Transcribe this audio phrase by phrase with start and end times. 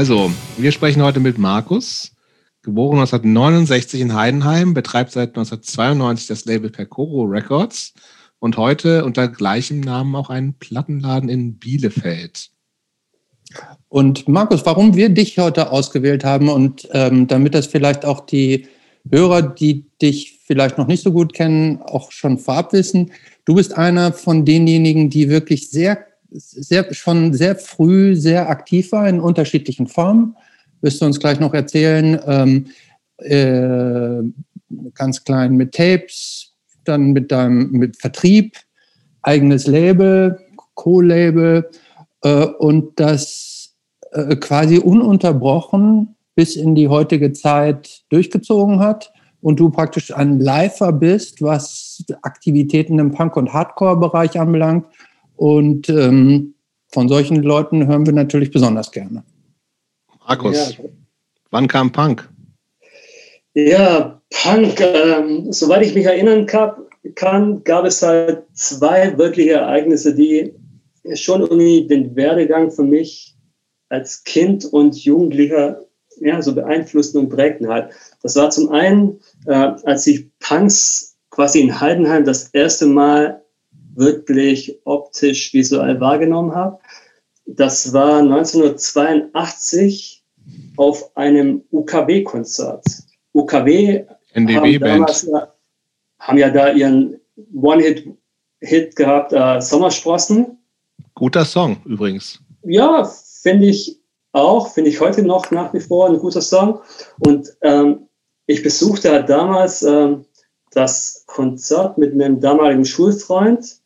[0.00, 2.12] Also, wir sprechen heute mit Markus,
[2.62, 7.92] geboren 1969 in Heidenheim, betreibt seit 1992 das Label Percoro Records
[8.38, 12.48] und heute unter gleichem Namen auch einen Plattenladen in Bielefeld.
[13.90, 18.68] Und Markus, warum wir dich heute ausgewählt haben und ähm, damit das vielleicht auch die
[19.12, 23.12] Hörer, die dich vielleicht noch nicht so gut kennen, auch schon vorab wissen,
[23.44, 29.08] du bist einer von denjenigen, die wirklich sehr, sehr schon sehr früh sehr aktiv war
[29.08, 30.36] in unterschiedlichen Formen.
[30.80, 32.66] Wirst du uns gleich noch erzählen, ähm,
[33.18, 34.22] äh,
[34.94, 36.52] ganz klein mit Tapes,
[36.84, 38.56] dann mit deinem mit Vertrieb,
[39.22, 40.38] eigenes Label,
[40.74, 41.68] Co-Label
[42.22, 43.74] äh, und das
[44.12, 50.92] äh, quasi ununterbrochen bis in die heutige Zeit durchgezogen hat und du praktisch ein Lifer
[50.92, 54.86] bist, was Aktivitäten im Punk- und Hardcore-Bereich anbelangt.
[55.40, 56.52] Und ähm,
[56.92, 59.24] von solchen Leuten hören wir natürlich besonders gerne.
[60.28, 60.84] Markus, ja.
[61.50, 62.28] wann kam Punk?
[63.54, 70.52] Ja, Punk, ähm, soweit ich mich erinnern kann, gab es halt zwei wirkliche Ereignisse, die
[71.14, 73.34] schon irgendwie den Werdegang für mich
[73.88, 75.86] als Kind und Jugendlicher
[76.20, 77.94] ja, so beeinflussten und prägten halt.
[78.22, 83.40] Das war zum einen, äh, als ich Punks quasi in Heidenheim das erste Mal
[84.00, 86.78] wirklich optisch visuell wahrgenommen habe.
[87.46, 90.24] Das war 1982
[90.76, 92.84] auf einem UKW-Konzert.
[93.32, 95.30] UKW NDW haben, damals,
[96.18, 97.20] haben ja da ihren
[97.54, 100.58] One-Hit-Hit gehabt, äh, Sommersprossen.
[101.14, 102.40] Guter Song übrigens.
[102.64, 104.00] Ja, finde ich
[104.32, 106.80] auch, finde ich heute noch nach wie vor ein guter Song.
[107.20, 108.08] Und ähm,
[108.46, 110.24] ich besuchte halt damals ähm,
[110.72, 113.79] das Konzert mit einem damaligen Schulfreund.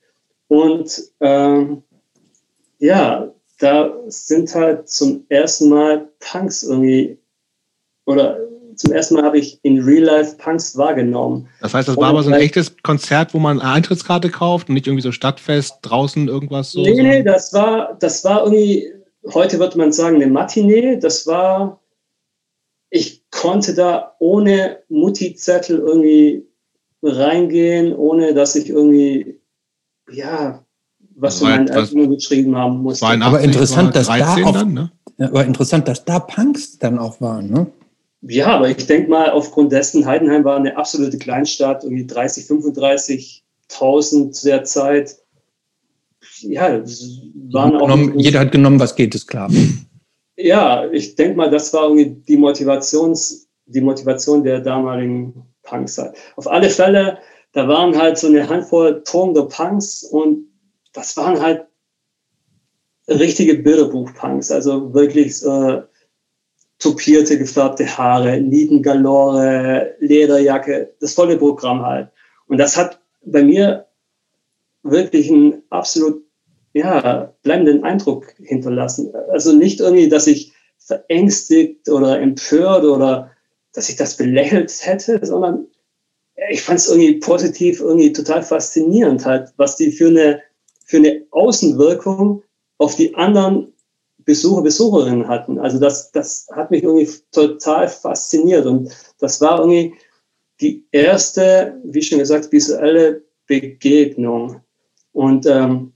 [0.48, 1.82] Und ähm,
[2.78, 7.18] ja, da sind halt zum ersten Mal Punks irgendwie,
[8.04, 8.38] oder
[8.76, 11.48] zum ersten Mal habe ich in Real Life Punks wahrgenommen.
[11.60, 14.74] Das heißt, das war aber so ein echtes Konzert, wo man eine Eintrittskarte kauft und
[14.74, 16.82] nicht irgendwie so Stadtfest, draußen irgendwas so?
[16.82, 18.92] Nee, nee, das war, das war irgendwie
[19.32, 20.96] heute würde man sagen, eine Matinee.
[20.96, 21.80] Das war,
[22.90, 26.46] ich konnte da ohne Mutti-Zettel irgendwie
[27.02, 29.40] reingehen, ohne dass ich irgendwie,
[30.10, 30.64] ja,
[31.16, 33.06] was für meinen Eltern geschrieben haben musste.
[33.06, 34.90] Aber interessant, dass da auch, dann, ne?
[35.18, 37.66] aber interessant, dass da Punks dann auch waren, ne?
[38.26, 44.30] Ja, aber ich denke mal, aufgrund dessen, Heidenheim war eine absolute Kleinstadt, irgendwie 30, 35.000
[44.30, 45.16] zu der Zeit
[46.40, 46.82] ja,
[47.52, 48.14] waren auch.
[48.16, 49.50] jeder hat genommen, was geht, ist klar.
[50.36, 55.98] Ja, ich denke mal, das war irgendwie die, Motivations, die Motivation der damaligen Punks.
[55.98, 56.16] Halt.
[56.36, 57.18] Auf alle Fälle,
[57.54, 60.48] da waren halt so eine Handvoll tongende Punks und
[60.92, 61.66] das waren halt
[63.08, 65.82] richtige Bilderbuch-Punks, also wirklich äh,
[66.78, 72.08] tupierte, gefärbte Haare, Niedengalore, Lederjacke, das volle Programm halt.
[72.48, 73.86] Und das hat bei mir
[74.82, 76.24] wirklich einen absolut
[76.72, 79.14] ja, bleibenden Eindruck hinterlassen.
[79.30, 83.30] Also nicht irgendwie, dass ich verängstigt oder empört oder
[83.72, 85.68] dass ich das belächelt hätte, sondern
[86.50, 90.42] ich fand es irgendwie positiv, irgendwie total faszinierend halt, was die für eine,
[90.84, 92.42] für eine Außenwirkung
[92.78, 93.72] auf die anderen
[94.24, 95.58] Besucher, Besucherinnen hatten.
[95.58, 99.94] Also das, das hat mich irgendwie total fasziniert und das war irgendwie
[100.60, 104.60] die erste, wie schon gesagt, visuelle Begegnung.
[105.12, 105.92] Und ähm,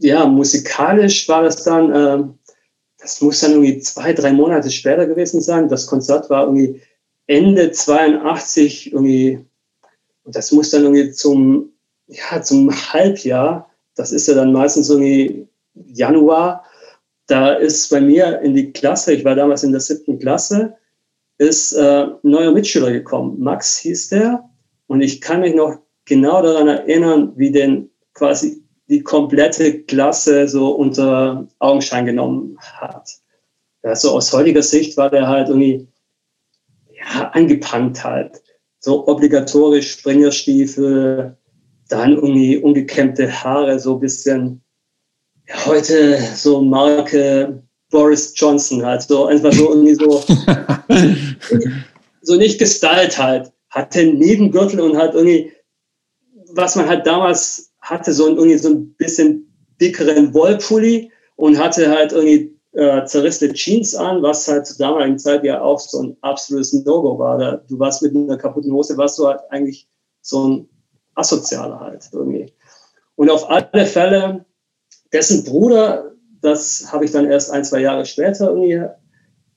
[0.00, 2.24] ja, musikalisch war das dann, äh,
[2.98, 5.68] das muss dann irgendwie zwei, drei Monate später gewesen sein.
[5.68, 6.82] Das Konzert war irgendwie
[7.30, 9.38] Ende 82 irgendwie,
[10.24, 11.72] und das muss dann irgendwie zum,
[12.08, 16.64] ja, zum Halbjahr, das ist ja dann meistens irgendwie Januar,
[17.28, 20.74] da ist bei mir in die Klasse, ich war damals in der siebten Klasse,
[21.38, 23.38] ist äh, ein neuer Mitschüler gekommen.
[23.38, 24.50] Max hieß der.
[24.88, 30.72] Und ich kann mich noch genau daran erinnern, wie den quasi die komplette Klasse so
[30.72, 33.08] unter Augenschein genommen hat.
[33.84, 35.86] Ja, so aus heutiger Sicht war der halt irgendwie
[37.10, 38.42] angepannt halt.
[38.80, 41.36] So obligatorisch Springerstiefel,
[41.88, 44.62] dann irgendwie ungekämmte Haare, so ein bisschen,
[45.48, 50.24] ja, heute so Marke Boris Johnson halt, so einfach so irgendwie so,
[52.22, 53.52] so nicht gestylt halt.
[53.68, 55.52] Hatte einen Nebengürtel und hat irgendwie,
[56.52, 61.90] was man halt damals hatte so, ein, irgendwie so ein bisschen dickeren Wollpulli und hatte
[61.90, 66.16] halt irgendwie äh, zerrissene Jeans an, was halt zur damaligen Zeit ja auch so ein
[66.20, 67.38] absolutes No-Go war.
[67.38, 69.88] Da, du warst mit einer kaputten Hose, warst du halt eigentlich
[70.22, 70.68] so ein
[71.14, 72.52] Asozialer halt irgendwie.
[73.16, 74.44] Und auf alle Fälle,
[75.12, 78.82] dessen Bruder, das habe ich dann erst ein, zwei Jahre später irgendwie,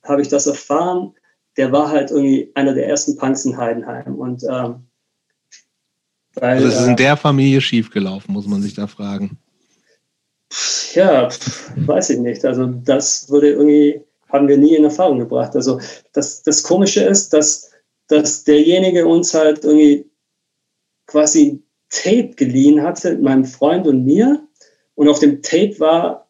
[0.02, 1.14] habe ich das erfahren.
[1.56, 4.16] Der war halt irgendwie einer der ersten Punks in Heidenheim.
[4.16, 4.86] Und ähm,
[6.34, 9.38] weil, also es ist in der Familie schiefgelaufen, muss man sich da fragen.
[10.94, 11.28] Ja,
[11.76, 12.44] weiß ich nicht.
[12.44, 15.54] Also das würde irgendwie, haben wir nie in Erfahrung gebracht.
[15.56, 15.80] Also
[16.12, 17.70] das, das Komische ist, dass,
[18.08, 20.10] dass derjenige uns halt irgendwie
[21.06, 24.46] quasi Tape geliehen hatte, meinem Freund und mir.
[24.94, 26.28] Und auf dem Tape war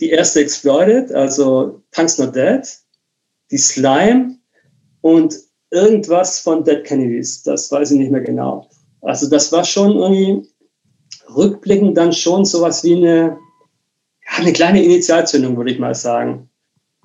[0.00, 2.62] die erste Exploited, also Punk's Not Dead,
[3.50, 4.38] die Slime
[5.00, 5.34] und
[5.70, 7.42] irgendwas von Dead Kennedys.
[7.42, 8.68] Das weiß ich nicht mehr genau.
[9.00, 10.48] Also das war schon irgendwie
[11.34, 13.38] rückblickend dann schon sowas wie eine,
[14.36, 16.48] eine kleine Initialzündung, würde ich mal sagen.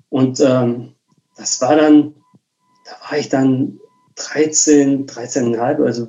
[0.10, 0.94] Und ähm,
[1.38, 2.16] das war dann,
[2.86, 3.80] da war ich dann
[4.16, 6.08] 13, 13,5, also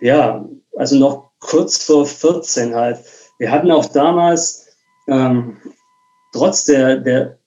[0.00, 3.00] ja, also noch kurz vor 14 halt.
[3.38, 4.66] Wir hatten auch damals,
[5.06, 5.58] ähm,
[6.32, 7.38] trotz der, der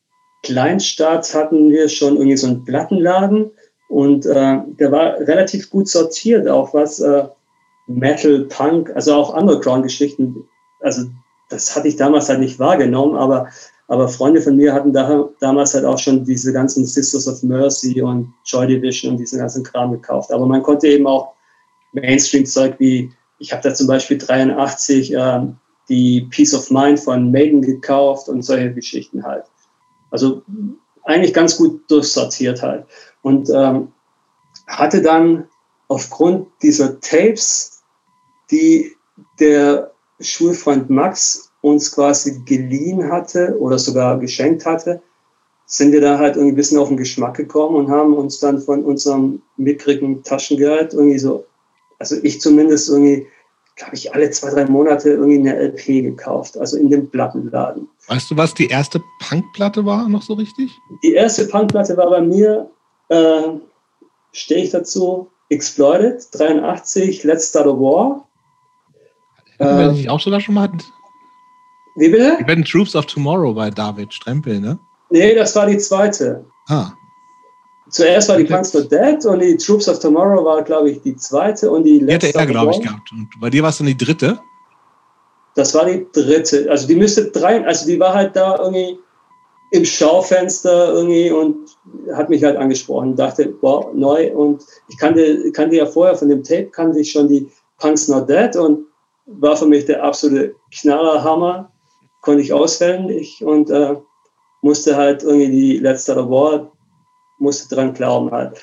[0.43, 3.51] Kleinstadt hatten wir schon irgendwie so einen Plattenladen
[3.89, 7.27] und äh, der war relativ gut sortiert, auch was äh,
[7.87, 10.47] Metal, Punk, also auch Underground-Geschichten.
[10.81, 11.07] Also
[11.49, 13.49] das hatte ich damals halt nicht wahrgenommen, aber,
[13.87, 18.01] aber Freunde von mir hatten da, damals halt auch schon diese ganzen Sisters of Mercy
[18.01, 20.31] und Joy Division und diesen ganzen Kram gekauft.
[20.31, 21.33] Aber man konnte eben auch
[21.93, 25.41] Mainstream-Zeug wie, ich habe da zum Beispiel 83 äh,
[25.89, 29.45] die Peace of Mind von Maiden gekauft und solche Geschichten halt.
[30.09, 30.41] Also
[31.03, 32.85] eigentlich ganz gut durchsortiert halt.
[33.21, 33.91] Und ähm,
[34.67, 35.47] hatte dann
[35.87, 37.83] aufgrund dieser Tapes,
[38.49, 38.91] die
[39.39, 45.01] der Schulfreund Max uns quasi geliehen hatte oder sogar geschenkt hatte,
[45.65, 48.59] sind wir da halt irgendwie ein bisschen auf den Geschmack gekommen und haben uns dann
[48.59, 51.45] von unserem mickrigen Taschengeld irgendwie so,
[51.97, 53.27] also ich zumindest irgendwie,
[53.75, 57.89] glaube ich, alle zwei, drei Monate irgendwie eine LP gekauft, also in dem Plattenladen.
[58.07, 60.69] Weißt du, was die erste Punkplatte war, noch so richtig?
[61.03, 62.69] Die erste Punkplatte war bei mir,
[63.09, 63.41] äh,
[64.31, 68.27] stehe ich dazu, Exploited, 83, Let's Start a War.
[69.59, 70.69] Hatten wir ähm, auch sogar schon mal?
[71.95, 72.37] Wie bitte?
[72.39, 74.77] Die werden Troops of Tomorrow bei David Strempel, ne?
[75.09, 76.45] Nee, das war die zweite.
[76.67, 76.91] Ah.
[77.89, 81.15] Zuerst war die Punks Not Dead und die Troops of Tomorrow war, glaube ich, die
[81.15, 82.31] zweite und die letzte.
[82.31, 83.11] Die hatte er, glaube ich, gehabt.
[83.11, 84.39] Und bei dir war es dann die dritte?
[85.55, 86.69] Das war die dritte.
[86.69, 88.99] Also die müsste drei, also die war halt da irgendwie
[89.71, 91.57] im Schaufenster irgendwie und
[92.13, 93.15] hat mich halt angesprochen.
[93.15, 94.33] Dachte, boah, neu.
[94.33, 98.27] Und ich kannte, kannte ja vorher von dem Tape, kannte ich schon die Punks Not
[98.27, 98.85] Dead und
[99.25, 101.71] war für mich der absolute Knallerhammer.
[102.21, 103.95] Konnte ich auswendig und äh,
[104.61, 106.71] musste halt irgendwie die letzte Award,
[107.37, 108.59] musste dran glauben halt.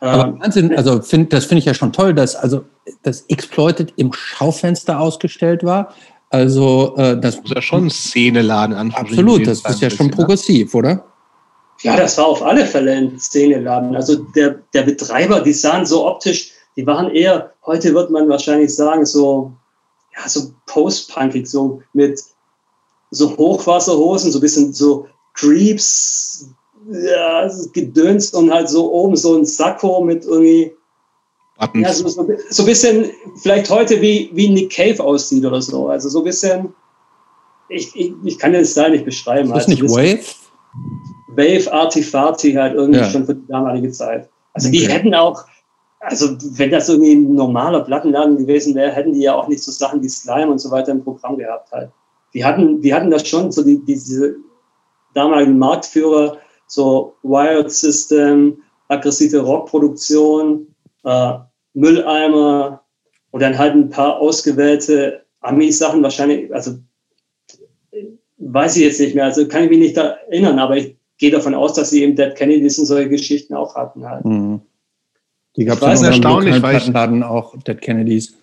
[0.00, 2.64] Aber ähm, Wahnsinn, also find, das finde ich ja schon toll, dass also
[3.02, 5.94] das Exploited im Schaufenster ausgestellt war.
[6.30, 8.92] Also äh, das ist ja schon Szeneladen an.
[8.92, 10.12] Absolut, das ist ja schon ne?
[10.12, 11.04] progressiv, oder?
[11.82, 13.94] Ja, das war auf alle Fälle ein Szeneladen.
[13.94, 18.74] Also der, der Betreiber, die sahen so optisch, die waren eher, heute wird man wahrscheinlich
[18.74, 19.52] sagen, so,
[20.16, 22.20] ja, so post-punkig, so mit
[23.10, 26.48] so Hochwasserhosen, so ein bisschen so Creeps,
[26.90, 30.72] ja, gedönst und halt so oben so ein Sakko mit irgendwie
[31.58, 31.82] Buttons.
[31.82, 33.10] Ja, so, so, so ein bisschen,
[33.42, 35.88] vielleicht heute wie, wie Nick Cave aussieht oder so.
[35.88, 36.74] Also so ein bisschen,
[37.68, 39.48] ich, ich, ich kann den Style nicht beschreiben.
[39.48, 40.34] Ist das also nicht Wave?
[41.28, 43.10] Wave, Artifati halt irgendwie ja.
[43.10, 44.28] schon für die damalige Zeit.
[44.52, 44.78] Also okay.
[44.78, 45.44] die hätten auch,
[46.00, 49.70] also wenn das irgendwie ein normaler Plattenladen gewesen wäre, hätten die ja auch nicht so
[49.70, 51.90] Sachen wie Slime und so weiter im Programm gehabt halt.
[52.34, 54.36] Die hatten, die hatten das schon, so die, diese
[55.14, 60.74] damaligen Marktführer, so Wired System, aggressive Rockproduktion,
[61.04, 61.32] äh,
[61.74, 62.82] Mülleimer
[63.30, 66.78] und dann halt ein paar ausgewählte Ami-Sachen wahrscheinlich, also
[68.38, 71.54] weiß ich jetzt nicht mehr, also kann ich mich nicht erinnern, aber ich gehe davon
[71.54, 74.24] aus, dass sie eben Dead Kennedys und solche Geschichten auch hatten halt.
[74.24, 74.60] Mhm.
[75.56, 78.34] Die gab es ja erstaunlich, weil ich, Laden auch Dead Kennedys.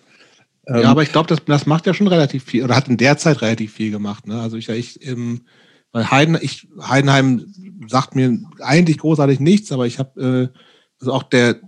[0.66, 2.96] Ähm, ja, aber ich glaube, das, das macht ja schon relativ viel, oder hat in
[2.96, 4.26] der Zeit relativ viel gemacht.
[4.26, 4.40] Ne?
[4.40, 5.42] Also ich, ich ähm,
[5.92, 7.46] weil Heiden, ich, Heidenheim
[7.86, 10.58] sagt mir eigentlich großartig nichts, aber ich habe, äh,
[11.00, 11.60] also auch der,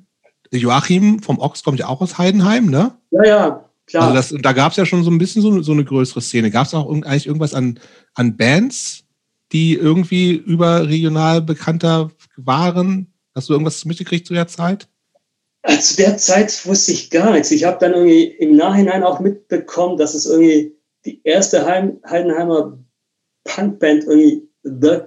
[0.53, 2.97] Joachim vom Ochs kommt ja auch aus Heidenheim, ne?
[3.11, 4.03] Ja, ja, klar.
[4.05, 6.51] Also das, da gab es ja schon so ein bisschen so, so eine größere Szene.
[6.51, 7.79] Gab es auch eigentlich irgendwas an,
[8.15, 9.05] an Bands,
[9.53, 13.13] die irgendwie überregional bekannter waren?
[13.35, 14.89] Hast du irgendwas mitgekriegt zu der Zeit?
[15.67, 17.51] Äh, zu der Zeit wusste ich gar nichts.
[17.51, 22.79] Ich habe dann irgendwie im Nachhinein auch mitbekommen, dass es irgendwie die erste Heim, Heidenheimer
[23.45, 24.99] Punkband irgendwie The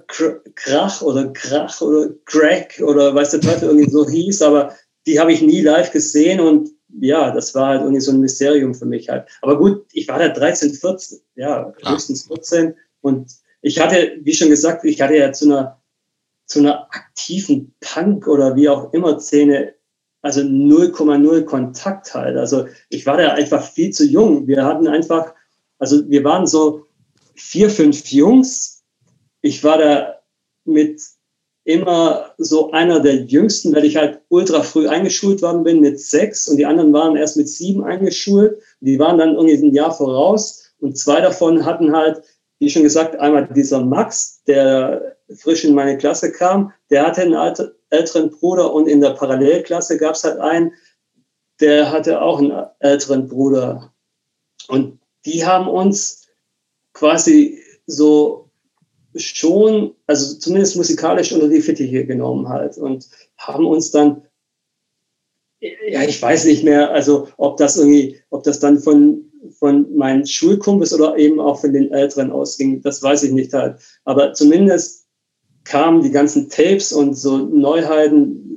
[0.54, 4.74] Krach oder Krach oder Crack oder weiß der Teufel irgendwie so hieß, aber
[5.06, 8.74] die habe ich nie live gesehen und ja, das war halt irgendwie so ein Mysterium
[8.74, 9.28] für mich halt.
[9.42, 13.30] Aber gut, ich war da 13, 14, ja, höchstens 14 und
[13.62, 15.82] ich hatte, wie schon gesagt, ich hatte ja zu einer,
[16.46, 19.74] zu einer aktiven Punk oder wie auch immer Szene,
[20.22, 22.36] also 0,0 Kontakt halt.
[22.36, 24.46] Also ich war da einfach viel zu jung.
[24.46, 25.34] Wir hatten einfach,
[25.78, 26.86] also wir waren so
[27.34, 28.82] vier, fünf Jungs.
[29.40, 30.20] Ich war da
[30.64, 31.00] mit
[31.64, 36.48] immer so einer der jüngsten, weil ich halt ultra früh eingeschult worden bin mit sechs
[36.48, 38.60] und die anderen waren erst mit sieben eingeschult.
[38.80, 42.22] Die waren dann irgendwie ein Jahr voraus und zwei davon hatten halt,
[42.58, 47.34] wie schon gesagt, einmal dieser Max, der frisch in meine Klasse kam, der hatte einen
[47.90, 50.72] älteren Bruder und in der Parallelklasse gab es halt einen,
[51.60, 53.92] der hatte auch einen älteren Bruder.
[54.68, 56.26] Und die haben uns
[56.92, 58.50] quasi so
[59.16, 64.22] schon, also zumindest musikalisch unter die Fittiche genommen halt und haben uns dann,
[65.60, 70.26] ja, ich weiß nicht mehr, also ob das irgendwie, ob das dann von, von meinen
[70.26, 73.80] Schulkumpels oder eben auch von den Älteren ausging, das weiß ich nicht halt.
[74.04, 74.99] Aber zumindest
[75.64, 78.56] kamen die ganzen Tapes und so Neuheiten,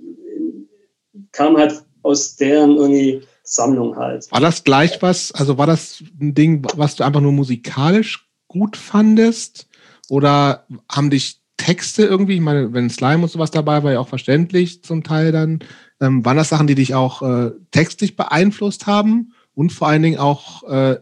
[1.32, 4.32] kamen halt aus deren irgendwie Sammlung halt.
[4.32, 8.78] War das gleich was, also war das ein Ding, was du einfach nur musikalisch gut
[8.78, 9.68] fandest?
[10.10, 14.08] Oder haben dich Texte irgendwie, ich meine, wenn Slime und sowas dabei war, ja auch
[14.08, 15.60] verständlich zum Teil dann,
[16.02, 20.20] ähm, waren das Sachen, die dich auch äh, textlich beeinflusst haben und vor allen Dingen
[20.20, 21.00] auch, äh,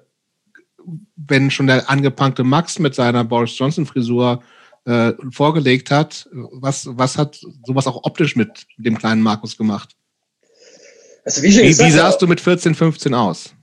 [1.16, 4.44] wenn schon der angepankte Max mit seiner Boris Johnson Frisur
[4.86, 9.96] äh, vorgelegt hat, was, was hat sowas auch optisch mit dem kleinen Markus gemacht?
[11.24, 13.54] Also wie, wie, gesagt, wie sahst du mit 14, 15 aus?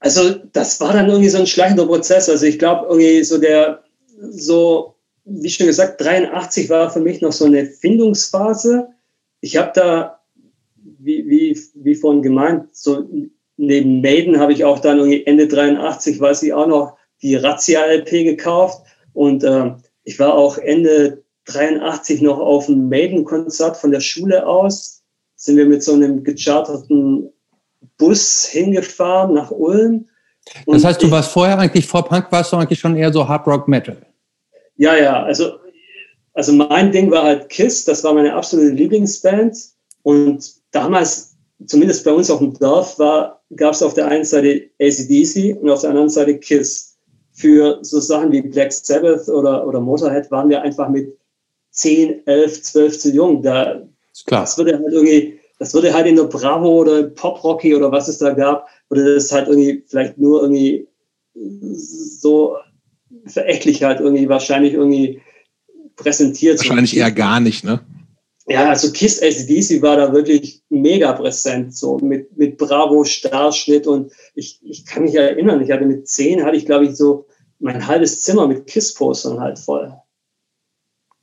[0.00, 2.28] Also das war dann irgendwie so ein schleichender Prozess.
[2.28, 3.82] Also ich glaube irgendwie so der
[4.20, 8.88] so, wie schon gesagt, 83 war für mich noch so eine Findungsphase.
[9.40, 10.20] Ich habe da,
[10.76, 13.08] wie, wie, wie vorhin gemeint, so
[13.56, 18.24] neben Maiden habe ich auch dann irgendwie Ende 83, weiß ich auch noch, die Razzia-LP
[18.24, 18.84] gekauft.
[19.12, 19.72] Und äh,
[20.08, 25.02] ich war auch Ende 83 noch auf einem Maiden-Konzert von der Schule aus.
[25.36, 27.30] Sind wir mit so einem gecharterten
[27.98, 30.08] Bus hingefahren nach Ulm.
[30.66, 33.46] das heißt, du warst vorher eigentlich, vor Punk warst du eigentlich schon eher so Hard
[33.46, 33.98] Rock Metal.
[34.76, 35.58] Ja, ja, also,
[36.32, 39.58] also mein Ding war halt KISS, das war meine absolute Lieblingsband.
[40.04, 41.36] Und damals,
[41.66, 45.82] zumindest bei uns auf dem Dorf, gab es auf der einen Seite ACDC und auf
[45.82, 46.87] der anderen Seite KISS.
[47.38, 51.16] Für so Sachen wie Black Sabbath oder, oder Motorhead waren wir einfach mit
[51.70, 53.42] 10, 11, 12 zu jung.
[53.42, 54.40] Da, ist klar.
[54.40, 58.08] Das würde halt irgendwie, das würde halt in der Bravo oder Pop Rocky oder was
[58.08, 60.88] es da gab, würde das halt irgendwie vielleicht nur irgendwie
[61.72, 62.56] so
[63.26, 65.20] verächtlich halt irgendwie wahrscheinlich irgendwie
[65.94, 66.58] präsentiert.
[66.58, 67.80] Wahrscheinlich eher gar nicht, ne?
[68.50, 74.10] Ja, also Kiss ACDC war da wirklich mega präsent, so mit, mit Bravo Starschnitt und
[74.34, 77.26] ich, ich kann mich erinnern, ich hatte mit zehn, hatte ich glaube ich so
[77.58, 79.92] mein halbes Zimmer mit Kiss-Postern halt voll.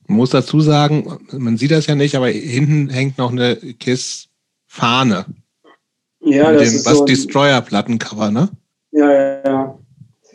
[0.06, 5.26] Man muss dazu sagen, man sieht das ja nicht, aber hinten hängt noch eine Kiss-Fahne.
[6.20, 8.50] Ja, mit das dem, ist was so Destroyer-Plattencover, ne?
[8.92, 9.78] Ja, ja, ja.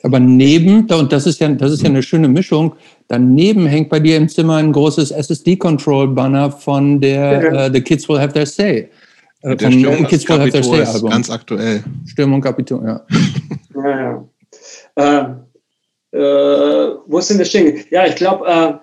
[0.04, 2.76] Aber neben, und das ist ja, das ist ja eine schöne Mischung,
[3.12, 7.68] daneben hängt bei dir im Zimmer ein großes SSD-Control-Banner von der ja.
[7.68, 8.90] uh, The Kids Will Have Their Say.
[9.42, 11.10] Äh, der Stürmung Kids Will Have Their Say Album.
[11.10, 11.84] Ganz aktuell.
[12.06, 13.06] Stürmung Kapitol, ja.
[13.76, 14.24] ja,
[14.96, 15.36] ja.
[16.14, 17.84] Äh, äh, wo sind wir stehen?
[17.90, 18.82] Ja, ich glaube.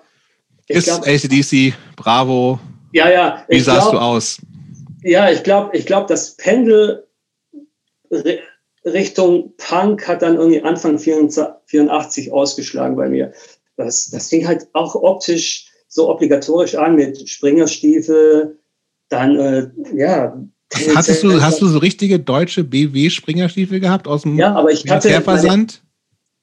[0.67, 2.59] Äh, ist glaub, ACDC, Bravo.
[2.91, 3.43] Ja, ja.
[3.47, 4.37] Wie sahst glaub, du aus?
[5.01, 7.07] Ja, ich glaube, ich glaube, das Pendel
[8.85, 13.33] Richtung Punk hat dann irgendwie Anfang 84 ausgeschlagen bei mir.
[13.79, 18.59] Das, das fing halt auch optisch so obligatorisch an mit Springerstiefel,
[19.07, 20.37] dann, äh, ja.
[20.93, 25.09] Hattest du, hast du so richtige deutsche BW-Springerstiefel gehabt aus dem ja, aber ich hatte
[25.21, 25.81] Versand?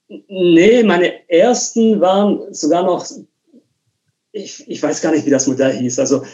[0.08, 3.06] Nee, meine ersten waren sogar noch,
[4.32, 5.98] ich, ich weiß gar nicht, wie das Modell hieß.
[5.98, 6.24] Also,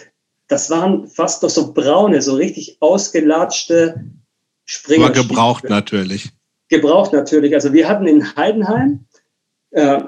[0.46, 4.04] das waren fast noch so braune, so richtig ausgelatschte
[4.64, 5.06] Springer.
[5.06, 6.30] Aber gebraucht natürlich.
[6.68, 7.54] Gebraucht natürlich.
[7.54, 9.04] Also wir hatten in Heidenheim,
[9.72, 10.00] äh,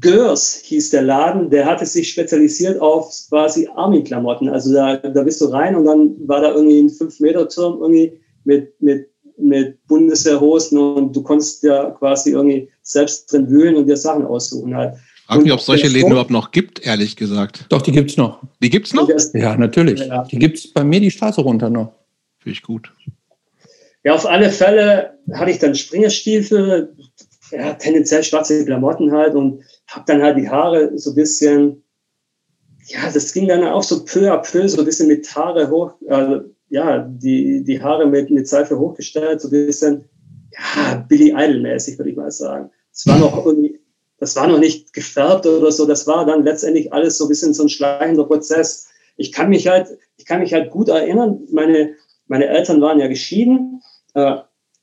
[0.00, 4.48] Görs hieß der Laden, der hatte sich spezialisiert auf quasi Army-Klamotten.
[4.48, 8.80] Also da, da bist du rein und dann war da irgendwie ein 5-Meter-Turm irgendwie mit,
[8.80, 14.24] mit, mit Bundeswehrhosen und du konntest ja quasi irgendwie selbst drin wühlen und dir Sachen
[14.24, 14.94] aussuchen halt.
[15.26, 17.66] Frag mich, ob es solche Läden überhaupt noch gibt, ehrlich gesagt.
[17.68, 18.40] Doch, die gibt es noch.
[18.60, 19.08] Die gibt es noch?
[19.34, 20.00] Ja, natürlich.
[20.00, 20.24] Ja.
[20.24, 21.92] Die gibt es bei mir die Straße runter noch.
[22.38, 22.92] Finde ich gut.
[24.02, 26.96] Ja, auf alle Fälle hatte ich dann Springerstiefel,
[27.52, 31.82] ja, tendenziell schwarze Klamotten halt und habe dann halt die Haare so ein bisschen,
[32.86, 35.92] ja, das ging dann auch so peu à peu, so ein bisschen mit Haare hoch,
[36.06, 40.04] äh, ja, die, die Haare mit, mit Seife hochgestellt, so ein bisschen,
[40.52, 42.70] ja, Billy Idol-mäßig, würde ich mal sagen.
[42.92, 43.80] Es war noch irgendwie,
[44.18, 47.52] das war noch nicht gefärbt oder so, das war dann letztendlich alles so ein bisschen
[47.52, 48.88] so ein schleichender Prozess.
[49.16, 51.94] Ich kann mich halt, ich kann mich halt gut erinnern, meine,
[52.28, 53.82] meine Eltern waren ja geschieden.
[54.14, 54.36] Äh,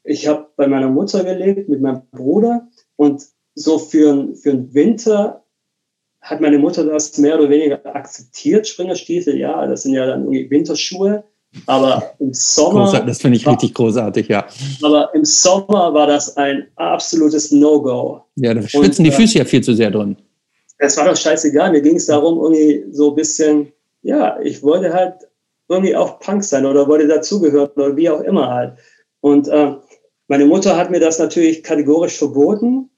[0.04, 3.24] ich habe bei meiner Mutter gelebt mit meinem Bruder und
[3.58, 5.44] so für, für den Winter
[6.22, 9.38] hat meine Mutter das mehr oder weniger akzeptiert, Springerstiefel.
[9.38, 11.24] Ja, das sind ja dann irgendwie Winterschuhe.
[11.66, 12.84] Aber im Sommer.
[12.84, 14.46] Großartig, das finde ich war, richtig großartig, ja.
[14.84, 18.22] Aber im Sommer war das ein absolutes No-Go.
[18.36, 20.18] Ja, da schwitzen die äh, Füße ja viel zu sehr drin.
[20.78, 21.72] Es war doch scheißegal.
[21.72, 23.72] Mir ging es darum, irgendwie so ein bisschen,
[24.04, 25.16] ja, ich wollte halt
[25.70, 28.78] irgendwie auch Punk sein oder wollte dazugehören oder wie auch immer halt.
[29.22, 29.76] Und äh,
[30.28, 32.90] meine Mutter hat mir das natürlich kategorisch verboten.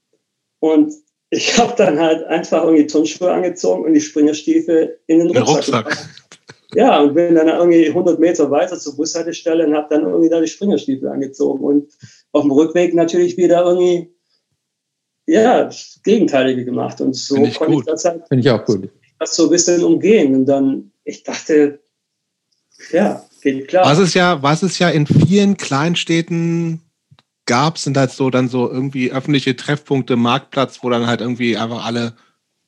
[0.59, 0.93] Und
[1.29, 5.85] ich habe dann halt einfach irgendwie Turnschuhe angezogen und die Springerstiefel in den Rucksack.
[5.85, 6.09] Rucksack.
[6.75, 10.39] Ja, und bin dann irgendwie 100 Meter weiter zur Bushaltestelle und habe dann irgendwie da
[10.39, 11.91] die Springerstiefel angezogen und
[12.31, 14.13] auf dem Rückweg natürlich wieder irgendwie,
[15.25, 17.01] ja, das Gegenteilige gemacht.
[17.01, 17.87] Und so ich konnte gut.
[17.87, 18.89] ich das halt Finde ich auch gut.
[19.17, 20.35] das so ein bisschen umgehen.
[20.35, 21.79] Und dann, ich dachte,
[22.91, 23.85] ja, geht klar.
[23.85, 26.81] Was es ja, was es ja in vielen Kleinstädten
[27.49, 31.83] gab, sind halt so dann so irgendwie öffentliche Treffpunkte, Marktplatz, wo dann halt irgendwie einfach
[31.83, 32.13] alle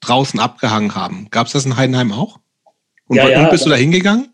[0.01, 1.27] draußen abgehangen haben.
[1.29, 2.39] Gab es das in Heidenheim auch?
[3.05, 4.29] Und, ja, ja, bist du da hingegangen?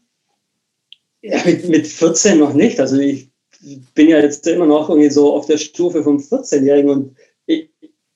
[1.22, 2.80] Ja, mit, mit 14 noch nicht.
[2.80, 3.30] Also ich
[3.94, 7.70] bin ja jetzt immer noch irgendwie so auf der Stufe vom 14-Jährigen und ich,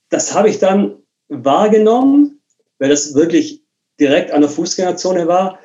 [0.09, 0.95] das habe ich dann
[1.27, 2.39] wahrgenommen,
[2.79, 3.61] weil das wirklich
[3.99, 5.59] direkt an der Fußgängerzone war.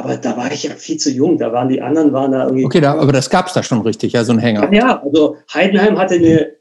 [0.00, 1.36] Aber da war ich ja viel zu jung.
[1.36, 2.64] Da waren die anderen waren da irgendwie.
[2.64, 4.72] Okay, da, aber das gab es da schon richtig, ja, so ein Hänger.
[4.72, 6.56] Ja, also Heidenheim hatte eine,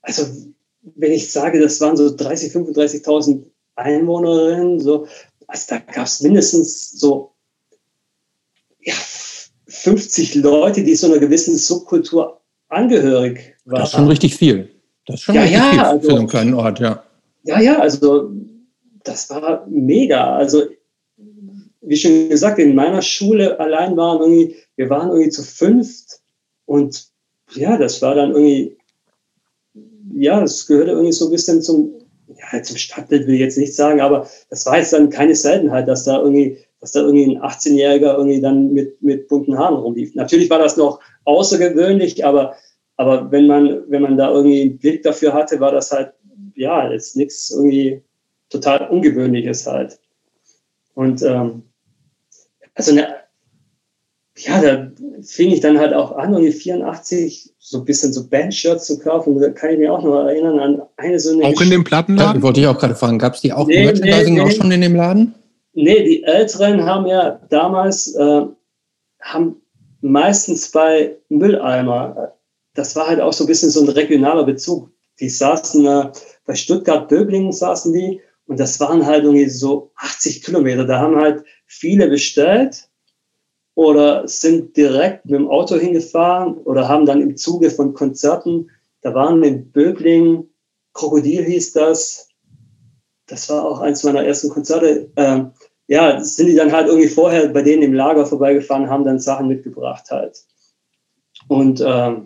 [0.00, 0.24] also
[0.96, 3.44] wenn ich sage, das waren so 30, 35.000
[3.76, 5.06] Einwohnerinnen, so,
[5.46, 7.34] also da gab es mindestens so
[8.80, 8.94] ja,
[9.68, 13.80] 50 Leute, die so einer gewissen Subkultur angehörig waren.
[13.80, 14.70] Das ist schon richtig viel.
[15.06, 17.04] Das ist schon ja, richtig ja, viel also, für einen kleinen Ort, ja.
[17.44, 18.32] Ja, ja, also
[19.04, 20.34] das war mega.
[20.34, 20.64] Also
[21.82, 26.20] wie schon gesagt, in meiner Schule allein waren irgendwie, wir waren irgendwie zu fünft
[26.64, 27.06] und
[27.54, 28.76] ja, das war dann irgendwie,
[30.14, 31.92] ja, das gehörte irgendwie so ein bisschen zum,
[32.28, 35.88] ja, zum Stadtbild will ich jetzt nicht sagen, aber das war jetzt dann keine Seltenheit,
[35.88, 40.14] dass da irgendwie, dass da irgendwie ein 18-Jähriger irgendwie dann mit, mit bunten Haaren rumlief.
[40.14, 42.54] Natürlich war das noch außergewöhnlich, aber,
[42.96, 46.12] aber wenn man, wenn man da irgendwie einen Blick dafür hatte, war das halt,
[46.54, 48.02] ja, jetzt nichts irgendwie
[48.50, 49.98] total Ungewöhnliches halt.
[50.94, 51.62] Und ähm,
[52.74, 53.08] also eine,
[54.36, 54.90] ja, da
[55.22, 59.38] fing ich dann halt auch an, irgendwie 84 so ein bisschen so Bandshirts zu kaufen.
[59.40, 61.44] Da kann ich mich auch noch erinnern an eine so eine.
[61.44, 62.40] Auch in dem Plattenladen?
[62.40, 63.18] Ja, wollte ich auch gerade fragen.
[63.18, 64.46] Gab es die auch nee, Merchandising nee, nee.
[64.46, 65.34] auch schon in dem Laden?
[65.74, 68.42] Nee, die Älteren haben ja damals, äh,
[69.20, 69.56] haben
[70.00, 72.34] meistens bei Mülleimer,
[72.74, 74.90] das war halt auch so ein bisschen so ein regionaler Bezug.
[75.20, 76.10] Die saßen äh,
[76.46, 78.20] bei Stuttgart-Böblingen saßen die
[78.52, 80.84] und das waren halt irgendwie so 80 Kilometer.
[80.84, 82.90] Da haben halt viele bestellt
[83.74, 89.14] oder sind direkt mit dem Auto hingefahren oder haben dann im Zuge von Konzerten, da
[89.14, 90.50] waren in Böbling,
[90.92, 92.28] Krokodil hieß das,
[93.26, 95.44] das war auch eins meiner ersten Konzerte, äh,
[95.86, 99.48] ja, sind die dann halt irgendwie vorher bei denen im Lager vorbeigefahren, haben dann Sachen
[99.48, 100.44] mitgebracht halt.
[101.48, 102.16] Und äh,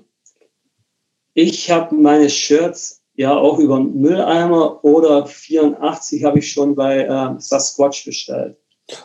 [1.35, 7.41] ich habe meine Shirts ja auch über Mülleimer oder 84 habe ich schon bei äh,
[7.41, 8.57] Sasquatch bestellt.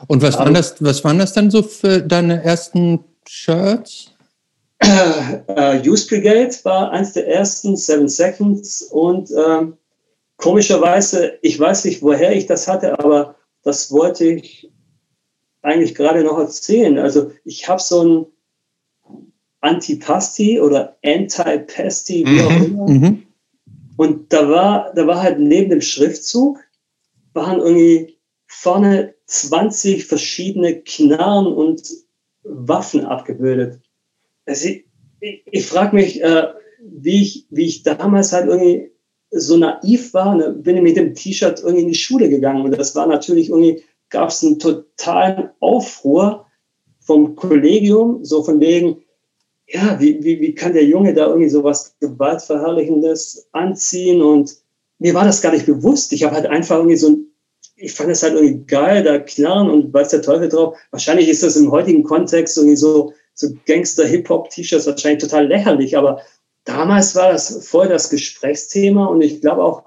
[0.07, 4.11] Und was, waren das, was waren das dann so für deine ersten Shirts?
[5.47, 8.81] Äh, Youth Brigade war eins der ersten, Seven Seconds.
[8.81, 9.77] Und ähm,
[10.37, 14.71] komischerweise, ich weiß nicht, woher ich das hatte, aber das wollte ich
[15.61, 16.97] eigentlich gerade noch erzählen.
[16.97, 18.25] Also ich habe so ein
[19.61, 22.89] Antipasti oder Anti-Pasti, wie auch mhm, immer.
[22.89, 23.23] Mhm.
[24.01, 26.57] Und da war, da war halt neben dem Schriftzug,
[27.33, 31.83] waren irgendwie vorne 20 verschiedene Knarren und
[32.41, 33.79] Waffen abgebildet.
[34.47, 34.85] Also ich,
[35.19, 36.47] ich, ich frage mich, äh,
[36.83, 38.89] wie, ich, wie ich damals halt irgendwie
[39.29, 42.75] so naiv war, ne, bin ich mit dem T-Shirt irgendwie in die Schule gegangen und
[42.75, 46.47] das war natürlich irgendwie, gab es einen totalen Aufruhr
[47.01, 49.03] vom Kollegium, so von wegen,
[49.73, 54.55] ja, wie, wie, wie kann der Junge da irgendwie so was Gewaltverherrlichendes anziehen und
[54.99, 56.13] mir war das gar nicht bewusst.
[56.13, 57.31] Ich habe halt einfach irgendwie so ein
[57.81, 60.77] ich fand es halt irgendwie geil, da knarren und weiß der Teufel drauf.
[60.91, 66.21] Wahrscheinlich ist das im heutigen Kontext irgendwie so, so Gangster-Hip-Hop-T-Shirts wahrscheinlich total lächerlich, aber
[66.63, 69.83] damals war das voll das Gesprächsthema und ich glaube auch,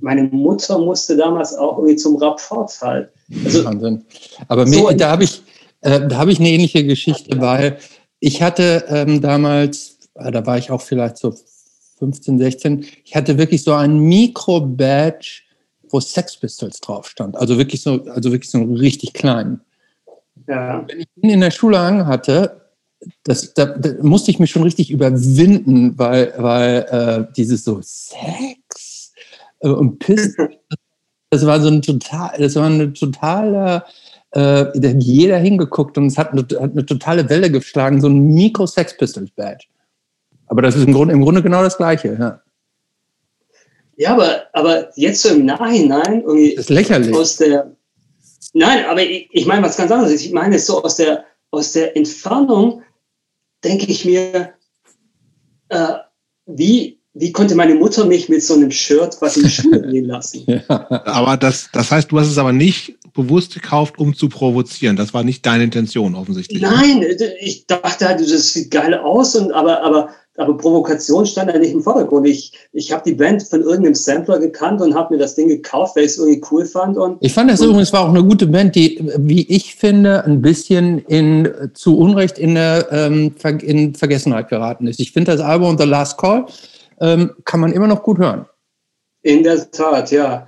[0.00, 3.10] meine Mutter musste damals auch irgendwie zum Rapport halt.
[3.44, 4.04] Also, Wahnsinn.
[4.48, 5.42] Aber so mir, da habe ich,
[5.80, 7.78] äh, da habe ich eine ähnliche Geschichte, weil
[8.22, 11.34] ich hatte ähm, damals, äh, da war ich auch vielleicht so
[11.98, 15.42] 15, 16, ich hatte wirklich so ein Mikro-Badge
[15.92, 17.36] wo Sex Pistols drauf stand.
[17.36, 19.60] Also wirklich so, also wirklich so richtig klein.
[20.48, 20.84] Ja.
[20.88, 22.62] Wenn ich ihn in der Schule anhatte,
[23.24, 29.12] das, da, da, musste ich mich schon richtig überwinden, weil, weil äh, dieses so Sex
[29.60, 30.36] äh, und Piss,
[31.30, 33.84] das war so ein total, das war eine totale,
[34.32, 38.08] äh, da hat jeder hingeguckt und es hat eine, hat eine totale Welle geschlagen, so
[38.08, 39.66] ein Mikro-Sex Pistols Badge.
[40.46, 42.42] Aber das ist im Grunde, im Grunde genau das Gleiche, ja.
[43.96, 46.54] Ja, aber, aber jetzt so im Nachhinein irgendwie.
[46.54, 47.14] Das ist lächerlich.
[47.14, 47.76] Aus der,
[48.54, 50.12] nein, aber ich, ich meine was ganz anderes.
[50.12, 52.82] Ich meine so aus der, aus der Entfernung
[53.62, 54.54] denke ich mir,
[55.68, 55.94] äh,
[56.46, 60.06] wie, wie konnte meine Mutter mich mit so einem Shirt was in die Schule gehen
[60.06, 60.44] lassen?
[60.46, 60.62] ja.
[60.68, 64.96] Aber das, das heißt, du hast es aber nicht bewusst gekauft, um zu provozieren.
[64.96, 66.62] Das war nicht deine Intention offensichtlich.
[66.62, 67.04] Nein,
[67.40, 71.72] ich dachte halt, das sieht geil aus, und, aber, aber aber Provokation stand da nicht
[71.72, 72.26] im Vordergrund.
[72.26, 75.94] Ich, ich habe die Band von irgendeinem Sampler gekannt und habe mir das Ding gekauft,
[75.94, 76.96] weil ich es irgendwie cool fand.
[76.96, 80.24] Und, ich fand das und, übrigens war auch eine gute Band, die, wie ich finde,
[80.24, 85.00] ein bisschen in, zu Unrecht in, der, ähm, in Vergessenheit geraten ist.
[85.00, 86.46] Ich finde das Album The Last Call
[87.00, 88.46] ähm, kann man immer noch gut hören.
[89.22, 90.46] In der Tat, ja.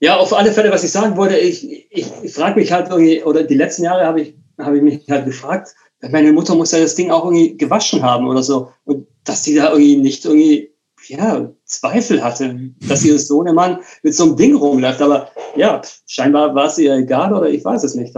[0.00, 3.22] Ja, auf alle Fälle, was ich sagen wollte, ich, ich, ich frage mich halt irgendwie,
[3.22, 5.74] oder die letzten Jahre habe ich, hab ich mich halt gefragt,
[6.10, 8.70] meine Mutter muss ja das Ding auch irgendwie gewaschen haben oder so.
[8.84, 10.70] Und dass sie da irgendwie nicht irgendwie,
[11.06, 15.00] ja, Zweifel hatte, dass ihr Sohnemann mit so einem Ding rumläuft.
[15.00, 18.14] Aber ja, scheinbar war es ihr egal oder ich weiß es nicht.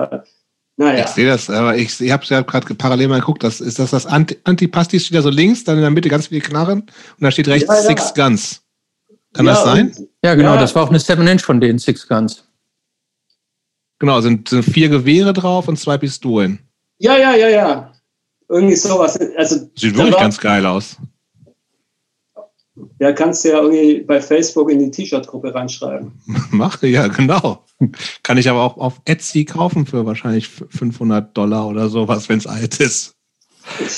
[0.79, 1.05] Naja.
[1.05, 3.43] Ich sehe das, aber ich, ich habe es ja gerade parallel mal geguckt.
[3.43, 6.43] Das, ist das das Antipasti steht da so links, dann in der Mitte ganz viele
[6.43, 7.83] Knarren und da steht rechts ja.
[7.83, 8.63] Six Guns.
[9.33, 9.93] Kann ja, das sein?
[10.27, 12.43] Ja, genau, das war auch eine Seven Inch von denen, Six Guns.
[14.01, 16.59] Genau, sind, sind vier Gewehre drauf und zwei Pistolen.
[16.99, 17.93] Ja, ja, ja, ja.
[18.49, 19.17] Irgendwie sowas.
[19.37, 20.97] Also, Sieht wirklich war, ganz geil aus.
[22.99, 26.13] Ja, kannst du ja irgendwie bei Facebook in die T-Shirt-Gruppe reinschreiben.
[26.51, 27.65] Mache, ja, genau.
[28.25, 32.49] Kann ich aber auch auf Etsy kaufen für wahrscheinlich 500 Dollar oder sowas, wenn es
[32.49, 33.15] alt ist.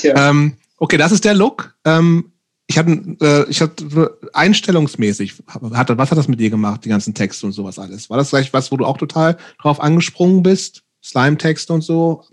[0.02, 0.28] Ja.
[0.28, 1.74] Ähm, okay, das ist der Look.
[1.86, 2.32] Ähm,
[2.68, 5.34] ich hatte, äh, ich hatte einstellungsmäßig,
[5.72, 8.10] hatte, was hat das mit dir gemacht, die ganzen Texte und sowas alles?
[8.10, 10.82] War das vielleicht was, wo du auch total drauf angesprungen bist?
[11.02, 12.24] Slime-Texte und so?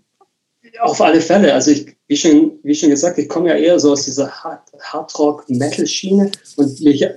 [0.82, 1.54] Auf alle Fälle.
[1.54, 6.32] Also ich, wie schon, wie schon gesagt, ich komme ja eher so aus dieser Hard-Rock-Metal-Schiene
[6.58, 7.08] und mich,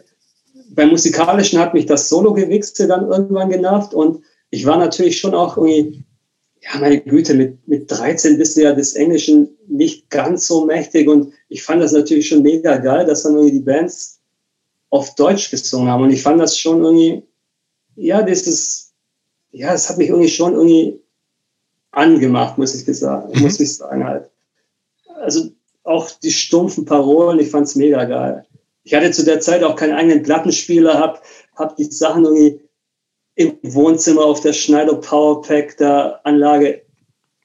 [0.70, 5.56] beim Musikalischen hat mich das Solo-Gewichste dann irgendwann genervt und ich war natürlich schon auch
[5.56, 6.04] irgendwie,
[6.72, 11.08] ja, meine Güte, mit, mit 13 bist du ja des Englischen nicht ganz so mächtig
[11.08, 14.20] und ich fand das natürlich schon mega geil, dass dann irgendwie die Bands
[14.90, 17.22] auf Deutsch gesungen haben und ich fand das schon irgendwie,
[17.96, 18.92] ja, das ist,
[19.50, 21.00] ja, es hat mich irgendwie schon irgendwie
[21.90, 23.42] angemacht, muss ich, gesagt, mhm.
[23.42, 24.30] muss ich sagen halt.
[25.20, 25.50] Also
[25.84, 28.44] auch die stumpfen Parolen, ich fand es mega geil.
[28.84, 31.18] Ich hatte zu der Zeit auch keinen eigenen Plattenspieler, habe
[31.56, 32.60] hab die Sachen irgendwie
[33.38, 36.82] im Wohnzimmer auf der Schneider Powerpack der Anlage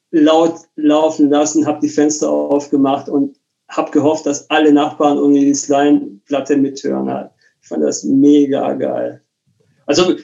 [0.09, 5.53] laut laufen lassen, habe die Fenster aufgemacht und habe gehofft, dass alle Nachbarn irgendwie die
[5.53, 7.29] Slime-Platte mithören halt.
[7.61, 9.21] Ich fand das mega geil.
[9.85, 10.15] Also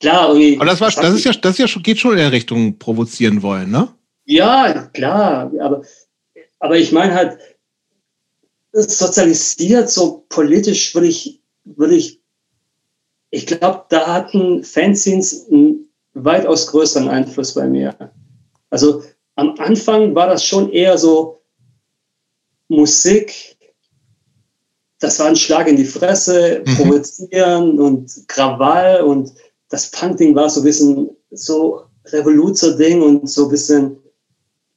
[0.00, 0.56] klar, irgendwie.
[0.56, 2.78] Aber das, war, das ist ja, das ist ja schon, geht schon in der Richtung
[2.78, 3.88] provozieren wollen, ne?
[4.24, 5.52] Ja, klar.
[5.60, 5.82] Aber,
[6.58, 7.38] aber ich meine halt,
[8.72, 12.17] sozialisiert, so politisch würde ich, würde ich,
[13.30, 17.94] ich glaube, da hatten Fanzines einen weitaus größeren Einfluss bei mir.
[18.70, 19.02] Also
[19.36, 21.42] am Anfang war das schon eher so
[22.68, 23.56] Musik,
[24.98, 26.76] das war ein Schlag in die Fresse, mhm.
[26.76, 29.32] provozieren und Krawall und
[29.68, 33.96] das Punk-Ding war so ein bisschen so Revoluzer-Ding und so ein bisschen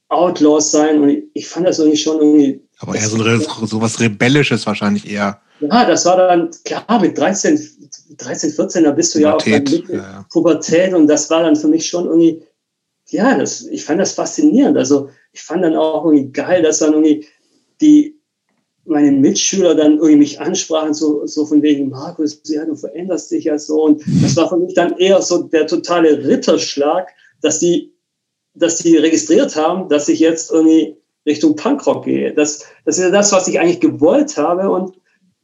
[0.09, 1.01] Outlaws sein.
[1.01, 2.61] Und ich fand das irgendwie schon irgendwie.
[2.79, 3.17] Aber eher so,
[3.65, 5.39] so was Rebellisches wahrscheinlich eher.
[5.61, 7.80] Ja, das war dann, klar, mit 13,
[8.17, 10.25] 13 14, da bist du Pubertät, ja auch bei ja.
[10.31, 12.43] Pubertät und das war dann für mich schon irgendwie,
[13.09, 14.77] ja, das, ich fand das faszinierend.
[14.77, 17.27] Also ich fand dann auch irgendwie geil, dass dann irgendwie
[17.81, 18.19] die,
[18.85, 23.45] meine Mitschüler dann irgendwie mich ansprachen, so, so von wegen, Markus, ja, du veränderst dich
[23.45, 23.83] ja so.
[23.83, 27.09] Und das war für mich dann eher so der totale Ritterschlag,
[27.41, 27.93] dass die,
[28.53, 32.33] dass die registriert haben, dass ich jetzt irgendwie Richtung Punkrock gehe.
[32.33, 34.95] Das, das ist ja das, was ich eigentlich gewollt habe und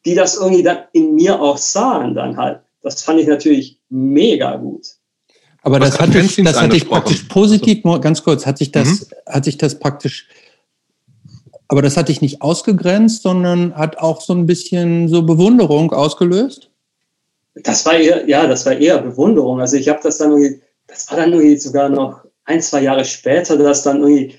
[0.08, 2.62] die das irgendwie dann in mir auch sahen dann halt.
[2.82, 4.88] Das fand ich natürlich mega gut.
[5.62, 9.06] Aber das hat, dich, das hat dich praktisch positiv, ganz kurz, hat sich das, mhm.
[9.28, 10.28] hat sich das praktisch
[11.70, 16.70] aber das hat dich nicht ausgegrenzt, sondern hat auch so ein bisschen so Bewunderung ausgelöst?
[17.56, 19.60] Das war eher, ja, das war eher Bewunderung.
[19.60, 23.04] Also ich habe das dann irgendwie, das war dann irgendwie sogar noch ein, zwei Jahre
[23.04, 24.36] später, dass dann irgendwie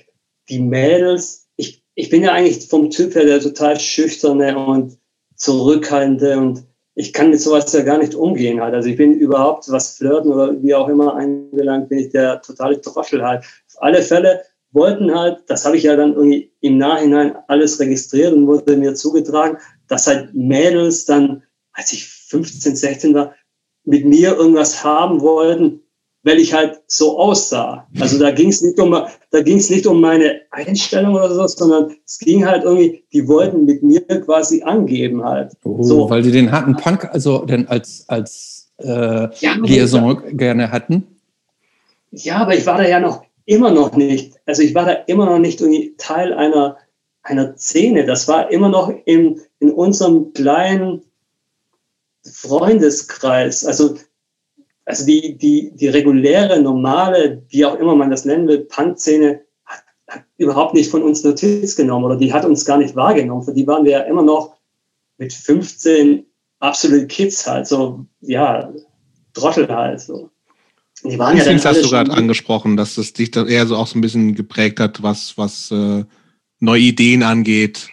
[0.49, 4.97] die Mädels, ich, ich bin ja eigentlich vom Typ her der total schüchterne und
[5.39, 6.63] zurückhaltende und
[6.95, 8.73] ich kann mit sowas ja gar nicht umgehen halt.
[8.73, 12.77] Also ich bin überhaupt, was Flirten oder wie auch immer eingelangt, bin ich der totale
[12.77, 13.39] Droschel halt.
[13.39, 18.33] Auf alle Fälle wollten halt, das habe ich ja dann irgendwie im Nachhinein alles registriert
[18.33, 23.33] und wurde mir zugetragen, dass halt Mädels dann, als ich 15, 16 war,
[23.85, 25.81] mit mir irgendwas haben wollten,
[26.29, 27.87] weil ich halt so aussah.
[27.99, 31.47] Also da ging es nicht um, da ging es nicht um meine Einstellung oder so,
[31.47, 35.53] sondern es ging halt irgendwie, die wollten mit mir quasi angeben halt.
[35.63, 36.07] Oh, so.
[36.07, 41.07] Weil sie den harten Punk also denn als als äh, ja, Liaison gerne hatten.
[42.11, 44.35] Ja, aber ich war da ja noch immer noch nicht.
[44.45, 46.77] Also ich war da immer noch nicht irgendwie Teil einer
[47.23, 48.05] einer Szene.
[48.05, 51.01] Das war immer noch in in unserem kleinen
[52.23, 53.65] Freundeskreis.
[53.65, 53.95] Also
[54.89, 59.83] also die, die, die reguläre, normale, wie auch immer man das nennen will, Punk-Szene hat,
[60.07, 63.43] hat, überhaupt nicht von uns Notiz genommen oder die hat uns gar nicht wahrgenommen.
[63.43, 64.57] Für die waren wir ja immer noch
[65.19, 66.25] mit 15
[66.57, 68.73] absolute Kids halt, so, ja,
[69.33, 70.31] Trottel halt, so.
[71.03, 73.85] Die waren ja dann hast du gerade angesprochen, dass es dich dann eher so auch
[73.85, 76.03] so ein bisschen geprägt hat, was, was äh,
[76.59, 77.89] neue Ideen angeht,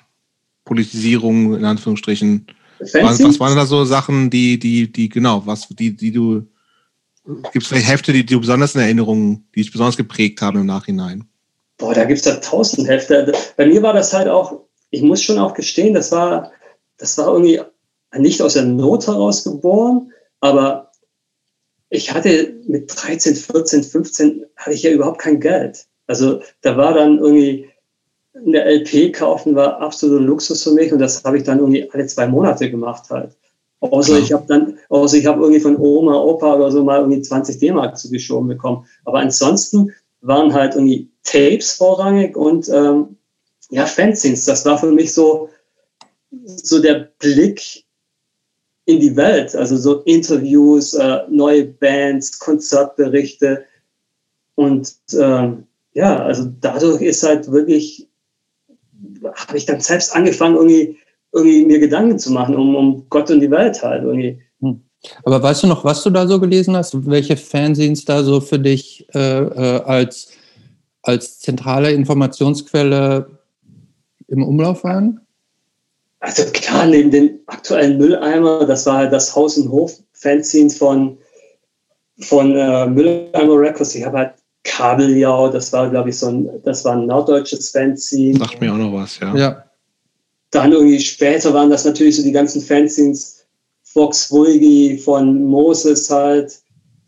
[0.64, 2.46] Politisierung in Anführungsstrichen.
[2.78, 6.46] Was, was waren da so Sachen, die, die, die, genau, was, die, die du
[7.26, 10.66] Gibt es vielleicht Hefte, die du besonders in Erinnerung, die dich besonders geprägt haben im
[10.66, 11.24] Nachhinein?
[11.78, 13.32] Boah, da gibt es ja tausend Hefte.
[13.56, 14.60] Bei mir war das halt auch,
[14.90, 16.52] ich muss schon auch gestehen, das war,
[16.98, 17.60] das war irgendwie
[18.16, 20.92] nicht aus der Not heraus geboren, aber
[21.90, 25.86] ich hatte mit 13, 14, 15 hatte ich ja überhaupt kein Geld.
[26.06, 27.68] Also da war dann irgendwie
[28.34, 32.06] eine LP kaufen war absoluter Luxus für mich und das habe ich dann irgendwie alle
[32.06, 33.36] zwei Monate gemacht halt.
[33.80, 37.20] Außer ich habe dann, außer ich habe irgendwie von Oma, Opa oder so mal irgendwie
[37.20, 38.86] 20 D-Mark zugeschoben bekommen.
[39.04, 43.16] Aber ansonsten waren halt irgendwie Tapes vorrangig und ähm,
[43.70, 44.44] ja, Fanzines.
[44.44, 45.50] Das war für mich so,
[46.30, 47.84] so der Blick
[48.86, 49.54] in die Welt.
[49.54, 53.64] Also so Interviews, äh, neue Bands, Konzertberichte.
[54.54, 58.08] Und ähm, ja, also dadurch ist halt wirklich,
[59.34, 60.98] habe ich dann selbst angefangen, irgendwie
[61.36, 64.40] irgendwie mir Gedanken zu machen um, um Gott und die Welt halt irgendwie.
[64.60, 64.80] Hm.
[65.24, 67.08] Aber weißt du noch, was du da so gelesen hast?
[67.08, 70.32] Welche Fanzines da so für dich äh, äh, als,
[71.02, 73.38] als zentrale Informationsquelle
[74.28, 75.20] im Umlauf waren?
[76.20, 81.18] Also klar, neben dem aktuellen Mülleimer, das war halt das Haus- und Hof-Fanzine von,
[82.20, 83.94] von äh, Mülleimer Records.
[83.94, 88.38] Ich habe halt Kabeljau, das war, glaube ich, so ein, das war ein norddeutsches Fanzine.
[88.38, 89.36] Sagt mir auch noch was, ja.
[89.36, 89.64] Ja,
[90.56, 93.46] dann irgendwie später waren das natürlich so die ganzen Fanzines,
[93.82, 96.60] Fox Vulgi von Moses halt,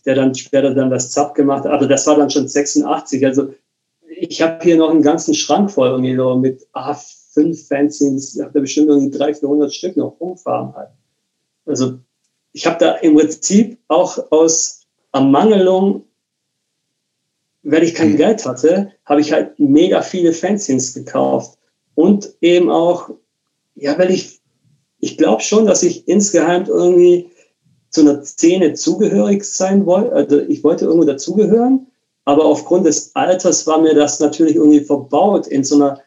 [0.04, 1.72] der dann später dann das Zap gemacht hat.
[1.72, 3.24] Aber das war dann schon 86.
[3.24, 3.52] Also
[4.08, 6.94] ich habe hier noch einen ganzen Schrank voll irgendwie so mit ah,
[7.32, 8.34] fünf Fanzines.
[8.34, 10.90] Ich habe da bestimmt irgendwie 300, 400 Stück noch rumfahren halt.
[11.66, 11.98] Also
[12.52, 16.04] ich habe da im Prinzip auch aus Ermangelung,
[17.62, 18.16] weil ich kein mhm.
[18.16, 21.58] Geld hatte, habe ich halt mega viele Fanzines gekauft.
[21.94, 23.10] Und eben auch
[23.80, 24.40] ja, weil ich,
[24.98, 27.30] ich glaube schon, dass ich insgeheim irgendwie
[27.90, 30.12] zu einer Szene zugehörig sein wollte.
[30.12, 31.86] Also ich wollte irgendwo dazugehören,
[32.24, 36.02] aber aufgrund des Alters war mir das natürlich irgendwie verbaut, in so einer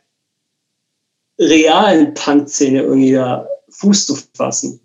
[1.40, 4.80] realen Punk-Szene irgendwie da Fuß zu fassen.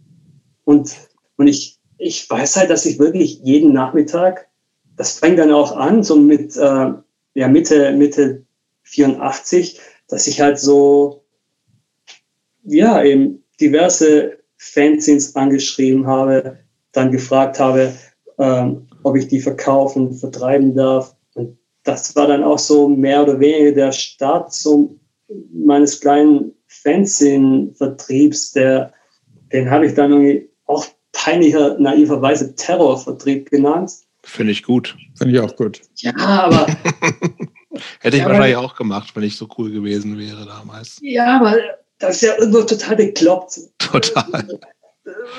[0.64, 0.94] Und,
[1.36, 4.48] und ich, ich weiß halt, dass ich wirklich jeden Nachmittag,
[4.96, 6.92] das fängt dann auch an, so mit äh,
[7.34, 8.46] ja, Mitte, Mitte
[8.84, 11.25] 84, dass ich halt so
[12.66, 16.58] ja, eben diverse Fanzines angeschrieben habe,
[16.92, 17.92] dann gefragt habe,
[18.38, 21.14] ähm, ob ich die verkaufen, vertreiben darf.
[21.34, 25.00] Und das war dann auch so mehr oder weniger der Start zum,
[25.52, 28.52] meines kleinen Fanzine-Vertriebs.
[28.52, 28.92] Der,
[29.52, 33.92] den habe ich dann irgendwie auch peinlicher, naiverweise Terrorvertrieb genannt.
[34.22, 34.96] Finde ich gut.
[35.16, 35.82] Finde ich auch gut.
[35.96, 36.66] Ja, aber.
[38.00, 40.98] Hätte ich ja, wahrscheinlich auch gemacht, wenn ich so cool gewesen wäre damals.
[41.02, 41.56] Ja, aber
[41.98, 43.60] das ist ja irgendwo total bekloppt.
[43.78, 44.60] Total.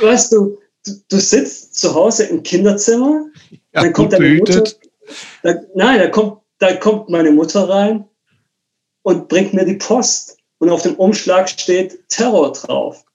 [0.01, 4.63] Weißt du, du, du sitzt zu Hause im Kinderzimmer, ja, dann kommt deine Mutter.
[5.43, 8.05] Da, nein, da kommt, da kommt meine Mutter rein
[9.03, 10.37] und bringt mir die Post.
[10.59, 13.05] Und auf dem Umschlag steht Terror drauf.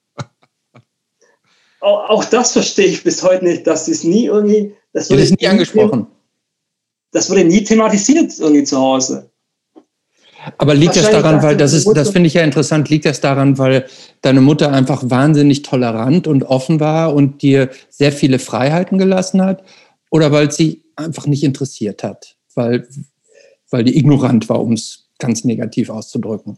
[1.81, 4.75] auch, auch, das verstehe ich bis heute nicht, dass das nie irgendwie.
[4.93, 6.07] Das wurde nie angesprochen.
[7.11, 9.29] Das wurde nie thematisiert irgendwie zu Hause.
[10.57, 13.57] Aber liegt das daran, weil das ist, das finde ich ja interessant, liegt das daran,
[13.57, 13.85] weil
[14.21, 19.63] deine Mutter einfach wahnsinnig tolerant und offen war und dir sehr viele Freiheiten gelassen hat?
[20.11, 22.35] Oder weil sie einfach nicht interessiert hat?
[22.55, 22.87] Weil,
[23.69, 26.57] weil die ignorant war, um es ganz negativ auszudrücken?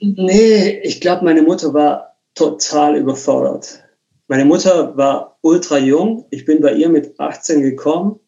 [0.00, 3.82] Nee, ich glaube, meine Mutter war total überfordert.
[4.28, 6.26] meine Mutter war ultra jung.
[6.30, 8.20] Ich bin bei ihr mit 18 gekommen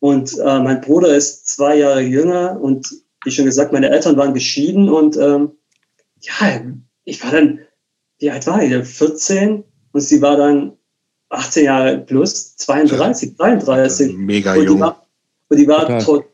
[0.00, 2.88] und äh, mein Bruder ist zwei Jahre jünger und
[3.24, 5.52] wie schon gesagt, meine Eltern waren geschieden und ähm,
[6.20, 6.62] ja,
[7.04, 7.60] ich war dann,
[8.18, 8.86] wie alt war ich?
[8.86, 10.76] 14 und sie war dann
[11.30, 14.16] 18 Jahre plus, 32, 33.
[14.16, 14.76] Mega und jung.
[14.76, 15.06] Die war,
[15.48, 16.26] und die war total.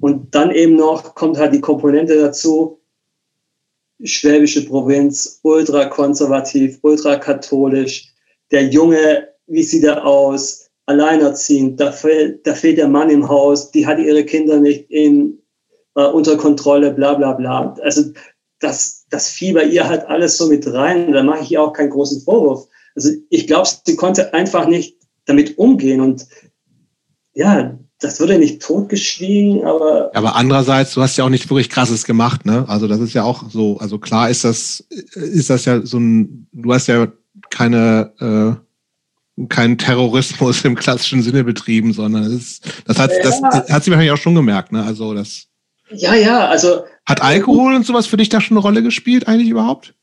[0.00, 2.80] Und dann eben noch kommt halt die Komponente dazu,
[4.02, 8.12] schwäbische Provinz, ultrakonservativ, ultrakatholisch.
[8.50, 10.68] Der Junge, wie sieht er aus?
[10.86, 15.41] Alleinerziehend, da fehlt, da fehlt der Mann im Haus, die hat ihre Kinder nicht in,
[15.94, 17.74] äh, unter Kontrolle, bla bla bla.
[17.82, 18.12] Also
[18.60, 21.12] das, das fiel bei ihr halt alles so mit rein.
[21.12, 22.68] Da mache ich ihr auch keinen großen Vorwurf.
[22.94, 26.26] Also ich glaube, sie konnte einfach nicht damit umgehen und
[27.34, 30.10] ja, das wurde nicht totgeschwiegen, aber.
[30.14, 32.64] Aber andererseits, du hast ja auch nicht wirklich krasses gemacht, ne?
[32.68, 36.48] Also das ist ja auch so, also klar ist das, ist das ja so ein,
[36.52, 37.08] du hast ja
[37.50, 38.58] keine,
[39.38, 43.22] äh, keinen Terrorismus im klassischen Sinne betrieben, sondern das, ist, das hat, ja.
[43.22, 44.84] das hat sie wahrscheinlich auch schon gemerkt, ne?
[44.84, 45.46] Also das.
[45.90, 46.84] Ja, ja, also.
[47.06, 49.94] Hat Alkohol und sowas für dich da schon eine Rolle gespielt, eigentlich überhaupt?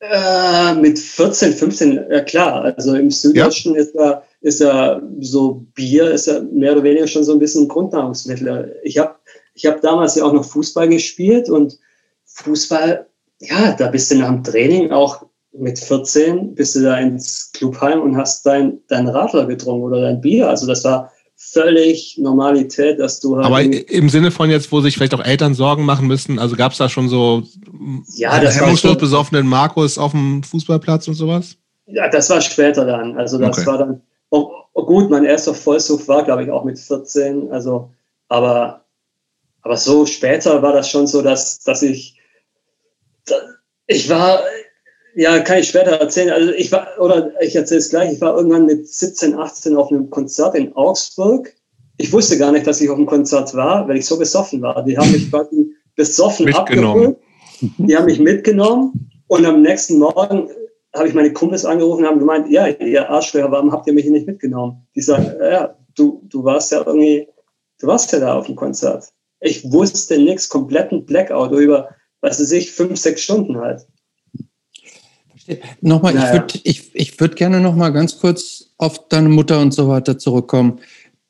[0.00, 2.74] Äh, mit 14, 15, ja klar.
[2.76, 3.80] Also im Süddeutschen ja.
[3.80, 7.64] ist da ist ja so Bier ist ja mehr oder weniger schon so ein bisschen
[7.64, 8.78] ein Grundnahrungsmittel.
[8.82, 9.14] Ich habe
[9.54, 11.78] ich hab damals ja auch noch Fußball gespielt und
[12.26, 13.06] Fußball,
[13.40, 18.02] ja, da bist du nach dem Training auch mit 14 bist du da ins Clubheim
[18.02, 20.48] und hast dein, dein Radler getrunken oder dein Bier.
[20.48, 23.46] Also das war völlig Normalität, dass du halt.
[23.46, 26.72] Aber im Sinne von jetzt, wo sich vielleicht auch Eltern Sorgen machen müssen, also gab
[26.72, 27.42] es da schon so
[28.14, 31.56] ja, das hemmungslos besoffenen Markus auf dem Fußballplatz und sowas?
[31.86, 33.16] Ja, das war später dann.
[33.16, 33.66] Also das okay.
[33.66, 34.00] war dann
[34.34, 37.52] Oh, oh gut, mein erster Vollsucht war, glaube ich, auch mit 14.
[37.52, 37.94] Also,
[38.28, 38.84] aber,
[39.62, 42.20] aber so später war das schon so, dass, dass ich,
[43.86, 44.40] ich war,
[45.14, 46.30] ja, kann ich später erzählen.
[46.30, 49.90] Also ich war, oder ich erzähle es gleich, ich war irgendwann mit 17, 18 auf
[49.90, 51.52] einem Konzert in Augsburg.
[51.96, 54.84] Ich wusste gar nicht, dass ich auf einem Konzert war, weil ich so besoffen war.
[54.84, 57.16] Die haben mich quasi besoffen abgeholt.
[57.60, 60.48] Die haben mich mitgenommen und am nächsten Morgen
[60.94, 64.04] habe ich meine Kumpels angerufen und haben gemeint, ja, ihr Arschlöcher, warum habt ihr mich
[64.04, 64.86] hier nicht mitgenommen?
[64.94, 67.28] Die sagen, ja, du, du warst ja irgendwie,
[67.80, 69.12] du warst ja da auf dem Konzert.
[69.40, 73.86] Ich wusste nichts, kompletten Blackout über, was weiß ich, fünf, sechs Stunden halt.
[75.80, 76.26] Nochmal, naja.
[76.26, 80.18] ich würde ich, ich würd gerne nochmal ganz kurz auf deine Mutter und so weiter
[80.18, 80.80] zurückkommen.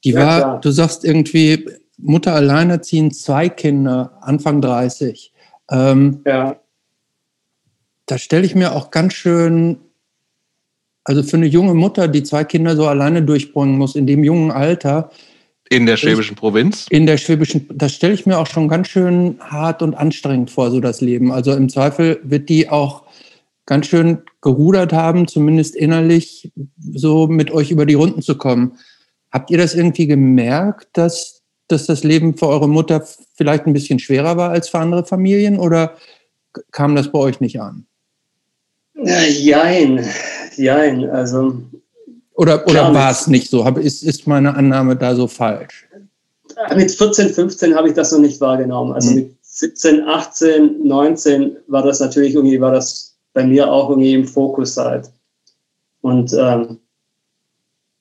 [0.04, 0.60] Die ja, war, klar.
[0.60, 5.32] du sagst irgendwie, Mutter alleinerziehend, zwei Kinder, Anfang 30.
[5.70, 6.56] Ähm, ja
[8.06, 9.78] da stelle ich mir auch ganz schön,
[11.04, 14.50] also für eine junge Mutter, die zwei Kinder so alleine durchbringen muss, in dem jungen
[14.50, 15.10] Alter.
[15.70, 16.86] In der schwäbischen Provinz?
[16.90, 20.70] In der schwäbischen, das stelle ich mir auch schon ganz schön hart und anstrengend vor,
[20.70, 21.32] so das Leben.
[21.32, 23.03] Also im Zweifel wird die auch
[23.66, 26.52] ganz schön gerudert haben, zumindest innerlich,
[26.92, 28.78] so mit euch über die Runden zu kommen.
[29.30, 33.98] Habt ihr das irgendwie gemerkt, dass, dass das Leben für eure Mutter vielleicht ein bisschen
[33.98, 35.96] schwerer war als für andere Familien oder
[36.70, 37.86] kam das bei euch nicht an?
[39.02, 40.06] Jein,
[40.56, 41.62] jein, also.
[42.34, 43.66] Oder, oder war es nicht so?
[43.76, 45.86] Ist, ist meine Annahme da so falsch?
[46.76, 48.92] Mit 14, 15 habe ich das noch nicht wahrgenommen.
[48.92, 49.16] Also mhm.
[49.16, 54.26] mit 17, 18, 19 war das natürlich irgendwie, war das bei mir auch irgendwie im
[54.26, 55.10] Fokus halt.
[56.00, 56.80] Und ähm,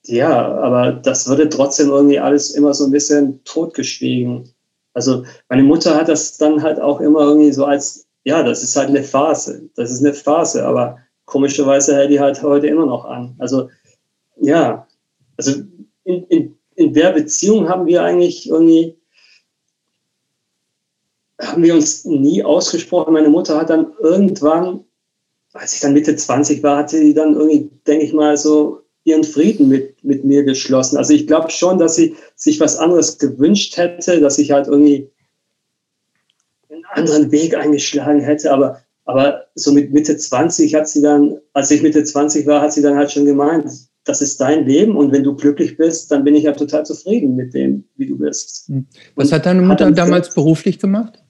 [0.06, 4.48] ja, aber das würde trotzdem irgendwie alles immer so ein bisschen totgeschwiegen.
[4.94, 8.74] Also meine Mutter hat das dann halt auch immer irgendwie so als ja, das ist
[8.74, 9.68] halt eine Phase.
[9.76, 13.36] Das ist eine Phase, aber komischerweise hält die halt heute immer noch an.
[13.38, 13.68] Also,
[14.36, 14.86] ja,
[15.36, 15.62] also
[16.04, 18.96] in, in, in der Beziehung haben wir eigentlich irgendwie,
[21.40, 23.12] haben wir uns nie ausgesprochen.
[23.12, 24.84] Meine Mutter hat dann irgendwann,
[25.54, 29.24] als ich dann Mitte 20 war, hatte sie dann irgendwie, denke ich mal, so ihren
[29.24, 30.96] Frieden mit, mit mir geschlossen.
[30.96, 35.10] Also ich glaube schon, dass sie sich was anderes gewünscht hätte, dass ich halt irgendwie
[36.70, 38.52] einen anderen Weg eingeschlagen hätte.
[38.52, 42.72] Aber, aber so mit Mitte 20 hat sie dann, als ich Mitte 20 war, hat
[42.72, 43.70] sie dann halt schon gemeint,
[44.04, 47.36] das ist dein Leben und wenn du glücklich bist, dann bin ich ja total zufrieden
[47.36, 48.68] mit dem, wie du bist.
[48.68, 48.86] Hm.
[49.14, 51.22] Was hat deine Mutter hat damals beruflich gemacht?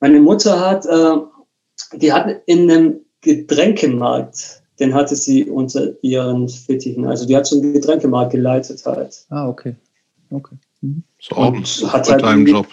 [0.00, 7.06] Meine Mutter hat, äh, die hat in einem Getränkemarkt, den hatte sie unter ihren Fittichen.
[7.06, 9.24] Also die hat so einen Getränkemarkt geleitet halt.
[9.28, 9.76] Ah, okay.
[10.30, 10.56] Okay.
[10.80, 11.02] Mhm.
[11.20, 12.66] So auch ein halt Job.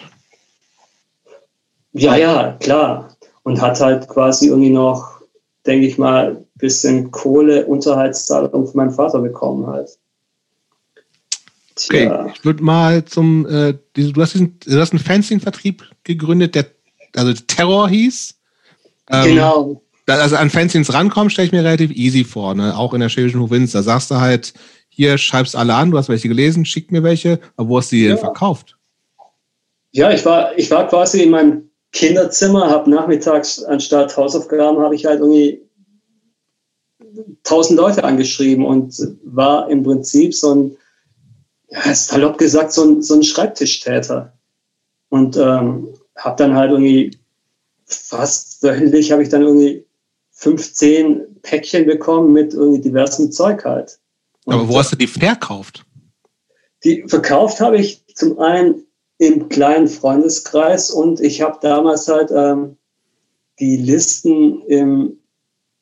[1.94, 3.16] Ja, ja, klar.
[3.44, 5.22] Und hat halt quasi irgendwie noch,
[5.66, 9.98] denke ich mal, ein bisschen Kohle, Unterhaltszahlung von meinem Vater bekommen halt.
[11.76, 12.22] Tja.
[12.22, 16.66] Okay, ich würde mal zum, äh, du, hast diesen, du hast einen Fencing-Vertrieb gegründet, der
[17.16, 18.36] also Terror hieß.
[19.10, 19.82] Ähm, genau.
[20.08, 22.78] Also an Fanzines rankommen, stelle ich mir relativ easy vor, ne?
[22.78, 23.74] auch in der schwedischen Provinz.
[23.74, 24.54] Da sagst du halt,
[24.90, 27.98] hier schreibst alle an, du hast welche gelesen, schick mir welche, aber wo hast du
[27.98, 28.10] die ja.
[28.10, 28.78] denn verkauft?
[29.92, 35.06] Ja, ich war, ich war quasi in meinem Kinderzimmer, habe nachmittags anstatt Hausaufgaben, habe ich
[35.06, 35.62] halt irgendwie
[37.44, 40.78] tausend Leute angeschrieben und war im Prinzip so ein,
[41.70, 44.34] ja, salopp gesagt, so ein, so ein Schreibtischtäter.
[45.10, 45.88] Und ähm,
[46.18, 47.18] habe dann halt irgendwie
[47.86, 49.87] fast wöchentlich habe ich dann irgendwie
[50.38, 53.98] 15 Päckchen bekommen mit irgendwie diversen Zeug halt.
[54.46, 55.84] Und Aber wo hast du die verkauft?
[56.84, 58.84] Die verkauft habe ich zum einen
[59.18, 62.78] im kleinen Freundeskreis und ich habe damals halt ähm,
[63.60, 65.18] die Listen im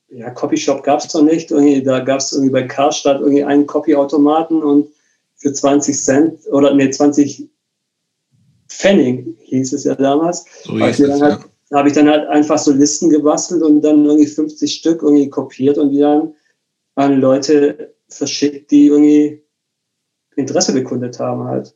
[0.08, 1.52] ja, Copyshop gab es noch nicht.
[1.52, 4.88] Irgendwie, da gab es irgendwie bei Karstadt irgendwie einen Copyautomaten und
[5.36, 7.50] für 20 Cent oder nee, 20
[8.70, 10.46] Pfennig hieß es ja damals.
[10.64, 11.46] So hieß es, halt, ja
[11.76, 15.78] habe ich dann halt einfach so Listen gebastelt und dann irgendwie 50 Stück irgendwie kopiert
[15.78, 16.34] und die dann
[16.96, 19.44] an Leute verschickt, die irgendwie
[20.36, 21.76] Interesse bekundet haben halt.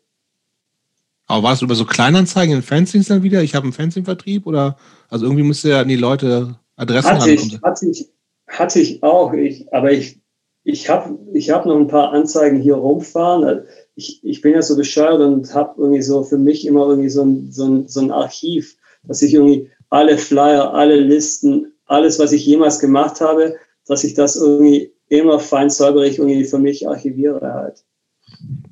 [1.27, 3.43] Aber war es über so Kleinanzeigen in Fanzines dann wieder?
[3.43, 4.77] Ich habe einen Fanzine-Vertrieb oder
[5.09, 8.09] also irgendwie müsste ja an die Leute Adressen hatte ich, hatte ich,
[8.47, 10.21] hatte ich auch, ich, aber ich,
[10.63, 13.63] ich habe ich hab noch ein paar Anzeigen hier rumfahren.
[13.95, 17.23] Ich, ich bin ja so bescheuert und habe irgendwie so für mich immer irgendwie so
[17.23, 22.31] ein, so ein, so ein Archiv, dass ich irgendwie alle Flyer, alle Listen, alles, was
[22.31, 27.53] ich jemals gemacht habe, dass ich das irgendwie immer fein säuberlich irgendwie für mich archiviere
[27.53, 27.83] halt.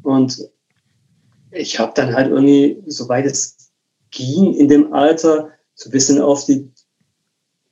[0.04, 0.50] Und
[1.52, 3.72] ich habe dann halt irgendwie, soweit es
[4.12, 6.72] ging, in dem Alter so ein bisschen auf die,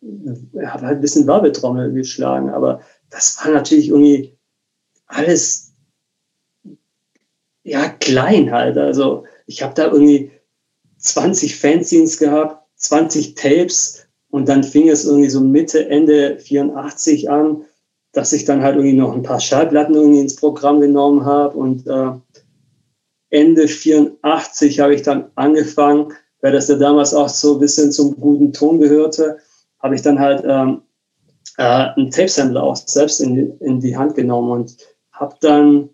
[0.02, 4.38] habe halt ein bisschen Werbetrommel geschlagen, aber das war natürlich irgendwie
[5.08, 5.74] alles
[7.64, 8.78] ja klein halt.
[8.78, 10.32] Also ich habe da irgendwie
[10.98, 17.66] 20 Fanzines gehabt, 20 Tapes und dann fing es irgendwie so Mitte, Ende 84 an,
[18.12, 21.88] dass ich dann halt irgendwie noch ein paar Schallplatten irgendwie ins Programm genommen habe und
[21.88, 22.12] äh,
[23.30, 28.16] Ende 84 habe ich dann angefangen, weil das ja damals auch so ein bisschen zum
[28.20, 29.38] guten Ton gehörte,
[29.80, 30.82] habe ich dann halt ähm,
[31.58, 34.78] äh, einen Tape-Sampler auch selbst in, in die Hand genommen und
[35.12, 35.90] habe dann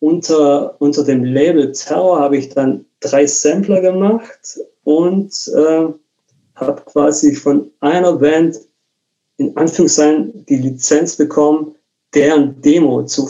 [0.00, 5.88] unter, unter dem Label Terror habe ich dann drei Sampler gemacht und äh,
[6.54, 8.56] habe quasi von einer Band
[9.36, 11.74] in Anführungszeichen die Lizenz bekommen,
[12.14, 13.28] deren Demo zu,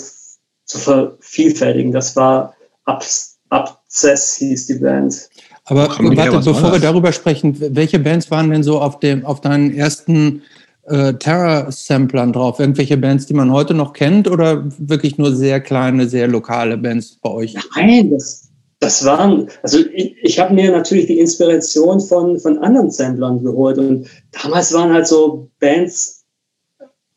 [0.65, 1.93] zu vervielfältigen.
[1.93, 2.55] Das war
[2.85, 5.29] Abs Abzess hieß die Band.
[5.67, 9.75] Aber warte, bevor wir darüber sprechen, welche Bands waren denn so auf, dem, auf deinen
[9.75, 10.43] ersten
[10.85, 12.59] äh, Terror-Samplern drauf?
[12.59, 17.19] Irgendwelche Bands, die man heute noch kennt oder wirklich nur sehr kleine, sehr lokale Bands
[17.21, 17.55] bei euch?
[17.77, 18.42] Nein, das,
[18.83, 23.79] das waren, also ich, ich habe mir natürlich die Inspiration von, von anderen Samplern geholt
[23.79, 24.09] und
[24.43, 26.25] damals waren halt so Bands,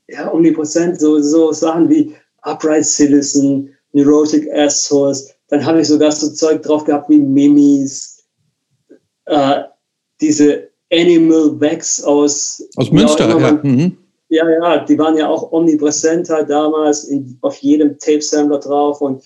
[0.08, 2.14] ja, omnipotent, so, so Sachen wie
[2.44, 8.24] Upright Citizen, Neurotic Assholes, dann habe ich sogar so Zeug drauf gehabt wie Mimis,
[9.26, 9.64] äh,
[10.22, 13.40] diese Animal Wax aus, aus Münster, ja.
[13.40, 13.98] Man, mhm.
[14.30, 19.24] ja, ja, die waren ja auch omnipräsent halt damals in, auf jedem Tape-Sampler drauf und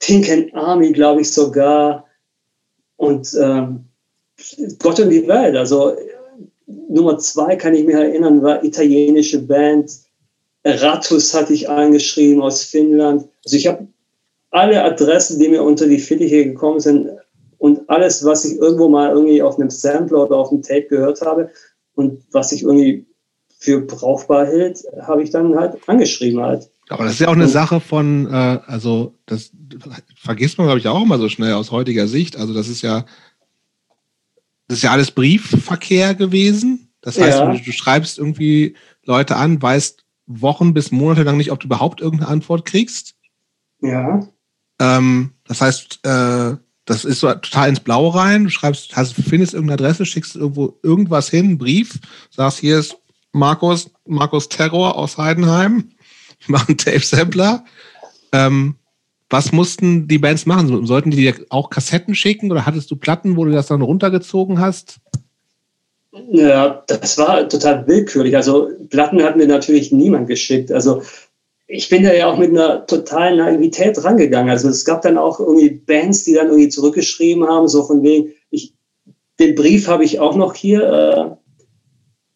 [0.00, 2.06] Pink Army, glaube ich sogar.
[2.96, 3.84] Und ähm,
[4.78, 5.56] Gott und die Welt.
[5.56, 5.96] Also
[6.66, 9.90] Nummer zwei kann ich mich erinnern, war italienische Band.
[10.64, 13.28] Ratus hatte ich eingeschrieben aus Finnland.
[13.44, 13.86] Also ich habe
[14.50, 17.10] alle Adressen, die mir unter die Fittiche gekommen sind
[17.58, 21.20] und alles, was ich irgendwo mal irgendwie auf einem Sampler oder auf einem Tape gehört
[21.22, 21.50] habe
[21.94, 23.06] und was ich irgendwie
[23.58, 26.70] für brauchbar hielt, habe ich dann halt angeschrieben halt.
[26.88, 29.52] Aber das ist ja auch eine Sache von, äh, also das
[30.16, 32.36] vergisst man, glaube ich, auch immer so schnell aus heutiger Sicht.
[32.36, 33.04] Also das ist ja,
[34.68, 36.90] das ist ja alles Briefverkehr gewesen.
[37.00, 37.52] Das heißt, ja.
[37.52, 38.74] du, du, schreibst irgendwie
[39.04, 43.14] Leute an, weißt Wochen bis Monate lang nicht, ob du überhaupt irgendeine Antwort kriegst.
[43.80, 44.26] Ja.
[44.80, 48.44] Ähm, das heißt, äh, das ist so total ins Blaue rein.
[48.44, 51.98] Du schreibst, hast, findest irgendeine Adresse, schickst irgendwo irgendwas hin, einen Brief,
[52.30, 52.96] sagst, hier ist
[53.32, 55.90] Markus, Markus Terror aus Heidenheim
[56.46, 57.64] machen Tape-Sampler.
[58.32, 58.76] Ähm,
[59.30, 60.86] was mussten die Bands machen?
[60.86, 64.58] Sollten die dir auch Kassetten schicken oder hattest du Platten, wo du das dann runtergezogen
[64.58, 65.00] hast?
[66.30, 68.34] Ja, das war total willkürlich.
[68.34, 70.72] Also Platten hat mir natürlich niemand geschickt.
[70.72, 71.02] Also
[71.66, 74.50] ich bin da ja auch mit einer totalen Naivität rangegangen.
[74.50, 78.32] Also es gab dann auch irgendwie Bands, die dann irgendwie zurückgeschrieben haben, so von wegen,
[78.50, 78.72] ich,
[79.38, 81.38] den Brief habe ich auch noch hier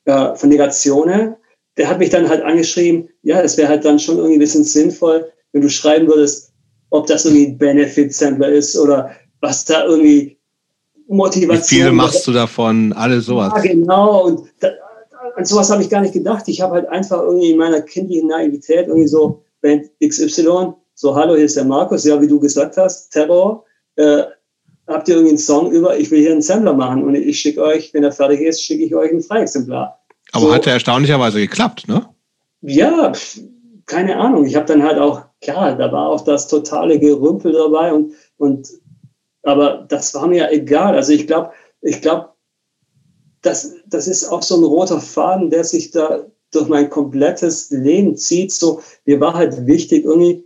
[0.05, 1.39] äh, äh, von Negatione
[1.77, 4.65] der hat mich dann halt angeschrieben, ja, es wäre halt dann schon irgendwie ein bisschen
[4.65, 6.53] sinnvoll, wenn du schreiben würdest,
[6.91, 9.11] ob das irgendwie ein Benefit-Sampler ist oder
[9.41, 10.39] was da irgendwie
[11.09, 11.79] Motivation.
[11.79, 12.93] Wie viele machst du davon?
[12.93, 13.53] Alle sowas.
[13.57, 14.27] Ja, genau.
[14.27, 14.71] Und da,
[15.37, 16.47] an sowas habe ich gar nicht gedacht.
[16.49, 21.35] Ich habe halt einfach irgendwie in meiner kindlichen Naivität irgendwie so Band XY, so hallo,
[21.35, 23.65] hier ist der Markus, ja, wie du gesagt hast, Terror.
[23.97, 24.25] Äh,
[24.87, 27.63] habt ihr irgendwie einen Song über, ich will hier einen Sampler machen und ich schicke
[27.63, 30.02] euch, wenn er fertig ist, schicke ich euch ein Freiexemplar.
[30.33, 32.09] Aber so, hat er erstaunlicherweise geklappt, ne?
[32.63, 33.13] Ja,
[33.87, 34.47] keine Ahnung.
[34.47, 38.69] Ich habe dann halt auch, klar, da war auch das totale Gerümpel dabei und, und
[39.43, 40.95] aber das war mir egal.
[40.95, 42.31] Also ich glaube, ich glaube,
[43.43, 48.17] das, das ist auch so ein roter Faden, der sich da durch mein komplettes Leben
[48.17, 48.53] zieht.
[48.53, 50.45] So, mir war halt wichtig, irgendwie,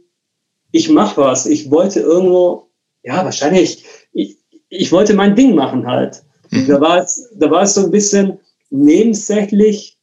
[0.72, 1.46] ich mache was.
[1.46, 2.70] Ich wollte irgendwo,
[3.02, 6.22] ja, wahrscheinlich, ich, ich wollte mein Ding machen halt.
[6.50, 6.68] Mhm.
[6.68, 8.38] Da, war es, da war es so ein bisschen
[8.70, 9.98] nebensächlich,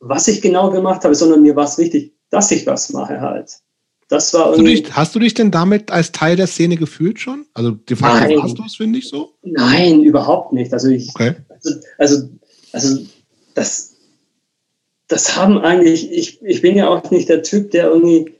[0.00, 3.60] was ich genau gemacht habe, sondern mir war es wichtig, dass ich was mache halt.
[4.08, 7.20] Das war hast du, dich, hast du dich denn damit als Teil der Szene gefühlt
[7.20, 7.44] schon?
[7.52, 9.34] Also de facto warst du es, finde ich so?
[9.42, 10.72] Nein, überhaupt nicht.
[10.72, 11.34] Also ich, okay.
[11.50, 12.28] also, also,
[12.72, 13.06] also
[13.54, 13.96] das,
[15.08, 18.34] das haben eigentlich, ich, ich bin ja auch nicht der Typ, der irgendwie,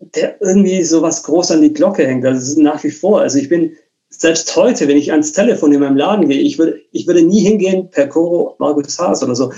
[0.00, 2.24] der irgendwie so was groß an die Glocke hängt.
[2.24, 3.20] Das ist nach wie vor.
[3.20, 3.76] Also ich bin,
[4.10, 7.40] selbst heute, wenn ich ans Telefon in meinem Laden gehe, ich würde, ich würde nie
[7.40, 9.52] hingehen per Coro Markus Haas oder so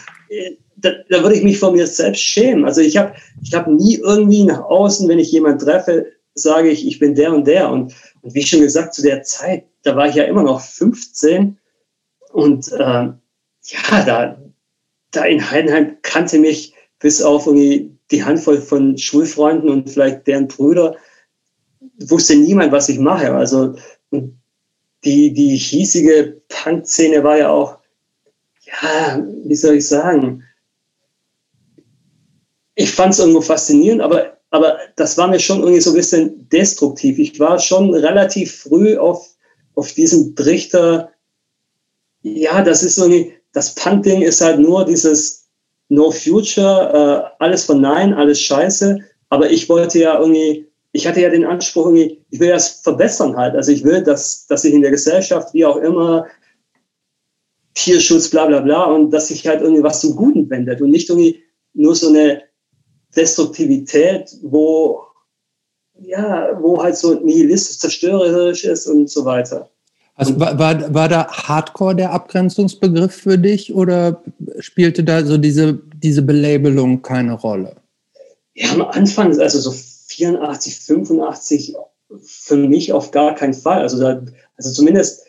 [0.80, 2.64] da, da würde ich mich vor mir selbst schämen.
[2.64, 6.86] Also ich habe ich hab nie irgendwie nach außen, wenn ich jemanden treffe, sage ich,
[6.86, 7.70] ich bin der und der.
[7.70, 11.58] Und, und wie schon gesagt, zu der Zeit, da war ich ja immer noch 15.
[12.32, 14.42] Und äh, ja, da,
[15.10, 20.48] da in Heidenheim kannte mich bis auf irgendwie die Handvoll von Schulfreunden und vielleicht deren
[20.48, 20.96] Brüder,
[21.98, 23.32] wusste niemand, was ich mache.
[23.34, 23.74] Also
[25.04, 27.78] die, die hiesige Punk-Szene war ja auch,
[28.62, 30.44] ja, wie soll ich sagen,
[32.74, 36.48] ich fand es irgendwo faszinierend, aber, aber das war mir schon irgendwie so ein bisschen
[36.48, 37.18] destruktiv.
[37.18, 39.28] Ich war schon relativ früh auf,
[39.74, 41.10] auf diesem Trichter,
[42.22, 45.48] ja, das ist irgendwie, das Punk-Ding ist halt nur dieses
[45.88, 48.98] No Future, äh, alles von Nein, alles Scheiße.
[49.28, 53.54] Aber ich wollte ja irgendwie, ich hatte ja den Anspruch ich will das verbessern halt.
[53.54, 56.26] Also ich will, dass, dass sich in der Gesellschaft, wie auch immer,
[57.74, 61.08] Tierschutz, bla bla bla, und dass sich halt irgendwie was zum Guten wendet und nicht
[61.08, 62.42] irgendwie nur so eine
[63.14, 65.02] Destruktivität, wo,
[66.00, 69.70] ja, wo halt so nihilistisch, zerstörerisch ist und so weiter.
[70.16, 74.22] Also war, war, war da Hardcore der Abgrenzungsbegriff für dich oder
[74.58, 77.76] spielte da so diese, diese Belabelung keine Rolle?
[78.54, 79.72] Ja, am Anfang, also so
[80.20, 81.74] 84, 85,
[82.22, 83.80] für mich auf gar keinen Fall.
[83.80, 84.22] Also, da,
[84.56, 85.26] also zumindest,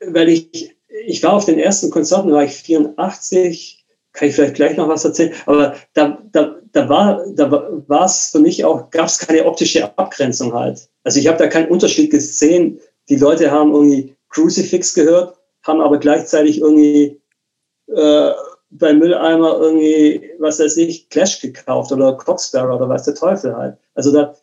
[0.00, 0.76] weil ich,
[1.06, 5.04] ich war auf den ersten Konzerten, war ich 84, kann ich vielleicht gleich noch was
[5.04, 7.50] erzählen, aber da, da, da war da
[7.86, 10.88] war es für mich auch, gab es keine optische Abgrenzung halt.
[11.04, 12.80] Also ich habe da keinen Unterschied gesehen.
[13.08, 17.20] Die Leute haben irgendwie Crucifix gehört, haben aber gleichzeitig irgendwie
[17.86, 18.32] äh,
[18.70, 23.78] beim Mülleimer irgendwie, was weiß ich, Clash gekauft oder Cocksparrow oder was der Teufel halt.
[23.94, 24.34] Also da,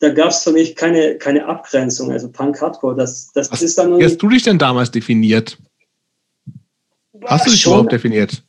[0.00, 2.94] da gab es für mich keine, keine Abgrenzung, also Punk Hardcore.
[2.94, 3.98] Das, das was, ist dann.
[3.98, 5.58] Wie hast du dich denn damals definiert?
[7.24, 8.42] Hast du dich schon, überhaupt definiert?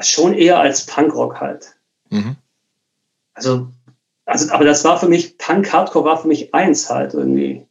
[0.00, 1.74] Schon eher als Punkrock halt.
[2.10, 2.36] Mhm.
[3.32, 3.68] Also,
[4.26, 7.66] also, aber das war für mich, Punk Hardcore war für mich eins halt irgendwie.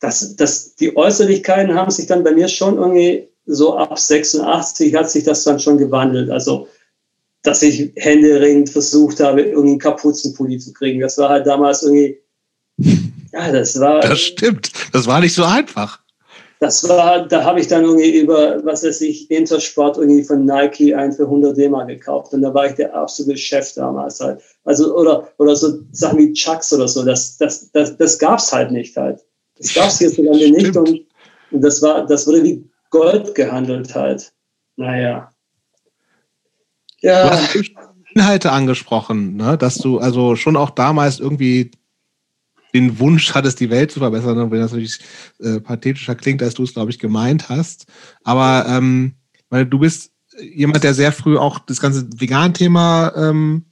[0.00, 5.10] Das, das, die Äußerlichkeiten haben sich dann bei mir schon irgendwie so ab 86 hat
[5.10, 6.30] sich das dann schon gewandelt.
[6.30, 6.68] Also,
[7.42, 11.00] dass ich händeringend versucht habe, irgendwie einen Kapuzenpulli zu kriegen.
[11.00, 12.18] Das war halt damals irgendwie,
[13.32, 14.00] ja, das war.
[14.00, 14.72] Das stimmt.
[14.92, 16.00] Das war nicht so einfach
[16.58, 20.94] das war, da habe ich dann irgendwie über, was weiß ich, Intersport irgendwie von Nike
[20.94, 24.40] ein für 100 DM gekauft und da war ich der absolute Chef damals halt.
[24.64, 28.52] Also, oder, oder so Sachen wie Chucks oder so, das, das, das, das gab es
[28.52, 29.20] halt nicht halt.
[29.58, 31.06] Das gab es hierzulande nicht und,
[31.50, 34.32] und das war, das wurde wie Gold gehandelt halt.
[34.76, 35.30] Naja.
[37.00, 37.24] Ja.
[37.24, 37.56] Du hast
[38.14, 39.58] Inhalte angesprochen, ne?
[39.58, 41.70] dass du also schon auch damals irgendwie
[42.74, 45.00] den Wunsch hattest, die Welt zu verbessern, wenn das natürlich
[45.40, 47.86] äh, pathetischer klingt, als du es, glaube ich, gemeint hast.
[48.24, 49.14] Aber ähm,
[49.48, 53.66] weil du bist jemand, der sehr früh auch das ganze Vegan-Thema ähm,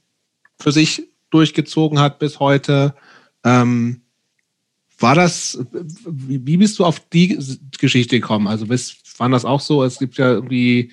[0.59, 2.95] für sich durchgezogen hat bis heute.
[3.43, 4.01] Ähm,
[4.97, 7.37] war das, wie bist du auf die
[7.77, 8.47] Geschichte gekommen?
[8.47, 9.83] Also bist, waren das auch so?
[9.83, 10.91] Es gibt ja irgendwie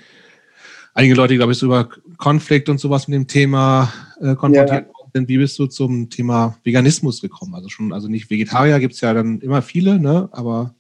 [0.95, 5.29] einige Leute, glaube ich, über Konflikt und sowas mit dem Thema äh, konfrontiert ja denn
[5.29, 7.55] wie bist du zum Thema Veganismus gekommen?
[7.55, 10.29] Also schon, also nicht Vegetarier gibt es ja dann immer viele, ne?
[10.33, 10.75] Aber.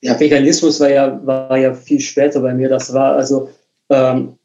[0.00, 2.68] Ja, Veganismus war ja, war ja viel später bei mir.
[2.68, 3.50] Das war also
[3.90, 4.36] ähm,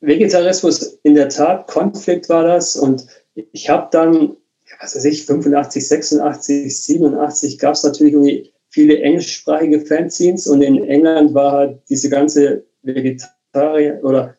[0.00, 2.76] Vegetarismus in der Tat, Konflikt war das.
[2.76, 4.36] Und ich habe dann,
[4.80, 10.84] was weiß ich, 85, 86, 87 gab es natürlich irgendwie viele englischsprachige Fanzines und in
[10.84, 14.36] England war halt diese ganze Vegetarier oder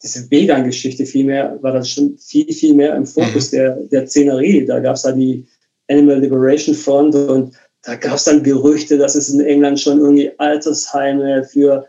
[0.00, 3.56] diese Vegan-Geschichte vielmehr, war das schon viel, viel mehr im Fokus mhm.
[3.56, 4.64] der, der Szenerie.
[4.64, 5.44] Da gab es da die
[5.88, 10.30] Animal Liberation Front und da gab es dann Gerüchte, dass es in England schon irgendwie
[10.38, 11.88] Altersheime für,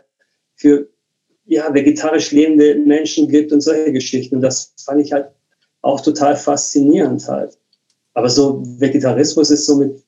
[0.56, 0.88] für
[1.44, 4.34] ja, vegetarisch lebende Menschen gibt und solche Geschichten.
[4.34, 5.28] Und das fand ich halt
[5.82, 7.56] auch total faszinierend halt.
[8.14, 10.02] Aber so Vegetarismus ist so mit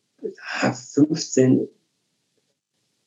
[0.92, 1.68] 15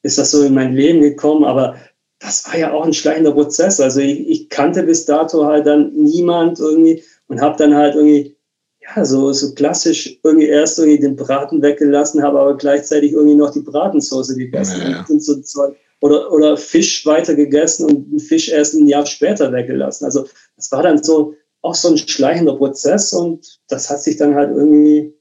[0.03, 1.75] ist das so in mein Leben gekommen, aber
[2.19, 3.79] das war ja auch ein schleichender Prozess.
[3.79, 8.35] Also ich, ich kannte bis dato halt dann niemand irgendwie und habe dann halt irgendwie,
[8.81, 13.51] ja, so, so klassisch irgendwie erst irgendwie den Braten weggelassen, habe aber gleichzeitig irgendwie noch
[13.51, 15.05] die Bratensoße gegessen ja, ja.
[15.07, 15.75] und so Zeug.
[15.99, 20.05] Oder, oder Fisch weiter gegessen und Fisch erst ein Jahr später weggelassen.
[20.05, 21.33] Also das war dann so
[21.63, 25.13] auch so ein schleichender Prozess und das hat sich dann halt irgendwie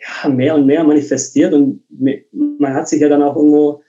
[0.00, 1.82] ja, mehr und mehr manifestiert und
[2.32, 3.82] man hat sich ja dann auch irgendwo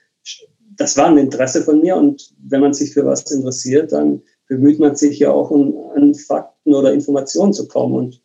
[0.82, 4.80] das war ein Interesse von mir und wenn man sich für was interessiert, dann bemüht
[4.80, 8.20] man sich ja auch, um an Fakten oder Informationen zu kommen und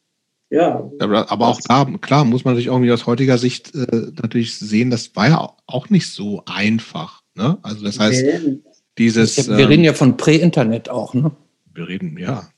[0.50, 0.90] ja.
[1.00, 5.16] Aber auch da, klar, muss man sich irgendwie aus heutiger Sicht äh, natürlich sehen, das
[5.16, 7.22] war ja auch nicht so einfach.
[7.36, 7.58] Ne?
[7.62, 8.60] Also das heißt, nee.
[8.98, 9.50] dieses.
[9.50, 11.32] Wir reden ja von Prä-Internet auch, ne?
[11.74, 12.50] Wir reden, ja.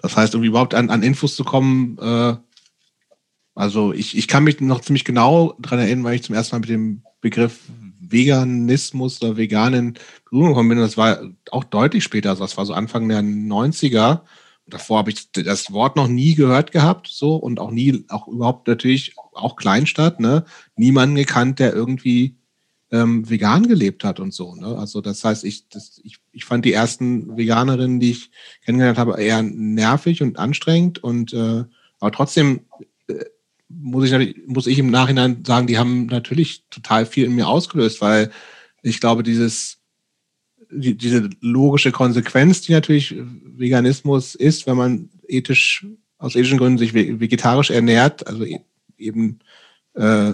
[0.00, 2.34] Das heißt, um überhaupt an, an Infos zu kommen, äh,
[3.54, 6.60] also ich, ich kann mich noch ziemlich genau daran erinnern, weil ich zum ersten Mal
[6.60, 7.60] mit dem Begriff
[8.10, 9.94] Veganismus oder veganen
[10.24, 10.78] Berührung gekommen bin.
[10.78, 14.22] Das war auch deutlich später, also das war so Anfang der 90er.
[14.66, 18.66] Davor habe ich das Wort noch nie gehört gehabt, so und auch nie, auch überhaupt
[18.66, 20.44] natürlich auch Kleinstadt, ne?
[20.76, 22.36] Niemanden gekannt, der irgendwie
[22.90, 24.54] ähm, vegan gelebt hat und so.
[24.54, 24.78] Ne?
[24.78, 28.30] Also das heißt, ich, das, ich, ich fand die ersten Veganerinnen, die ich
[28.64, 31.64] kennengelernt habe, eher nervig und anstrengend und äh,
[31.98, 32.60] aber trotzdem
[33.08, 33.24] äh,
[33.68, 38.00] muss ich, muss ich im Nachhinein sagen, die haben natürlich total viel in mir ausgelöst,
[38.00, 38.30] weil
[38.82, 39.78] ich glaube, dieses,
[40.70, 45.86] die, diese logische Konsequenz, die natürlich Veganismus ist, wenn man ethisch,
[46.18, 48.60] aus ethischen Gründen sich vegetarisch ernährt, also e-,
[48.98, 49.40] eben
[49.94, 50.32] äh,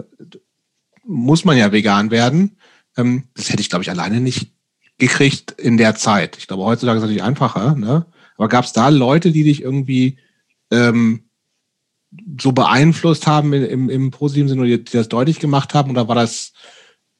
[1.04, 2.56] muss man ja vegan werden.
[2.96, 4.52] Ähm, das hätte ich, glaube ich, alleine nicht
[4.98, 6.36] gekriegt in der Zeit.
[6.38, 7.74] Ich glaube, heutzutage ist es natürlich einfacher.
[7.74, 8.06] Ne?
[8.36, 10.18] Aber gab es da Leute, die dich irgendwie
[10.70, 11.29] ähm,
[12.40, 15.90] so beeinflusst haben im, im positiven Sinne, die, die das deutlich gemacht haben?
[15.90, 16.52] Oder war das,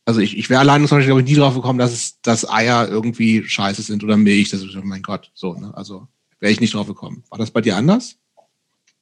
[0.04, 2.48] also ich, ich wäre alleine zum Beispiel, glaube ich, nie drauf gekommen, dass, es, dass
[2.48, 4.50] Eier irgendwie scheiße sind oder Milch.
[4.50, 5.72] Das ist, oh mein Gott, so, ne?
[5.74, 6.08] Also
[6.40, 7.22] wäre ich nicht drauf gekommen.
[7.30, 8.16] War das bei dir anders?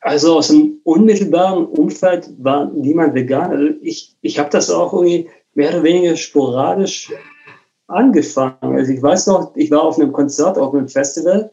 [0.00, 3.50] Also aus dem unmittelbaren Umfeld war niemand vegan.
[3.50, 7.12] Also ich, ich habe das auch irgendwie mehr oder weniger sporadisch
[7.88, 8.76] angefangen.
[8.76, 11.50] Also ich weiß noch, ich war auf einem Konzert, auf einem Festival,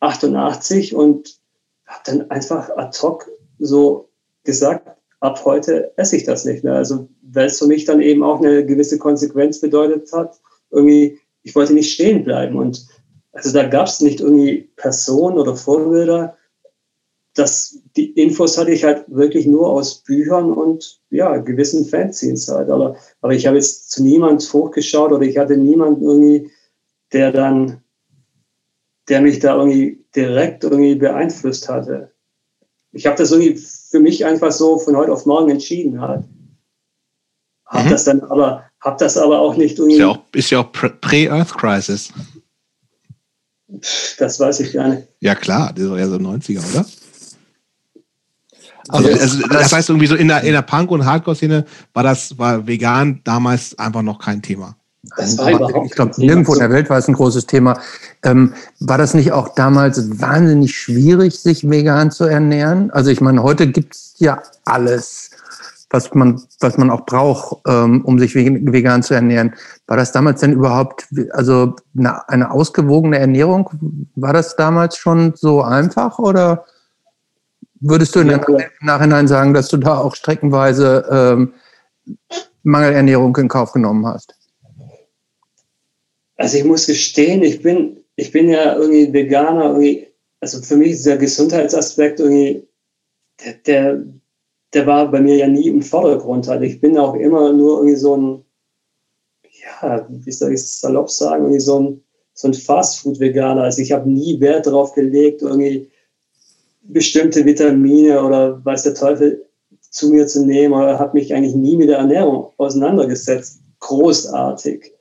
[0.00, 1.38] 88 und
[1.86, 3.28] habe dann einfach ad hoc
[3.58, 4.08] so
[4.44, 4.88] gesagt,
[5.20, 6.74] ab heute esse ich das nicht mehr.
[6.74, 10.40] Also weil es für mich dann eben auch eine gewisse Konsequenz bedeutet hat,
[10.70, 12.56] irgendwie, ich wollte nicht stehen bleiben.
[12.56, 12.86] Und
[13.32, 16.36] also da gab es nicht irgendwie Personen oder Vorbilder.
[17.34, 22.70] Das, die Infos hatte ich halt wirklich nur aus Büchern und ja, gewissen Fanzines halt.
[22.70, 26.50] Aber, aber ich habe jetzt zu niemand hochgeschaut oder ich hatte niemanden irgendwie,
[27.12, 27.82] der dann,
[29.08, 32.12] der mich da irgendwie direkt irgendwie beeinflusst hatte
[32.92, 36.24] ich habe das irgendwie für mich einfach so von heute auf morgen entschieden halt.
[37.66, 37.90] Hab mhm.
[37.90, 39.96] das dann aber, hab das aber auch nicht irgendwie.
[39.96, 42.10] Ist ja auch, ist ja auch Pre-Earth Crisis.
[44.18, 45.08] Das weiß ich gar nicht.
[45.20, 46.86] Ja, klar, das war ja so 90er, oder?
[48.88, 52.38] Also, also, das heißt irgendwie so in der, in der Punk- und Hardcore-Szene war das,
[52.38, 54.77] war vegan damals einfach noch kein Thema.
[55.16, 57.80] Das war überhaupt ich glaube, nirgendwo in der Welt war es ein großes Thema.
[58.22, 62.90] Ähm, war das nicht auch damals wahnsinnig schwierig, sich vegan zu ernähren?
[62.90, 65.30] Also ich meine, heute gibt es ja alles,
[65.90, 69.54] was man, was man auch braucht, ähm, um sich vegan zu ernähren.
[69.86, 73.70] War das damals denn überhaupt, also eine, eine ausgewogene Ernährung,
[74.14, 76.64] war das damals schon so einfach oder
[77.80, 81.52] würdest du ja, im Nachhinein sagen, dass du da auch streckenweise ähm,
[82.62, 84.37] Mangelernährung in Kauf genommen hast?
[86.38, 90.06] Also ich muss gestehen, ich bin, ich bin ja irgendwie Veganer, irgendwie,
[90.40, 92.66] also für mich ist der Gesundheitsaspekt irgendwie,
[93.44, 94.04] der, der,
[94.72, 96.48] der war bei mir ja nie im Vordergrund.
[96.48, 98.44] Also ich bin auch immer nur irgendwie so ein,
[99.82, 103.64] ja, wie soll ich es salopp sagen, irgendwie so ein, so ein Fastfood-Veganer.
[103.64, 105.90] Also ich habe nie Wert darauf gelegt, irgendwie
[106.82, 109.44] bestimmte Vitamine oder weiß der Teufel
[109.80, 113.60] zu mir zu nehmen oder habe mich eigentlich nie mit der Ernährung auseinandergesetzt.
[113.80, 114.92] Großartig.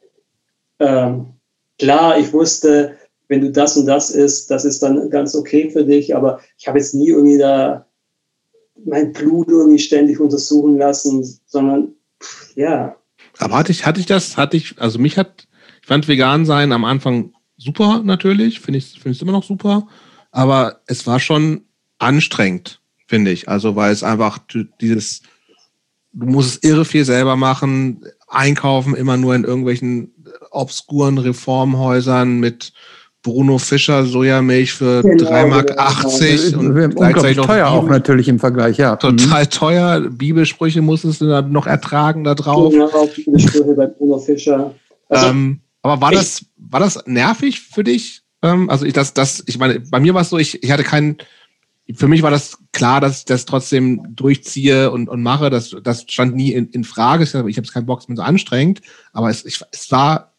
[0.80, 1.34] Ähm,
[1.80, 2.98] klar, ich wusste,
[3.28, 6.68] wenn du das und das isst, das ist dann ganz okay für dich, aber ich
[6.68, 7.86] habe jetzt nie irgendwie da
[8.86, 11.94] mein Blut irgendwie ständig untersuchen lassen, sondern
[12.56, 12.96] ja.
[13.40, 15.48] Aber hatte ich, hatte ich das, hatte ich, also mich hat,
[15.82, 19.88] ich fand vegan sein am Anfang super natürlich, finde ich finde ich immer noch super,
[20.32, 21.66] aber es war schon
[21.98, 23.50] anstrengend, finde ich.
[23.50, 24.40] Also weil es einfach
[24.80, 25.22] dieses
[26.18, 30.14] du musst es irre viel selber machen, einkaufen immer nur in irgendwelchen
[30.52, 32.74] obskuren Reformhäusern mit
[33.22, 36.60] Bruno Fischer Sojamilch für genau, 3,80 Mark genau.
[36.60, 38.96] und gleichzeitig teuer Bibel, auch natürlich im Vergleich, ja.
[38.96, 39.50] Total mhm.
[39.50, 40.00] teuer.
[40.10, 42.72] Bibelsprüche musstest du dann noch ertragen da drauf.
[42.72, 44.74] Genau, Bibelsprüche bei Bruno Fischer.
[45.10, 48.22] Also, ähm, aber war das, war das nervig für dich?
[48.42, 50.84] Ähm, also ich, das, das, ich meine, bei mir war es so, ich, ich hatte
[50.84, 51.18] keinen,
[51.94, 55.50] für mich war das klar, dass ich das trotzdem durchziehe und, und mache.
[55.50, 57.24] Das, das stand nie in, in Frage.
[57.24, 58.82] Ich habe es keinen Bock, mehr so anstrengend,
[59.14, 60.34] aber es, ich, es war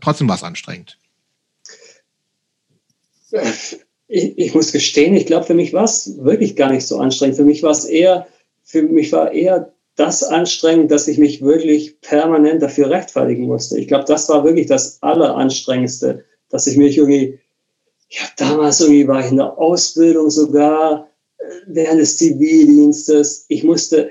[0.00, 0.98] trotzdem was anstrengend.
[4.08, 7.36] Ich, ich muss gestehen, ich glaube, für mich war es wirklich gar nicht so anstrengend.
[7.36, 8.26] Für mich war es eher,
[8.62, 13.78] für mich war eher das anstrengend, dass ich mich wirklich permanent dafür rechtfertigen musste.
[13.78, 17.40] Ich glaube, das war wirklich das Alleranstrengendste, dass ich mich irgendwie
[18.12, 21.08] ich habe damals irgendwie war ich in der Ausbildung sogar
[21.38, 23.46] äh, während des Zivildienstes.
[23.48, 24.10] Ich musste,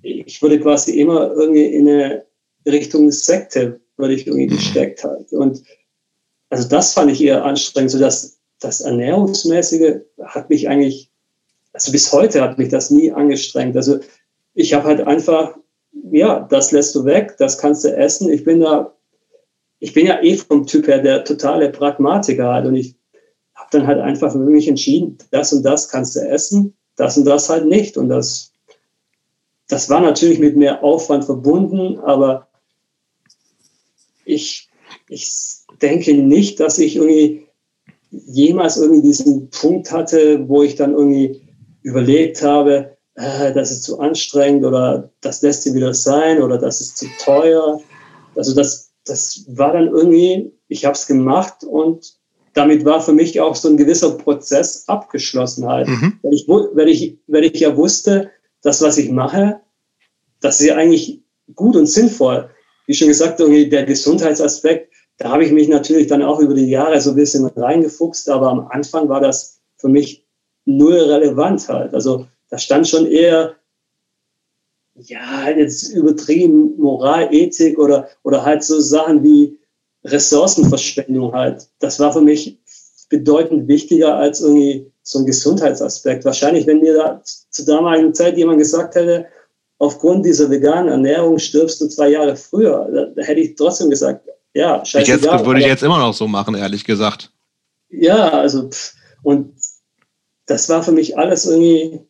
[0.00, 2.24] ich wurde quasi immer irgendwie in eine
[2.66, 4.56] Richtung Sekte, wurde ich irgendwie mhm.
[4.56, 5.30] gesteckt halt.
[5.34, 5.62] Und
[6.48, 11.10] also das fand ich eher anstrengend, so dass das Ernährungsmäßige hat mich eigentlich,
[11.74, 13.76] also bis heute hat mich das nie angestrengt.
[13.76, 14.00] Also
[14.54, 15.54] ich habe halt einfach,
[16.12, 18.30] ja, das lässt du weg, das kannst du essen.
[18.30, 18.96] Ich bin da,
[19.80, 22.96] ich bin ja eh vom Typ her der totale Pragmatiker halt und ich
[23.54, 27.24] habe dann halt einfach für mich entschieden, das und das kannst du essen, das und
[27.24, 27.96] das halt nicht.
[27.96, 28.52] Und das,
[29.68, 32.48] das war natürlich mit mehr Aufwand verbunden, aber
[34.24, 34.68] ich,
[35.08, 35.28] ich
[35.82, 37.46] denke nicht, dass ich irgendwie
[38.10, 41.42] jemals irgendwie diesen Punkt hatte, wo ich dann irgendwie
[41.82, 46.80] überlegt habe, äh, das ist zu anstrengend oder das lässt sie wieder sein oder das
[46.80, 47.80] ist zu teuer.
[48.36, 52.14] Also das, das war dann irgendwie, ich habe es gemacht und
[52.54, 55.88] damit war für mich auch so ein gewisser Prozess abgeschlossen halt.
[55.88, 56.18] Mhm.
[56.22, 58.30] Weil, ich, weil, ich, weil ich ja wusste,
[58.62, 59.60] das, was ich mache,
[60.40, 61.20] das ist ja eigentlich
[61.54, 62.48] gut und sinnvoll.
[62.86, 66.68] Wie schon gesagt, irgendwie der Gesundheitsaspekt, da habe ich mich natürlich dann auch über die
[66.68, 70.26] Jahre so ein bisschen reingefuchst, aber am Anfang war das für mich
[70.64, 71.92] null relevant halt.
[71.92, 73.56] Also da stand schon eher,
[74.94, 79.58] ja, jetzt übertrieben Moral, Ethik oder, oder halt so Sachen wie,
[80.04, 81.68] Ressourcenverschwendung halt.
[81.78, 82.58] Das war für mich
[83.08, 86.24] bedeutend wichtiger als irgendwie so ein Gesundheitsaspekt.
[86.24, 89.26] Wahrscheinlich, wenn mir da zur damaligen Zeit jemand gesagt hätte,
[89.78, 94.28] aufgrund dieser veganen Ernährung stirbst du zwei Jahre früher, da, da hätte ich trotzdem gesagt,
[94.54, 95.36] ja, scheißegal.
[95.36, 97.32] Jetzt, würde ich jetzt immer noch so machen, ehrlich gesagt.
[97.88, 99.54] Ja, also, pff, und
[100.46, 102.00] das war für mich alles irgendwie,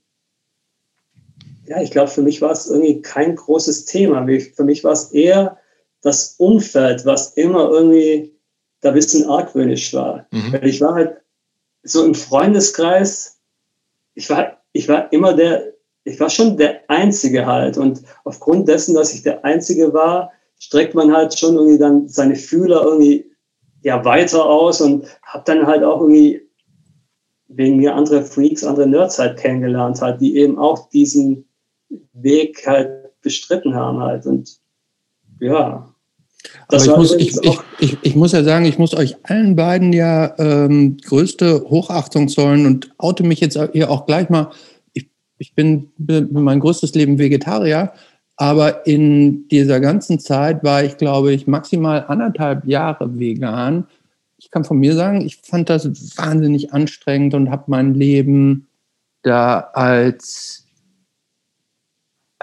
[1.66, 4.26] ja, ich glaube, für mich war es irgendwie kein großes Thema.
[4.54, 5.58] Für mich war es eher
[6.04, 8.36] das Umfeld, was immer irgendwie
[8.80, 10.26] da ein bisschen argwöhnisch war.
[10.30, 10.52] Mhm.
[10.52, 11.16] Weil ich war halt
[11.82, 13.40] so im Freundeskreis,
[14.14, 15.72] ich war, ich war immer der,
[16.04, 17.78] ich war schon der Einzige halt.
[17.78, 22.36] Und aufgrund dessen, dass ich der Einzige war, streckt man halt schon irgendwie dann seine
[22.36, 23.30] Fühler irgendwie
[23.80, 26.42] ja weiter aus und habe dann halt auch irgendwie
[27.48, 31.48] wegen mir andere Freaks, andere Nerds halt kennengelernt halt, die eben auch diesen
[32.12, 34.26] Weg halt bestritten haben halt.
[34.26, 34.58] Und
[35.40, 35.93] ja,
[36.68, 39.56] das Aber ich muss, ich, ich, ich, ich, muss ja sagen, ich muss euch allen
[39.56, 44.50] beiden ja ähm, größte Hochachtung zollen und oute mich jetzt hier auch gleich mal.
[44.92, 47.92] Ich, ich bin, bin mein größtes Leben Vegetarier,
[48.36, 53.86] aber in dieser ganzen Zeit war ich, glaube ich, maximal anderthalb Jahre vegan.
[54.38, 55.86] Ich kann von mir sagen, ich fand das
[56.16, 58.66] wahnsinnig anstrengend und habe mein Leben
[59.22, 60.63] da als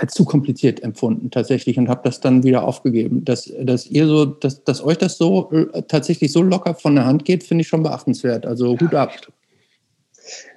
[0.02, 3.24] als zu kompliziert empfunden tatsächlich und habe das dann wieder aufgegeben.
[3.24, 7.06] Dass, dass ihr so, dass, dass euch das so äh, tatsächlich so locker von der
[7.06, 8.48] Hand geht, finde ich schon beachtenswert.
[8.48, 9.12] Also Hut ab.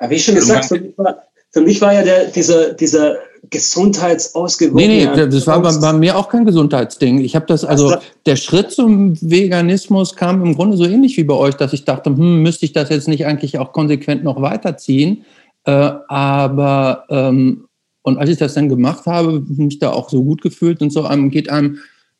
[0.00, 1.18] Ja, wie schon gesagt, für mich war,
[1.50, 3.16] für mich war ja der, dieser, dieser
[3.50, 4.76] Gesundheitsausgewogen.
[4.76, 7.20] Nee, nee, das war bei, bei, mir auch kein Gesundheitsding.
[7.20, 11.34] Ich habe das, also der Schritt zum Veganismus kam im Grunde so ähnlich wie bei
[11.34, 15.26] euch, dass ich dachte, hm, müsste ich das jetzt nicht eigentlich auch konsequent noch weiterziehen?
[15.66, 17.66] Äh, aber ähm,
[18.04, 21.04] und als ich das dann gemacht habe, mich da auch so gut gefühlt und so,
[21.04, 21.78] einem geht einem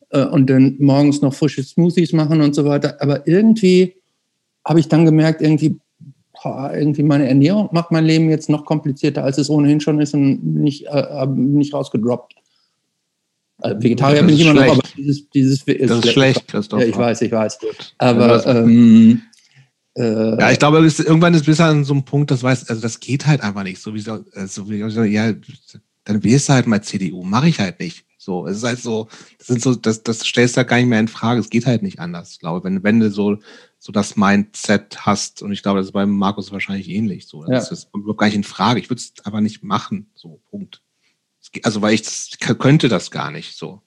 [0.09, 2.97] äh, und dann morgens noch frische Smoothies machen und so weiter.
[3.01, 3.93] Aber irgendwie
[4.65, 5.75] habe ich dann gemerkt, irgendwie,
[6.33, 10.15] boah, irgendwie meine Ernährung macht mein Leben jetzt noch komplizierter, als es ohnehin schon ist
[10.15, 12.33] und bin ich, äh, bin ich rausgedroppt.
[13.59, 14.67] Also Vegetarier bin ich immer schlecht.
[14.67, 16.81] noch, aber dieses, dieses ist, das ist schlecht, Christoph.
[16.81, 17.59] Ja, ich weiß, ich weiß.
[17.99, 19.21] Aber ähm,
[19.95, 22.81] äh, ja, ich glaube, ist, irgendwann ist bis an so einem Punkt, das weiß, also
[22.81, 23.81] das geht halt einfach nicht.
[23.81, 25.33] So wie so, äh, so wie ja,
[26.03, 28.05] dann wählst du halt mal CDU, mache ich halt nicht.
[28.17, 30.87] So, es ist halt so, das sind so, das, das stellst du halt gar nicht
[30.87, 31.39] mehr in Frage.
[31.39, 32.63] Es geht halt nicht anders, glaube ich.
[32.63, 33.37] Wenn, wenn du so,
[33.77, 35.43] so das Mindset hast.
[35.43, 37.27] Und ich glaube, das ist bei Markus wahrscheinlich ähnlich.
[37.27, 37.73] So, das ja.
[37.73, 38.79] ist überhaupt gar nicht in Frage.
[38.79, 40.09] Ich würde es aber nicht machen.
[40.15, 40.81] So, Punkt.
[41.61, 43.83] Also, weil ich das, könnte das gar nicht so.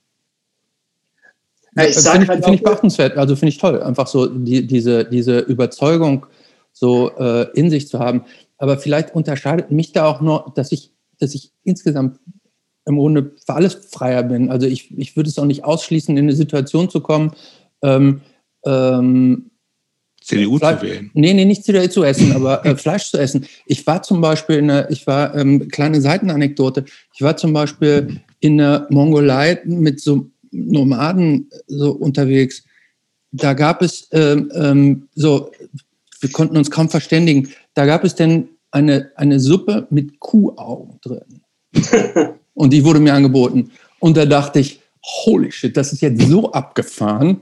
[1.78, 4.66] Ja, ich finde ich, halt find ich beachtenswert, also finde ich toll, einfach so die,
[4.66, 6.26] diese, diese Überzeugung
[6.72, 8.24] so äh, in sich zu haben.
[8.56, 12.18] Aber vielleicht unterscheidet mich da auch nur, dass ich, dass ich insgesamt
[12.84, 14.50] im Grunde für alles freier bin.
[14.50, 17.32] Also ich, ich würde es auch nicht ausschließen, in eine Situation zu kommen,
[17.82, 18.22] ähm,
[18.64, 19.50] ähm,
[20.22, 21.10] CDU Fleisch, zu wählen.
[21.14, 23.46] Nee, nee, nicht CDU zu essen, aber äh, Fleisch zu essen.
[23.66, 28.20] Ich war zum Beispiel in einer, ich war, ähm, kleine Seitenanekdote, ich war zum Beispiel
[28.40, 32.64] in der Mongolei mit so Nomaden so unterwegs.
[33.32, 35.50] Da gab es ähm, ähm, so,
[36.20, 41.40] wir konnten uns kaum verständigen, da gab es denn eine, eine Suppe mit Kuhaugen drin.
[42.54, 43.70] Und die wurde mir angeboten.
[44.00, 47.40] Und da dachte ich, holy shit, das ist jetzt so abgefahren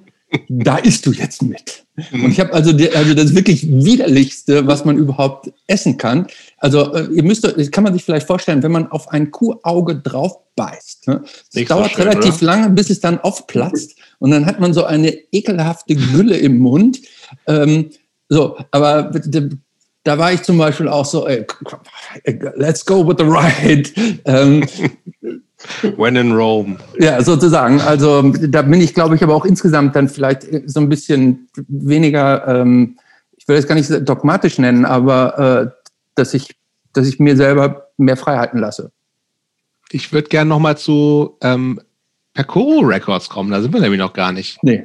[0.49, 1.85] da isst du jetzt mit.
[2.13, 6.27] Und ich habe also, also das wirklich widerlichste, was man überhaupt essen kann.
[6.59, 9.97] Also äh, ihr müsst, das kann man sich vielleicht vorstellen, wenn man auf ein Kuhauge
[9.97, 11.09] drauf beißt.
[11.09, 11.23] Ne?
[11.53, 12.47] Das dauert schön, relativ oder?
[12.47, 13.97] lange, bis es dann aufplatzt.
[14.19, 16.99] Und dann hat man so eine ekelhafte Gülle im Mund.
[17.47, 17.91] Ähm,
[18.29, 19.13] so, aber
[20.03, 21.47] da war ich zum Beispiel auch so, ey,
[22.55, 23.91] let's go with the ride.
[24.25, 24.65] Ähm,
[25.97, 26.77] When in Rome.
[26.99, 27.81] Ja, sozusagen.
[27.81, 32.47] Also da bin ich, glaube ich, aber auch insgesamt dann vielleicht so ein bisschen weniger,
[32.47, 32.99] ähm,
[33.37, 35.76] ich will es gar nicht dogmatisch nennen, aber äh,
[36.17, 36.57] dass, ich,
[36.93, 38.91] dass ich mir selber mehr Freiheiten lasse.
[39.91, 41.81] Ich würde gerne nochmal zu ähm,
[42.35, 44.59] Percoro Records kommen, da sind wir nämlich noch gar nicht.
[44.63, 44.85] Nee.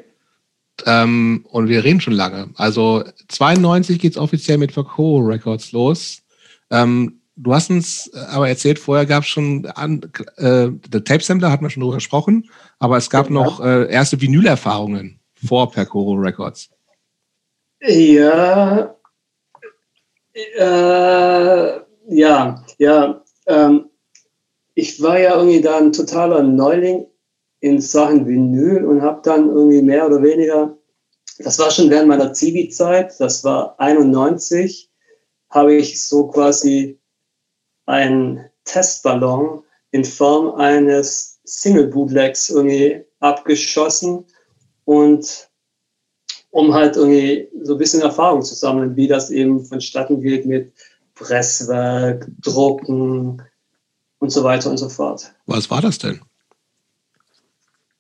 [0.85, 2.49] Ähm, und wir reden schon lange.
[2.55, 6.21] Also 92 geht es offiziell mit Percoro Records los.
[6.69, 10.01] Ähm, du hast uns äh, aber erzählt, vorher gab es schon, an,
[10.37, 13.33] äh, der Tape Sampler hat man schon drüber gesprochen, aber es gab ja.
[13.33, 16.69] noch äh, erste Vinylerfahrungen vor Percoro Records.
[17.81, 18.95] Ja,
[20.33, 23.23] äh, ja, ja.
[23.47, 23.89] Ähm,
[24.73, 27.07] ich war ja irgendwie da ein totaler Neuling
[27.59, 30.77] in Sachen Vinyl und habe dann irgendwie mehr oder weniger,
[31.39, 34.89] das war schon während meiner Zivi-Zeit, das war 91,
[35.49, 36.99] habe ich so quasi
[37.85, 44.25] einen Testballon in Form eines Single-Bootlegs irgendwie abgeschossen
[44.85, 45.50] und
[46.51, 50.71] um halt irgendwie so ein bisschen Erfahrung zu sammeln, wie das eben vonstatten geht mit
[51.15, 53.41] Presswerk, Drucken
[54.19, 55.31] und so weiter und so fort.
[55.45, 56.21] Was war das denn?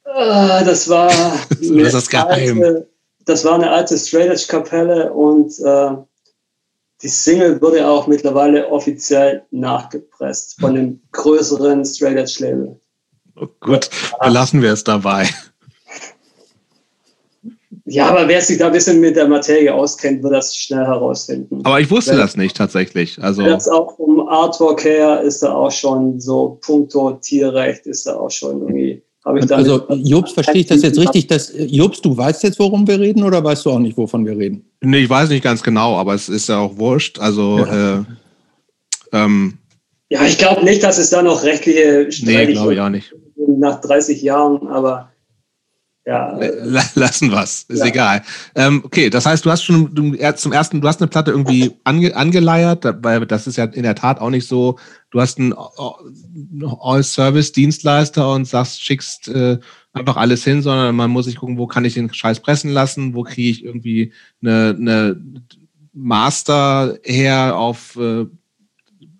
[0.03, 1.09] Äh, das war,
[1.49, 2.87] das, das, alte,
[3.25, 5.91] das war eine alte Straight Edge Kapelle und äh,
[7.01, 12.79] die Single wurde auch mittlerweile offiziell nachgepresst von einem größeren Straight Edge Label.
[13.37, 13.89] Oh, gut,
[14.19, 15.27] belassen wir es dabei.
[17.91, 21.59] Ja, aber wer sich da ein bisschen mit der Materie auskennt, wird das schnell herausfinden.
[21.63, 23.21] Aber ich wusste das nicht tatsächlich.
[23.21, 28.15] Also jetzt auch vom Artwork her ist da auch schon so puncto Tierrecht ist da
[28.15, 31.27] auch schon irgendwie also Jobs, verstehe ich das jetzt richtig?
[31.27, 34.35] Dass, Jobs, du weißt jetzt, worum wir reden oder weißt du auch nicht, wovon wir
[34.35, 34.65] reden?
[34.81, 37.19] Nee, ich weiß nicht ganz genau, aber es ist ja auch wurscht.
[37.19, 38.03] Also ja, äh,
[39.11, 39.57] ähm,
[40.09, 43.13] ja ich glaube nicht, dass es da noch rechtliche Streitigkeiten Nee, glaube ich auch nicht.
[43.35, 45.10] Nach 30 Jahren, aber
[46.05, 46.37] ja.
[46.95, 47.85] Lassen was, ist ja.
[47.85, 48.21] egal.
[48.55, 51.73] Ähm, okay, das heißt, du hast schon du, zum ersten, du hast eine Platte irgendwie
[51.83, 54.79] ange, angeleiert, weil das ist ja in der Tat auch nicht so.
[55.11, 59.59] Du hast einen All-Service-Dienstleister und sagst, schickst äh,
[59.93, 63.13] einfach alles hin, sondern man muss sich gucken, wo kann ich den Scheiß pressen lassen,
[63.13, 65.21] wo kriege ich irgendwie eine, eine
[65.93, 68.25] Master her auf äh,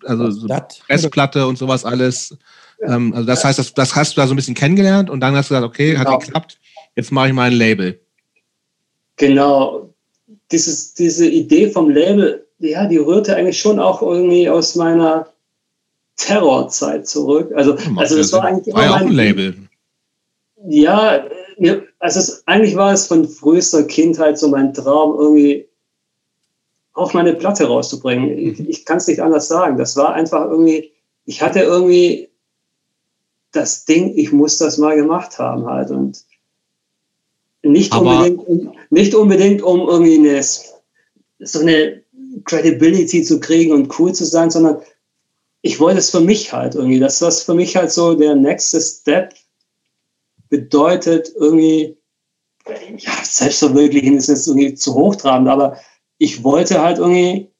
[0.04, 0.48] also so
[0.88, 2.36] Pressplatte und sowas alles.
[2.84, 5.36] Ähm, also das heißt, das, das hast du da so ein bisschen kennengelernt und dann
[5.36, 6.18] hast du gesagt, okay, hat genau.
[6.18, 6.58] geklappt
[6.96, 8.00] jetzt mache ich mal ein Label.
[9.16, 9.94] Genau.
[10.50, 15.28] Dieses, diese Idee vom Label, ja, die rührte eigentlich schon auch irgendwie aus meiner
[16.16, 17.52] Terrorzeit zurück.
[17.54, 19.56] Also, ja, also das war eigentlich war ja auch ein Label.
[20.68, 21.24] Ja,
[21.98, 25.68] also es, eigentlich war es von frühester Kindheit so mein Traum, irgendwie
[26.94, 28.38] auch meine Platte rauszubringen.
[28.38, 28.68] Ich, mhm.
[28.68, 29.76] ich kann es nicht anders sagen.
[29.76, 30.92] Das war einfach irgendwie,
[31.24, 32.28] ich hatte irgendwie
[33.52, 35.90] das Ding, ich muss das mal gemacht haben halt.
[35.90, 36.24] Und
[37.62, 42.02] nicht unbedingt, um, nicht unbedingt, um irgendwie eine, so eine
[42.44, 44.82] Credibility zu kriegen und cool zu sein, sondern
[45.62, 46.98] ich wollte es für mich halt irgendwie.
[46.98, 49.34] Das, was für mich halt so der nächste Step
[50.48, 51.96] bedeutet, irgendwie,
[52.98, 55.78] ja, selbstverwirklichen ist jetzt irgendwie zu hochtrabend, aber
[56.18, 57.50] ich wollte halt irgendwie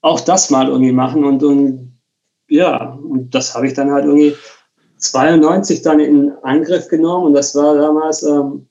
[0.00, 2.00] auch das mal irgendwie machen und, und
[2.48, 4.34] ja, und das habe ich dann halt irgendwie
[4.98, 8.68] 92 dann in Angriff genommen und das war damals ähm,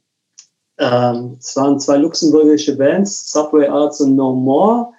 [0.78, 4.94] ähm, es waren zwei luxemburgische Bands, Subway Arts und No More.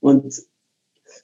[0.00, 0.42] Und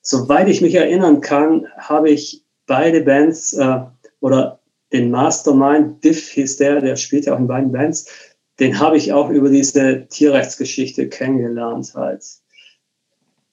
[0.03, 3.81] soweit ich mich erinnern kann, habe ich beide Bands äh,
[4.21, 4.61] oder
[4.93, 8.07] den Mastermind, Diff hieß der, der spielt ja auch in beiden Bands,
[8.61, 12.25] den habe ich auch über diese Tierrechtsgeschichte kennengelernt halt.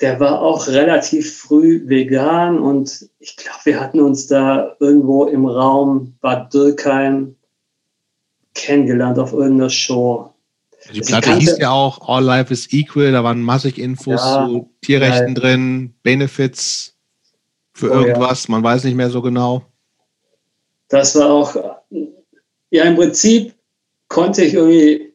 [0.01, 5.45] Der war auch relativ früh vegan und ich glaube, wir hatten uns da irgendwo im
[5.45, 7.35] Raum Bad Dürkheim
[8.53, 10.28] kennengelernt auf irgendeiner Show.
[10.93, 14.47] Die also Platte hieß ja auch All Life is Equal, da waren massig Infos ja,
[14.47, 15.41] zu Tierrechten ja.
[15.41, 16.95] drin, Benefits
[17.73, 18.51] für oh, irgendwas, ja.
[18.51, 19.63] man weiß nicht mehr so genau.
[20.87, 21.55] Das war auch,
[22.71, 23.53] ja, im Prinzip
[24.07, 25.13] konnte ich irgendwie,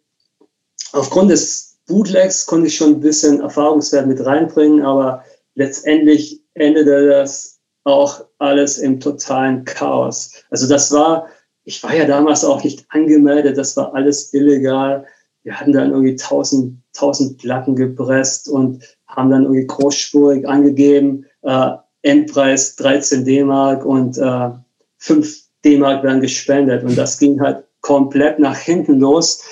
[0.93, 7.59] aufgrund des Bootlegs konnte ich schon ein bisschen Erfahrungswert mit reinbringen, aber letztendlich endete das
[7.85, 10.33] auch alles im totalen Chaos.
[10.51, 11.27] Also das war,
[11.65, 15.07] ich war ja damals auch nicht angemeldet, das war alles illegal
[15.45, 21.71] wir hatten dann irgendwie 1000, 1000 Platten gepresst und haben dann irgendwie großspurig angegeben, äh,
[22.03, 24.51] Endpreis 13 D-Mark und äh,
[24.99, 26.83] 5 D-Mark werden gespendet.
[26.83, 29.43] Und das ging halt komplett nach hinten los,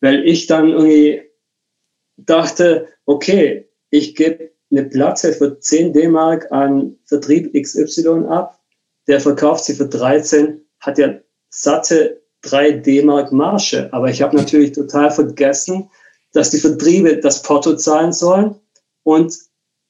[0.00, 1.22] weil ich dann irgendwie
[2.16, 8.60] dachte, okay, ich gebe eine Platte für 10 D-Mark an Vertrieb XY ab,
[9.06, 11.14] der verkauft sie für 13, hat ja
[11.50, 12.20] satte
[12.50, 13.88] 3 D-Mark Marge.
[13.92, 15.90] Aber ich habe natürlich total vergessen,
[16.32, 18.54] dass die Vertriebe das Porto zahlen sollen.
[19.02, 19.36] Und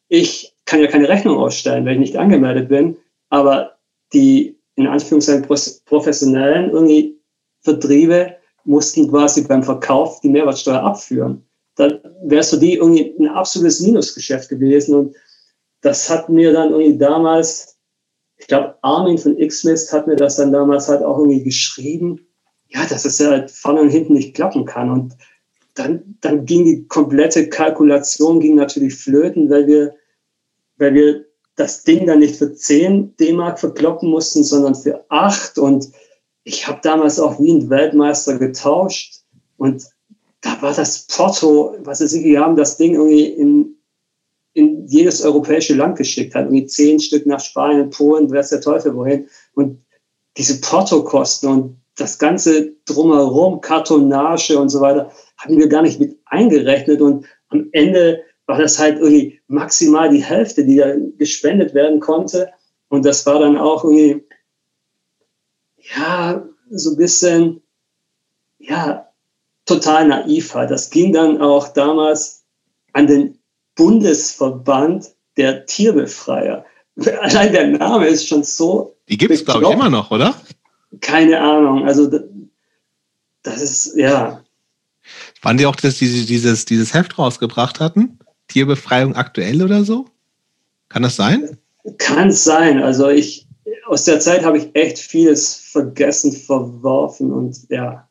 [0.09, 2.97] ich kann ja keine Rechnung ausstellen, wenn ich nicht angemeldet bin.
[3.31, 3.77] Aber
[4.13, 5.47] die in Anführungszeichen
[5.87, 7.19] professionellen irgendwie
[7.63, 11.45] Vertriebe mussten quasi beim Verkauf die Mehrwertsteuer abführen.
[11.77, 14.95] Dann wärst du die irgendwie ein absolutes Minusgeschäft gewesen.
[14.95, 15.17] Und
[15.81, 17.79] das hat mir dann irgendwie damals,
[18.37, 22.26] ich glaube, Armin von Xmist hat mir das dann damals halt auch irgendwie geschrieben
[22.69, 24.91] ja, dass es ja vorne und hinten nicht klappen kann.
[24.91, 25.17] Und
[25.75, 29.95] dann, dann ging die komplette Kalkulation ging natürlich flöten, weil wir,
[30.79, 31.25] weil wir
[31.57, 35.59] das Ding dann nicht für 10 D-Mark verkloppen mussten, sondern für 8.
[35.59, 35.91] Und
[36.45, 39.23] ich habe damals auch wie ein Weltmeister getauscht.
[39.57, 39.85] Und
[40.41, 43.77] da war das Porto, was sie wir haben das Ding irgendwie in,
[44.53, 48.95] in jedes europäische Land geschickt, hat irgendwie zehn Stück nach Spanien, Polen, weiß der Teufel
[48.95, 49.29] wohin.
[49.55, 49.83] Und
[50.37, 56.19] diese Portokosten und das ganze drumherum, Kartonage und so weiter, hatten wir gar nicht mit
[56.27, 57.01] eingerechnet.
[57.01, 62.51] Und am Ende war das halt irgendwie maximal die Hälfte, die da gespendet werden konnte.
[62.89, 64.25] Und das war dann auch irgendwie,
[65.97, 67.63] ja, so ein bisschen,
[68.59, 69.09] ja,
[69.65, 70.71] total naiv halt.
[70.71, 72.45] Das ging dann auch damals
[72.93, 73.39] an den
[73.75, 76.65] Bundesverband der Tierbefreier.
[77.21, 78.97] Allein der Name ist schon so.
[79.09, 80.35] Die gibt es, glaube ich, immer noch, oder?
[81.01, 81.87] Keine Ahnung.
[81.87, 82.11] Also
[83.43, 84.43] das ist, ja.
[85.43, 88.19] Waren die auch, dass die dieses, dieses Heft rausgebracht hatten?
[88.49, 90.07] Tierbefreiung aktuell oder so?
[90.89, 91.59] Kann das sein?
[91.99, 92.83] Kann es sein.
[92.83, 93.47] Also ich,
[93.87, 98.09] aus der Zeit habe ich echt vieles vergessen, verworfen und ja.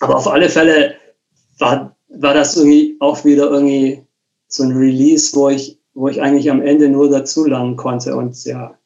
[0.00, 0.94] Aber auf alle Fälle
[1.58, 4.02] war, war das irgendwie auch wieder irgendwie
[4.48, 8.44] so ein Release, wo ich, wo ich eigentlich am Ende nur dazu lernen konnte und
[8.44, 8.76] ja.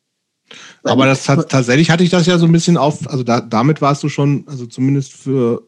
[0.84, 3.80] Aber das hat, tatsächlich hatte ich das ja so ein bisschen auf, also da, damit
[3.80, 5.66] warst du schon, also zumindest für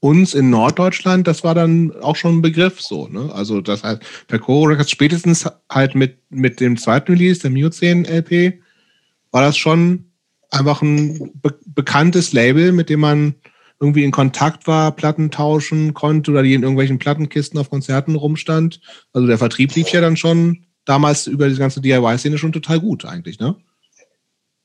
[0.00, 3.30] uns in Norddeutschland, das war dann auch schon ein Begriff so, ne?
[3.32, 8.60] Also das heißt, Percoro Records spätestens halt mit, mit dem zweiten Release, der Miocene LP,
[9.30, 10.04] war das schon
[10.50, 13.34] einfach ein be bekanntes Label, mit dem man
[13.80, 18.80] irgendwie in Kontakt war, Platten tauschen konnte oder die in irgendwelchen Plattenkisten auf Konzerten rumstand.
[19.12, 23.04] Also der Vertrieb lief ja dann schon damals über die ganze DIY-Szene schon total gut
[23.04, 23.56] eigentlich, ne?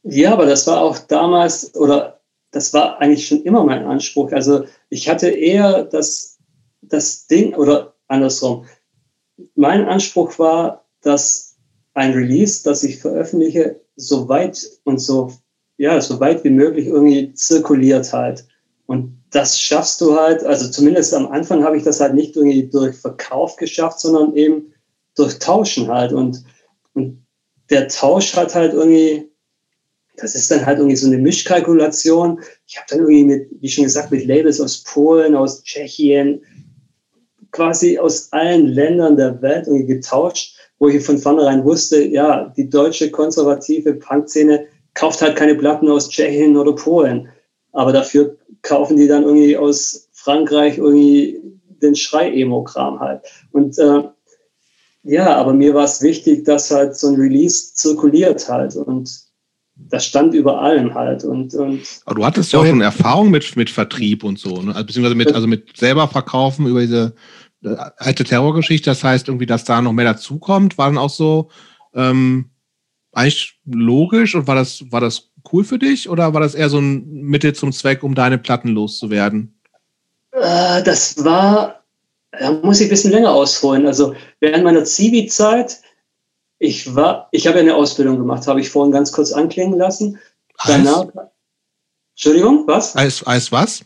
[0.03, 4.31] Ja, aber das war auch damals oder das war eigentlich schon immer mein Anspruch.
[4.31, 6.37] Also ich hatte eher das,
[6.81, 8.65] das Ding oder andersrum.
[9.55, 11.57] Mein Anspruch war, dass
[11.93, 15.31] ein Release, das ich veröffentliche, so weit und so,
[15.77, 18.45] ja, so weit wie möglich irgendwie zirkuliert halt.
[18.85, 22.67] Und das schaffst du halt, also zumindest am Anfang habe ich das halt nicht irgendwie
[22.67, 24.73] durch Verkauf geschafft, sondern eben
[25.15, 26.13] durch Tauschen halt.
[26.13, 26.43] Und,
[26.93, 27.25] und
[27.69, 29.32] der Tausch hat halt irgendwie
[30.17, 32.39] das ist dann halt irgendwie so eine Mischkalkulation.
[32.67, 36.41] Ich habe dann irgendwie mit, wie schon gesagt, mit Labels aus Polen, aus Tschechien,
[37.51, 42.69] quasi aus allen Ländern der Welt irgendwie getauscht, wo ich von vornherein wusste, ja, die
[42.69, 47.29] deutsche konservative Punkszene kauft halt keine Platten aus Tschechien oder Polen.
[47.71, 51.41] Aber dafür kaufen die dann irgendwie aus Frankreich irgendwie
[51.81, 53.21] den Schrei-Emo-Kram halt.
[53.51, 54.03] Und äh,
[55.03, 58.75] ja, aber mir war es wichtig, dass halt so ein Release zirkuliert halt.
[58.75, 59.22] Und
[59.89, 61.23] das stand über allem halt.
[61.23, 64.73] Und, und Aber du hattest ja auch schon Erfahrung mit, mit Vertrieb und so, ne?
[64.73, 67.13] Also, beziehungsweise mit, also mit selber verkaufen über diese
[67.63, 68.89] äh, alte Terrorgeschichte.
[68.89, 71.49] Das heißt irgendwie, dass da noch mehr dazukommt, war dann auch so
[71.93, 72.49] ähm,
[73.11, 76.79] eigentlich logisch und war das, war das cool für dich oder war das eher so
[76.79, 79.55] ein Mittel zum Zweck, um deine Platten loszuwerden?
[80.31, 81.83] Äh, das war,
[82.31, 83.85] da muss ich ein bisschen länger ausholen.
[83.85, 85.81] Also während meiner Zivi-Zeit
[86.63, 90.17] ich war, ich habe eine Ausbildung gemacht, habe ich vorhin ganz kurz anklingen lassen.
[90.65, 91.07] Danach,
[92.15, 92.95] Entschuldigung, was?
[92.95, 93.81] Als, als was?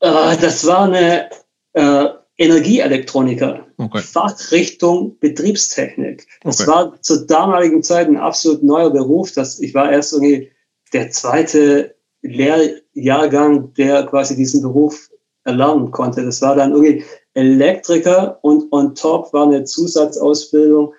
[0.00, 1.30] Äh, das war eine
[1.74, 4.00] äh, Energieelektroniker, okay.
[4.00, 6.26] Fachrichtung Betriebstechnik.
[6.42, 6.68] Das okay.
[6.68, 9.30] war zur damaligen Zeit ein absolut neuer Beruf.
[9.34, 10.50] Das, ich war erst irgendwie
[10.92, 15.10] der zweite Lehrjahrgang, der quasi diesen Beruf
[15.44, 16.24] erlernen konnte.
[16.24, 17.04] Das war dann irgendwie
[17.34, 20.92] Elektriker und on top war eine Zusatzausbildung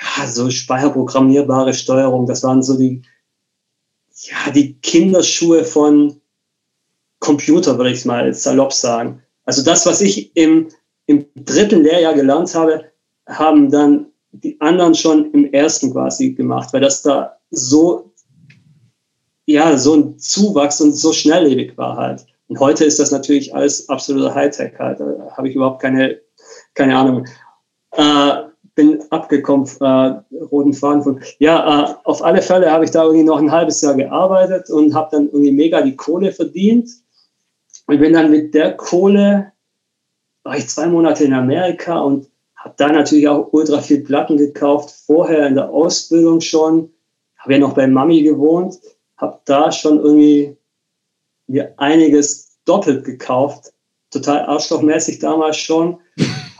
[0.00, 3.02] ja, so speicherprogrammierbare Steuerung, das waren so die,
[4.14, 6.20] ja, die Kinderschuhe von
[7.18, 9.22] Computer, würde ich mal salopp sagen.
[9.44, 10.68] Also das, was ich im,
[11.06, 12.84] im dritten Lehrjahr gelernt habe,
[13.26, 18.12] haben dann die anderen schon im ersten quasi gemacht, weil das da so,
[19.46, 22.26] ja, so ein Zuwachs und so schnelllebig war halt.
[22.48, 25.00] Und heute ist das natürlich alles absoluter Hightech halt.
[25.00, 26.20] Da habe ich überhaupt keine,
[26.74, 27.26] keine Ahnung.
[27.92, 28.47] Äh,
[28.78, 31.20] bin abgekommen, äh, roten Faden von.
[31.40, 34.94] Ja, äh, auf alle Fälle habe ich da irgendwie noch ein halbes Jahr gearbeitet und
[34.94, 36.88] habe dann irgendwie mega die Kohle verdient.
[37.88, 39.50] Und bin dann mit der Kohle,
[40.44, 44.94] war ich zwei Monate in Amerika und habe da natürlich auch ultra viel Platten gekauft,
[45.06, 46.90] vorher in der Ausbildung schon.
[47.38, 48.78] Habe ja noch bei Mami gewohnt,
[49.16, 50.56] habe da schon irgendwie
[51.48, 53.72] mir einiges doppelt gekauft.
[54.12, 55.98] Total arschlochmäßig damals schon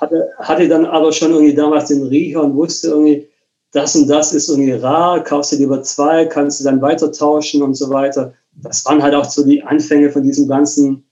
[0.09, 3.29] hatte, hatte dann aber schon irgendwie damals den Riecher und wusste irgendwie,
[3.73, 7.63] das und das ist irgendwie rar, kaufst du lieber zwei, kannst du dann weiter tauschen
[7.63, 8.33] und so weiter.
[8.63, 11.05] Das waren halt auch so die Anfänge von diesem ganzen,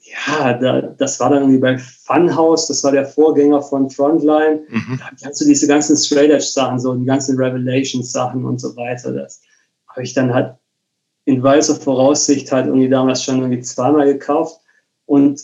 [0.00, 4.60] ja, da, das war dann irgendwie bei Funhouse, das war der Vorgänger von Frontline.
[4.68, 5.00] Mhm.
[5.20, 8.74] Da hast du diese ganzen Straight Edge Sachen, so die ganzen Revelations Sachen und so
[8.76, 9.12] weiter.
[9.12, 9.40] Das
[9.88, 10.54] habe ich dann halt
[11.26, 14.60] in weiser Voraussicht halt irgendwie damals schon irgendwie zweimal gekauft.
[15.06, 15.40] Und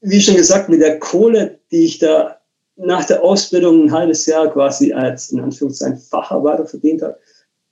[0.00, 2.38] wie schon gesagt, mit der Kohle, die ich da
[2.76, 7.18] nach der Ausbildung ein halbes Jahr quasi als in Anführungszeichen Facharbeiter verdient habe,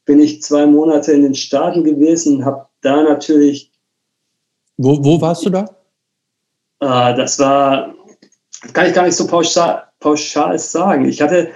[0.05, 3.73] bin ich zwei Monate in den Staaten gewesen habe da natürlich.
[4.77, 5.65] Wo, wo warst du da?
[6.81, 7.95] Äh, das war,
[8.73, 11.07] kann ich gar nicht so pauschal, pauschal sagen.
[11.07, 11.51] Ich hatte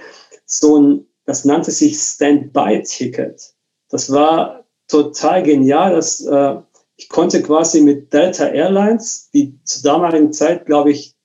[0.45, 3.53] so ein, das nannte sich Standby-Ticket.
[3.89, 5.93] Das war total genial.
[5.93, 6.55] Das, äh,
[7.01, 11.15] ich konnte quasi mit Delta Airlines, die zur damaligen Zeit, glaube ich,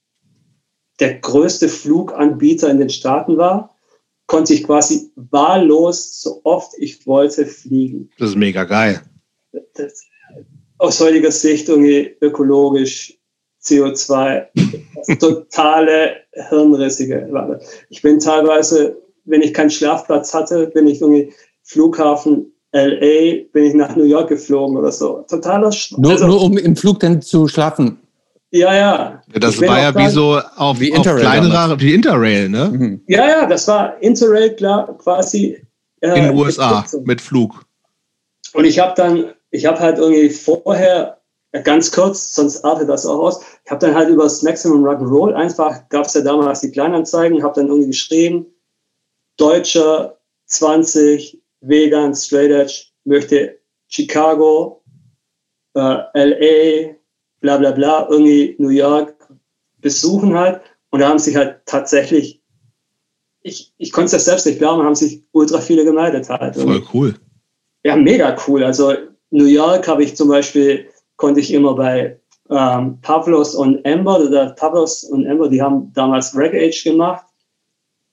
[1.01, 3.77] der größte Fluganbieter in den Staaten war,
[4.27, 8.11] konnte ich quasi wahllos, so oft ich wollte, fliegen.
[8.18, 9.03] Das ist mega geil.
[9.74, 10.07] Das,
[10.79, 13.18] aus heutiger Sicht irgendwie ökologisch,
[13.62, 14.47] CO2,
[14.95, 17.29] das totale Hirnrissige.
[17.91, 18.97] Ich bin teilweise,
[19.27, 24.29] wenn ich keinen Schlafplatz hatte, bin ich irgendwie Flughafen LA bin ich nach New York
[24.29, 25.24] geflogen oder so.
[25.29, 27.99] Totaler Sch nur, also, nur um im Flug dann zu schlafen.
[28.51, 29.22] Ja, ja.
[29.35, 32.70] Das war ja wie so auf, wie auf kleinere, wie Interrail, ne?
[32.72, 33.00] Mhm.
[33.09, 35.61] Ja, ja, das war Interrail klar, quasi.
[36.00, 37.64] Äh, In den USA mit Flug.
[38.55, 41.18] Und ich habe dann, ich habe halt irgendwie vorher,
[41.64, 45.33] ganz kurz, sonst artet das auch aus, ich habe dann halt über das Maximum Rock'n'Roll
[45.34, 48.46] einfach, gab es ja damals die Kleinanzeigen, habe dann irgendwie geschrieben,
[49.37, 54.83] Deutscher 20, Vegan, Straight Edge, möchte Chicago,
[55.75, 55.80] äh,
[56.14, 56.95] LA,
[57.41, 59.14] bla bla bla, irgendwie New York
[59.80, 60.61] besuchen halt.
[60.91, 62.43] Und da haben sich halt tatsächlich,
[63.43, 66.57] ich, ich konnte es ja selbst nicht glauben, haben sich ultra viele gemeldet halt.
[66.57, 67.14] Voll cool.
[67.84, 68.64] Ja, mega cool.
[68.64, 68.95] Also
[69.30, 70.87] New York habe ich zum Beispiel,
[71.17, 72.18] konnte ich immer bei
[72.51, 77.26] ähm, Pavlos und Amber, oder Pavlos und Amber, die haben damals Reg Age gemacht.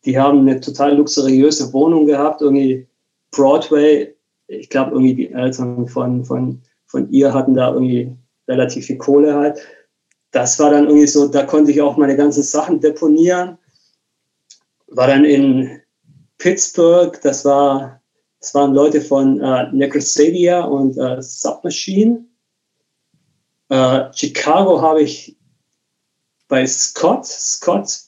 [0.06, 2.88] Die haben eine total luxuriöse Wohnung gehabt, irgendwie
[3.34, 4.16] Broadway,
[4.48, 8.16] ich glaube, irgendwie die Eltern von, von, von ihr hatten da irgendwie
[8.48, 9.60] relativ viel Kohle halt.
[10.32, 13.58] Das war dann irgendwie so, da konnte ich auch meine ganzen Sachen deponieren.
[14.88, 15.82] War dann in
[16.38, 18.02] Pittsburgh, das war,
[18.40, 22.26] das waren Leute von äh, Necrosadia und äh, Submachine.
[23.70, 25.38] Äh, Chicago habe ich
[26.48, 27.26] bei Scott.
[27.26, 28.00] Scott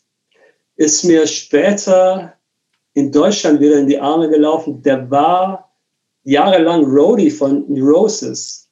[0.75, 2.34] ist mir später
[2.95, 4.81] in Deutschland wieder in die Arme gelaufen.
[4.81, 5.71] Der war
[6.23, 8.69] jahrelang Roadie von Neurosis.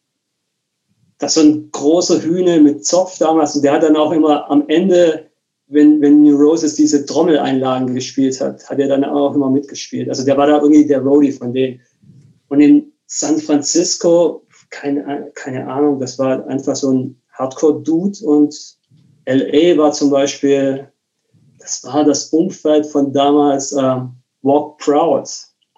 [1.19, 3.55] Das ist so ein großer Hühner mit Zopf damals.
[3.55, 5.29] Und der hat dann auch immer am Ende,
[5.67, 10.07] wenn, wenn Neurosis diese Trommeleinlagen gespielt hat, hat er dann auch immer mitgespielt.
[10.09, 11.81] Also der war da irgendwie der Roadie von denen.
[12.47, 18.77] Und in San Francisco, keine, keine Ahnung, das war einfach so ein Hardcore-Dude und
[19.25, 20.87] LA war zum Beispiel,
[21.63, 24.01] das war das Umfeld von damals äh,
[24.41, 25.29] Walk Proud.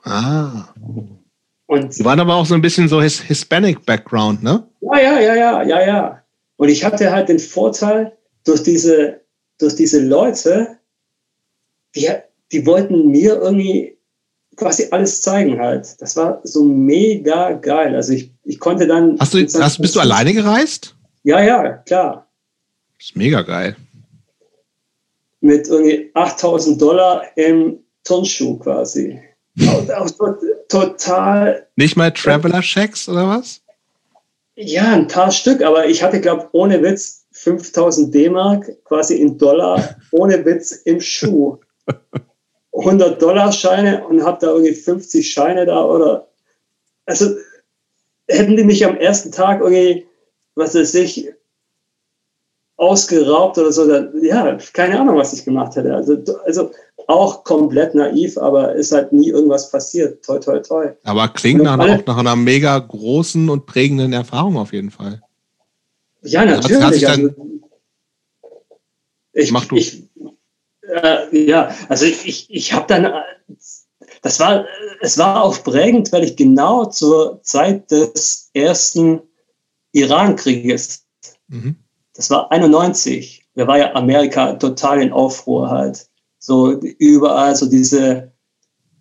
[0.03, 0.67] Ah.
[1.67, 4.67] Und die waren aber auch so ein bisschen so his Hispanic Background, ne?
[4.81, 6.21] Ja, ja, ja, ja, ja, ja.
[6.57, 9.21] Und ich hatte halt den Vorteil, durch diese,
[9.59, 10.79] durch diese Leute,
[11.95, 12.09] die,
[12.51, 13.97] die wollten mir irgendwie
[14.55, 15.99] quasi alles zeigen halt.
[16.01, 17.95] Das war so mega geil.
[17.95, 19.19] Also ich, ich konnte dann.
[19.19, 20.95] Hast du, hast, bist du alleine gereist?
[21.23, 22.29] Ja, ja, klar.
[22.97, 23.75] Das ist mega geil.
[25.45, 29.21] Mit irgendwie 8000 Dollar im Turnschuh quasi.
[30.69, 31.67] total.
[31.75, 33.61] Nicht mal Traveler-Checks oder was?
[34.55, 39.97] Ja, ein paar Stück, aber ich hatte, glaube ohne Witz 5000 D-Mark quasi in Dollar,
[40.11, 41.59] ohne Witz im Schuh.
[42.73, 46.27] 100 Dollar Scheine und habe da irgendwie 50 Scheine da oder
[47.05, 47.35] also
[48.27, 50.07] hätten die mich am ersten Tag irgendwie,
[50.55, 51.29] was weiß ich,
[52.77, 55.95] ausgeraubt oder so, dann, ja, keine Ahnung, was ich gemacht hätte.
[55.95, 56.71] Also, also
[57.07, 60.25] auch komplett naiv, aber ist halt nie irgendwas passiert.
[60.25, 60.91] Toi, toi, toi.
[61.03, 65.21] Aber klingt nach, auch nach einer mega großen und prägenden Erfahrung auf jeden Fall.
[66.21, 67.07] Ja, natürlich.
[67.07, 67.29] Also,
[69.33, 69.75] ich, Mach du.
[69.75, 70.03] Ich,
[70.81, 73.13] äh, ja, also ich, ich habe dann,
[74.21, 74.65] das war,
[75.01, 79.21] es war auch prägend, weil ich genau zur Zeit des ersten
[79.91, 81.05] Iran-Krieges,
[81.47, 81.75] mhm.
[82.15, 86.07] Das war 91, da war ja Amerika total in Aufruhr halt.
[86.39, 88.31] So überall so diese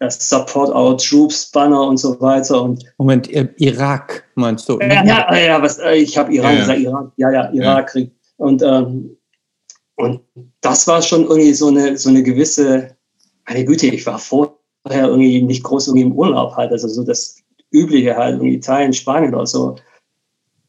[0.06, 2.62] Support Our Troops Banner und so weiter.
[2.62, 4.78] Und Moment, Irak meinst du?
[4.80, 8.10] Ja, ja, ja was, äh, ich habe Iran ja, gesagt, Irak, ja, ja, Irakkrieg.
[8.10, 8.44] Ja.
[8.44, 9.16] Und ähm,
[9.96, 10.20] und
[10.60, 12.96] das war schon irgendwie so eine, so eine gewisse,
[13.46, 14.58] meine Güte, ich war vorher
[14.92, 17.36] irgendwie nicht groß irgendwie im Urlaub halt, also so das
[17.70, 19.76] Übliche halt, in Italien, Spanien oder so.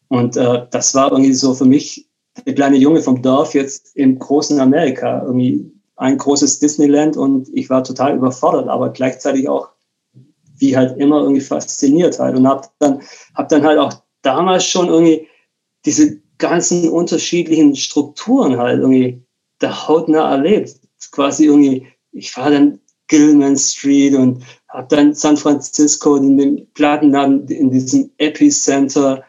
[0.10, 2.05] Und äh, das war irgendwie so für mich
[2.46, 7.70] der kleine Junge vom Dorf jetzt im großen Amerika, irgendwie ein großes Disneyland und ich
[7.70, 9.70] war total überfordert, aber gleichzeitig auch
[10.58, 13.02] wie halt immer irgendwie fasziniert halt und hab dann,
[13.34, 15.28] hab dann halt auch damals schon irgendwie
[15.86, 19.22] diese ganzen unterschiedlichen Strukturen halt irgendwie
[19.62, 20.76] der hautnah erlebt.
[21.12, 27.48] Quasi irgendwie, ich war dann Gilman Street und habe dann San Francisco in den Plattenladen
[27.48, 29.24] in diesem Epicenter,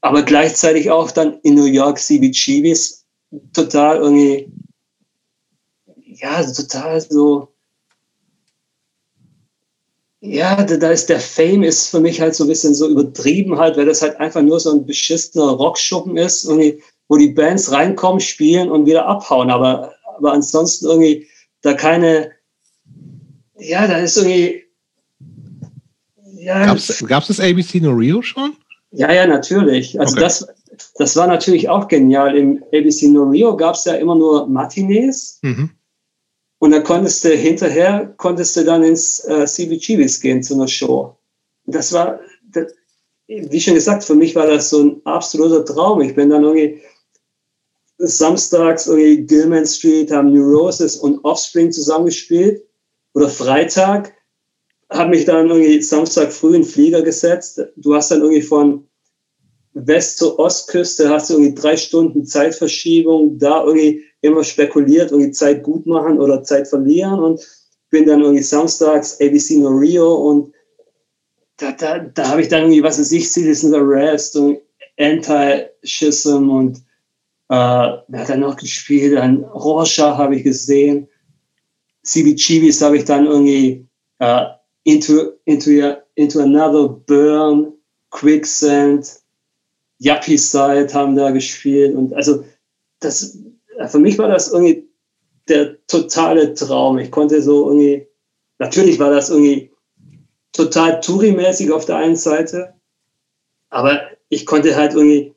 [0.00, 3.04] aber gleichzeitig auch dann in New York CBGBs
[3.52, 4.50] total irgendwie,
[6.04, 7.52] ja, total so
[10.20, 13.76] ja, da ist der Fame ist für mich halt so ein bisschen so übertrieben halt,
[13.76, 18.20] weil das halt einfach nur so ein beschissener Rockschuppen ist, irgendwie, wo die Bands reinkommen,
[18.20, 19.50] spielen und wieder abhauen.
[19.50, 21.28] Aber, aber ansonsten irgendwie
[21.62, 22.32] da keine,
[23.58, 24.64] ja, da ist irgendwie,
[26.34, 26.64] ja.
[26.64, 28.56] Gab es das ABC No Rio schon?
[28.90, 29.98] Ja, ja, natürlich.
[30.00, 30.22] Also okay.
[30.22, 30.46] das,
[30.96, 32.36] das war natürlich auch genial.
[32.36, 35.38] Im ABC No Rio gab es ja immer nur Matinees.
[35.42, 35.70] Mhm.
[36.58, 41.16] Und dann konntest du hinterher, konntest du dann ins äh, CBGBs gehen zu einer Show.
[41.66, 42.18] Das war,
[42.50, 42.72] das,
[43.26, 46.00] wie schon gesagt, für mich war das so ein absoluter Traum.
[46.00, 46.80] Ich bin dann irgendwie
[47.98, 52.64] samstags irgendwie Gilman Street, haben Neurosis und Offspring zusammengespielt.
[53.14, 54.14] Oder Freitag
[54.90, 57.60] habe mich dann irgendwie Samstag früh in den Flieger gesetzt.
[57.76, 58.88] Du hast dann irgendwie von
[59.74, 65.62] West- zur Ostküste, hast du irgendwie drei Stunden Zeitverschiebung, da irgendwie immer spekuliert, irgendwie Zeit
[65.62, 67.40] gut machen oder Zeit verlieren und
[67.90, 70.52] bin dann irgendwie samstags ABC No Rio und
[71.58, 74.58] da, da, da habe ich dann irgendwie, was weiß ich, Citizens Arrest und
[74.98, 76.78] Anti-Schism und
[77.48, 79.16] äh, wer hat dann noch gespielt?
[79.16, 81.08] Dann Rorschach habe ich gesehen.
[82.04, 83.86] CBGBs habe ich dann irgendwie
[84.18, 84.44] äh,
[84.88, 87.74] into, into, into Another Burn,
[88.10, 89.20] Quicksand,
[89.98, 92.44] Yuppie Side haben da gespielt und also
[93.00, 93.38] das
[93.88, 94.88] für mich war das irgendwie
[95.48, 96.98] der totale Traum.
[96.98, 98.06] Ich konnte so irgendwie,
[98.58, 99.70] natürlich war das irgendwie
[100.52, 102.72] total Touri-mäßig auf der einen Seite,
[103.68, 104.00] aber
[104.30, 105.34] ich konnte halt irgendwie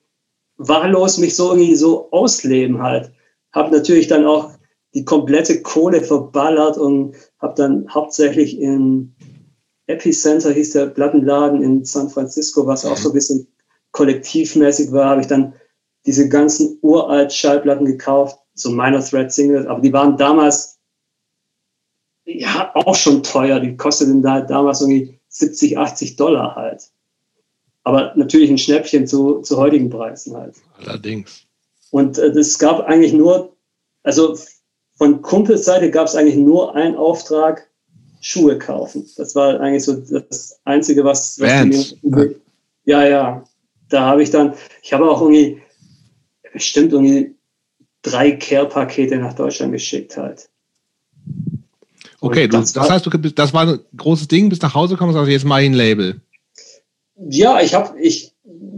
[0.56, 3.12] wahllos mich so irgendwie so ausleben halt.
[3.52, 4.54] Hab natürlich dann auch
[4.94, 9.14] die komplette Kohle verballert und habe dann hauptsächlich in
[9.92, 13.48] Epicenter hieß der Plattenladen in San Francisco, was auch so ein bisschen
[13.92, 15.54] kollektivmäßig war, habe ich dann
[16.06, 20.80] diese ganzen uralt Schallplatten gekauft, so Minor Threat Singles, aber die waren damals
[22.26, 23.60] ja auch schon teuer.
[23.60, 26.90] Die kosteten da damals irgendwie 70, 80 Dollar halt.
[27.84, 30.56] Aber natürlich ein Schnäppchen zu, zu heutigen Preisen halt.
[30.78, 31.46] Allerdings.
[31.90, 33.56] Und äh, es gab eigentlich nur,
[34.04, 34.38] also
[34.96, 37.71] von Kumpels Seite gab es eigentlich nur einen Auftrag,
[38.22, 39.10] Schuhe kaufen.
[39.18, 42.36] Das war eigentlich so das Einzige, was, was mir,
[42.86, 43.44] ja, ja.
[43.90, 45.62] Da habe ich dann, ich habe auch irgendwie
[46.54, 47.36] bestimmt irgendwie
[48.04, 50.50] drei Care-Pakete nach Deutschland geschickt halt.
[52.22, 55.30] Okay, du, das, heißt, du, das war ein großes Ding, bis nach Hause und sagst,
[55.30, 56.22] jetzt mal ein Label.
[57.28, 58.34] Ja, ich habe, ich,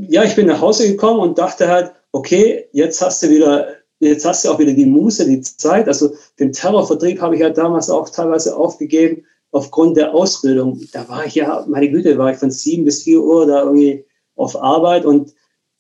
[0.08, 3.68] ja, ich bin nach Hause gekommen und dachte halt, okay, jetzt hast du wieder,
[4.00, 5.88] jetzt hast du auch wieder die Muße, die Zeit.
[5.90, 10.82] Also den Terrorvertrieb habe ich ja damals auch teilweise aufgegeben aufgrund der Ausbildung.
[10.92, 14.06] Da war ich ja, meine Güte, war ich von sieben bis vier Uhr da irgendwie
[14.36, 15.34] auf Arbeit und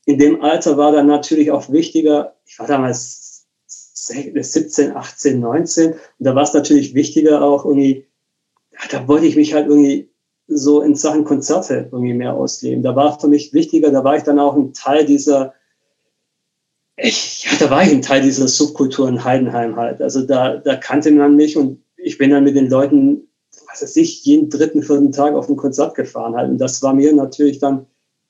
[0.06, 5.92] in dem Alter war dann natürlich auch wichtiger, ich war damals 17, 18, 19.
[5.92, 8.06] Und da war es natürlich wichtiger auch irgendwie,
[8.92, 10.10] da wollte ich mich halt irgendwie
[10.48, 12.84] so in Sachen Konzerte irgendwie mehr ausleben.
[12.84, 15.54] Da war für mich wichtiger, da war ich dann auch ein Teil dieser,
[16.98, 20.02] ich, ja, da war ich ein Teil dieser Subkultur in Heidenheim halt.
[20.02, 23.30] Also da, da kannte man mich und ich bin dann mit den Leuten,
[23.74, 26.50] was weiß ich, jeden dritten, vierten Tag auf ein Konzert gefahren halt.
[26.50, 27.86] Und das war mir natürlich dann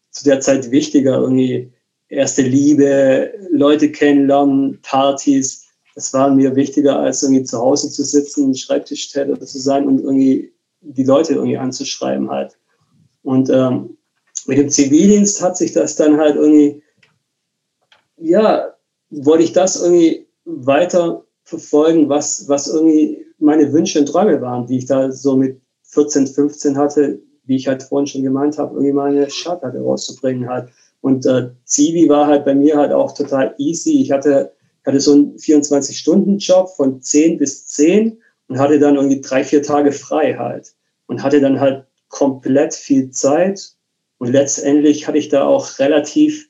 [0.09, 1.71] zu der Zeit wichtiger, irgendwie
[2.07, 5.63] erste Liebe, Leute kennenlernen, Partys
[5.95, 10.51] das war mir wichtiger, als irgendwie zu Hause zu sitzen, Schreibtischtäter zu sein und irgendwie
[10.81, 12.57] die Leute irgendwie anzuschreiben halt.
[13.21, 13.97] Und ähm,
[14.45, 16.83] mit dem Zivildienst hat sich das dann halt irgendwie,
[18.17, 18.73] ja,
[19.09, 24.77] wollte ich das irgendwie weiter verfolgen, was, was irgendwie meine Wünsche und Träume waren, die
[24.77, 28.93] ich da so mit 14, 15 hatte, wie ich halt vorhin schon gemeint habe, irgendwie
[28.93, 30.69] meine Schallplatte rauszubringen halt.
[31.01, 34.01] Und äh, Zivi war halt bei mir halt auch total easy.
[34.01, 34.53] Ich hatte
[34.85, 39.91] hatte so einen 24-Stunden-Job von 10 bis 10 und hatte dann irgendwie drei, vier Tage
[39.91, 40.73] frei halt.
[41.07, 43.73] Und hatte dann halt komplett viel Zeit.
[44.17, 46.49] Und letztendlich hatte ich da auch relativ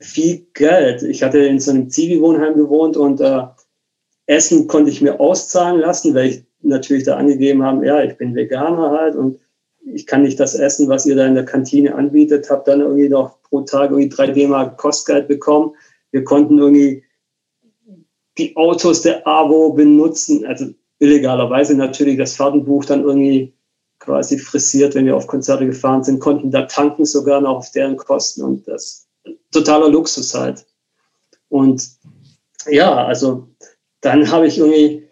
[0.00, 1.02] viel Geld.
[1.02, 3.42] Ich hatte in so einem Zivi-Wohnheim gewohnt und äh,
[4.28, 8.34] Essen konnte ich mir auszahlen lassen, weil ich natürlich da angegeben habe, ja, ich bin
[8.34, 9.40] Veganer halt und
[9.80, 13.08] ich kann nicht das essen, was ihr da in der Kantine anbietet, habe dann irgendwie
[13.08, 15.74] noch pro Tag irgendwie drei D-Mark Kostgeld bekommen.
[16.10, 17.04] Wir konnten irgendwie
[18.36, 20.66] die Autos der AWO benutzen, also
[20.98, 23.54] illegalerweise natürlich das Fahrtenbuch dann irgendwie
[23.98, 27.96] quasi frisiert, wenn wir auf Konzerte gefahren sind, konnten da tanken sogar noch auf deren
[27.96, 29.08] Kosten und das
[29.52, 30.66] totaler Luxus halt.
[31.48, 31.88] Und
[32.68, 33.48] ja, also
[34.00, 35.08] dann habe ich irgendwie,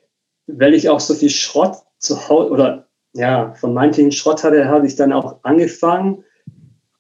[0.47, 4.87] weil ich auch so viel Schrott zu Hause oder ja, von manchen Schrott hatte, habe
[4.87, 6.25] ich dann auch angefangen,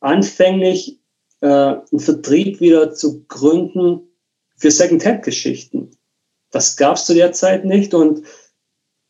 [0.01, 1.01] anfänglich
[1.41, 4.09] äh, einen Vertrieb wieder zu gründen
[4.57, 5.91] für Second-Hand-Geschichten.
[6.51, 8.23] Das gab es zu der Zeit nicht und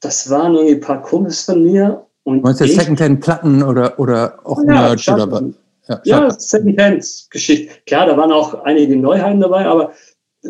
[0.01, 2.07] das waren irgendwie ein paar Kumpels von mir.
[2.24, 5.43] Und Meinst du Secondhand-Platten oder, oder auch ja, Merch oder was?
[5.89, 7.73] Ja, ja Secondhand-Geschichte.
[7.86, 9.93] Klar, da waren auch einige Neuheiten dabei, aber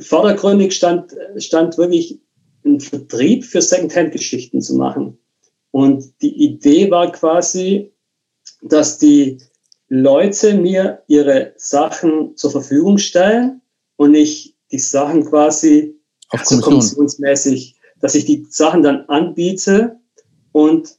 [0.00, 2.20] vordergründig stand, stand wirklich
[2.64, 5.18] ein Vertrieb für Secondhand-Geschichten zu machen.
[5.70, 7.92] Und die Idee war quasi,
[8.62, 9.38] dass die
[9.88, 13.60] Leute mir ihre Sachen zur Verfügung stellen
[13.96, 15.94] und ich die Sachen quasi
[16.30, 19.96] auf also kommissionsmäßig, dass ich die Sachen dann anbiete
[20.52, 20.96] und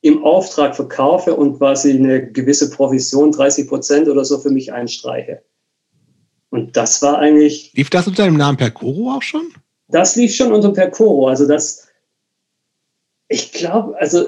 [0.00, 5.42] im Auftrag verkaufe und quasi eine gewisse Provision, 30 Prozent oder so für mich einstreiche.
[6.56, 7.72] Und das war eigentlich.
[7.74, 9.52] Lief das unter dem Namen Percoro auch schon?
[9.88, 11.28] Das lief schon unter Percoro.
[11.28, 11.86] Also das,
[13.28, 14.26] ich glaube, also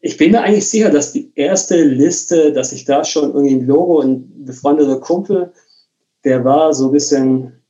[0.00, 3.66] ich bin mir eigentlich sicher, dass die erste Liste, dass ich da schon irgendwie ein
[3.66, 5.52] Logo, ein befreundeter Kumpel,
[6.24, 7.62] der war so ein bisschen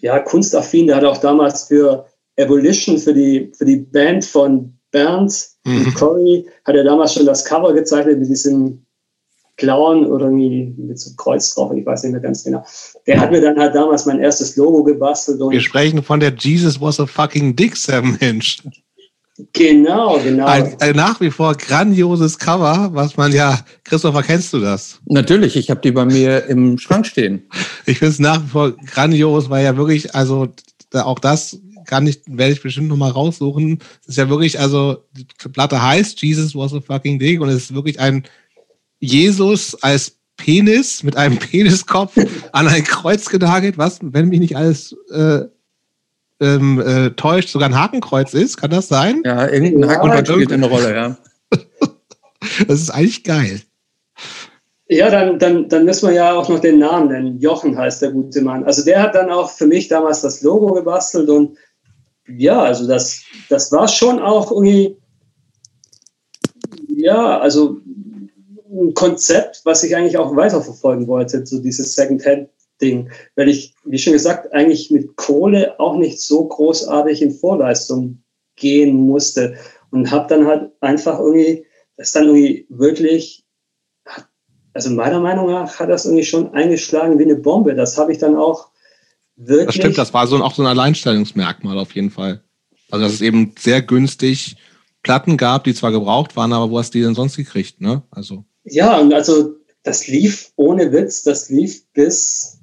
[0.00, 5.50] ja, kunstaffin, der hat auch damals für Evolution, für die, für die Band von Bernd,
[5.64, 5.94] mhm.
[5.94, 8.84] Corey, hat er damals schon das Cover gezeichnet mit diesem
[9.56, 12.64] Clown oder irgendwie mit so einem Kreuz drauf, ich weiß nicht mehr ganz genau.
[13.06, 15.40] Der hat mir dann halt damals mein erstes Logo gebastelt.
[15.40, 18.62] Wir sprechen von der Jesus was a fucking Dick 7 Inch.
[19.54, 20.46] Genau, genau.
[20.46, 25.00] Ein, ein, nach wie vor grandioses Cover, was man ja, Christopher, kennst du das?
[25.06, 27.42] Natürlich, ich habe die bei mir im Schrank stehen.
[27.86, 30.48] Ich finde es nach wie vor grandios, weil ja wirklich, also
[30.92, 33.78] auch das kann ich, werde ich bestimmt nochmal raussuchen.
[34.02, 37.64] Es ist ja wirklich, also die Platte heißt Jesus was a fucking dick und es
[37.64, 38.24] ist wirklich ein
[39.02, 42.16] Jesus als Penis mit einem Peniskopf
[42.52, 45.40] an ein Kreuz genagelt, was, wenn mich nicht alles äh,
[46.40, 48.56] ähm, äh, täuscht, sogar ein Hakenkreuz ist.
[48.56, 49.22] Kann das sein?
[49.24, 51.16] Ja, irgendein Hakenkreuz spielt eine Rolle, ja.
[52.68, 53.60] das ist eigentlich geil.
[54.88, 57.40] Ja, dann, dann, dann müssen wir ja auch noch den Namen nennen.
[57.40, 58.64] Jochen heißt der gute Mann.
[58.64, 61.56] Also der hat dann auch für mich damals das Logo gebastelt und
[62.28, 64.96] ja, also das, das war schon auch irgendwie,
[66.88, 67.80] ja, also
[68.72, 72.48] ein Konzept, was ich eigentlich auch weiterverfolgen wollte, so dieses Second-Hand
[72.80, 78.22] Ding, weil ich, wie schon gesagt, eigentlich mit Kohle auch nicht so großartig in Vorleistung
[78.56, 79.56] gehen musste.
[79.92, 81.64] und habe dann halt einfach irgendwie,
[81.96, 83.44] das dann irgendwie wirklich,
[84.74, 87.74] also meiner Meinung nach hat das irgendwie schon eingeschlagen wie eine Bombe.
[87.74, 88.70] Das habe ich dann auch
[89.36, 89.66] wirklich.
[89.66, 92.42] Das stimmt, das war so auch so ein Alleinstellungsmerkmal auf jeden Fall.
[92.90, 94.56] Also dass es eben sehr günstig
[95.02, 98.02] Platten gab, die zwar gebraucht waren, aber wo hast du die denn sonst gekriegt, ne?
[98.10, 98.44] Also.
[98.64, 102.60] Ja, und also das lief ohne Witz, das lief bis,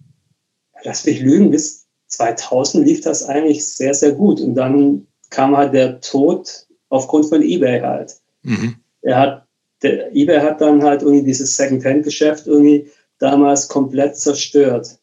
[0.84, 4.40] lass mich lügen, bis 2000 lief das eigentlich sehr, sehr gut.
[4.40, 8.16] Und dann kam halt der Tod aufgrund von eBay halt.
[8.44, 8.76] Mhm.
[9.02, 9.48] Er hat,
[9.84, 12.90] der, eBay hat dann halt irgendwie dieses Second-Hand-Geschäft irgendwie
[13.20, 14.98] damals komplett zerstört.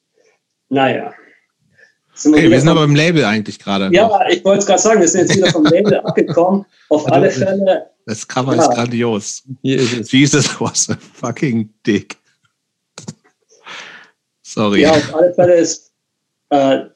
[0.69, 1.15] Naja.
[2.17, 3.95] Sind wir, okay, wir sind aber im Label eigentlich gerade.
[3.95, 4.21] Ja, noch.
[4.31, 6.65] ich wollte es gerade sagen, wir sind jetzt wieder vom Label abgekommen.
[6.89, 7.91] Auf alle Fälle.
[8.07, 8.63] Das Cover ja.
[8.63, 9.43] ist grandios.
[9.61, 10.13] Hier ist es.
[10.13, 12.17] Jesus was a fucking dick.
[14.43, 14.81] Sorry.
[14.81, 15.93] Ja, auf alle Fälle ist
[16.49, 16.87] äh,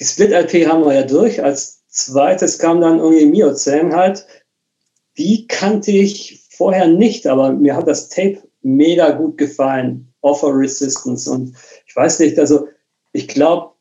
[0.00, 1.42] die Split-LP haben wir ja durch.
[1.42, 4.26] Als zweites kam dann irgendwie Miozän halt.
[5.16, 10.12] Die kannte ich vorher nicht, aber mir hat das Tape mega gut gefallen.
[10.20, 11.30] Offer Resistance.
[11.30, 11.54] Und
[11.86, 12.66] ich weiß nicht, also
[13.12, 13.73] ich glaube,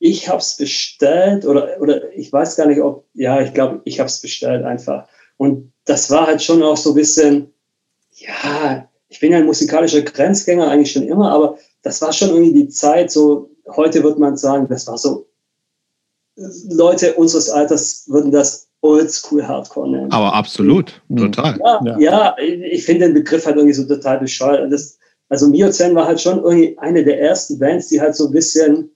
[0.00, 4.00] ich habe es bestellt oder, oder ich weiß gar nicht, ob, ja, ich glaube, ich
[4.00, 5.06] habe es bestellt einfach.
[5.36, 7.52] Und das war halt schon auch so ein bisschen,
[8.12, 12.54] ja, ich bin ja ein musikalischer Grenzgänger eigentlich schon immer, aber das war schon irgendwie
[12.54, 15.26] die Zeit, so heute wird man sagen, das war so,
[16.70, 20.12] Leute unseres Alters würden das Oldschool Hardcore nennen.
[20.12, 21.18] Aber absolut, mhm.
[21.18, 21.58] total.
[21.62, 21.98] Ja, ja.
[21.98, 24.72] ja ich finde den Begriff halt irgendwie so total bescheuert.
[24.72, 24.98] Das,
[25.28, 28.90] also Miozän war halt schon irgendwie eine der ersten Bands, die halt so ein bisschen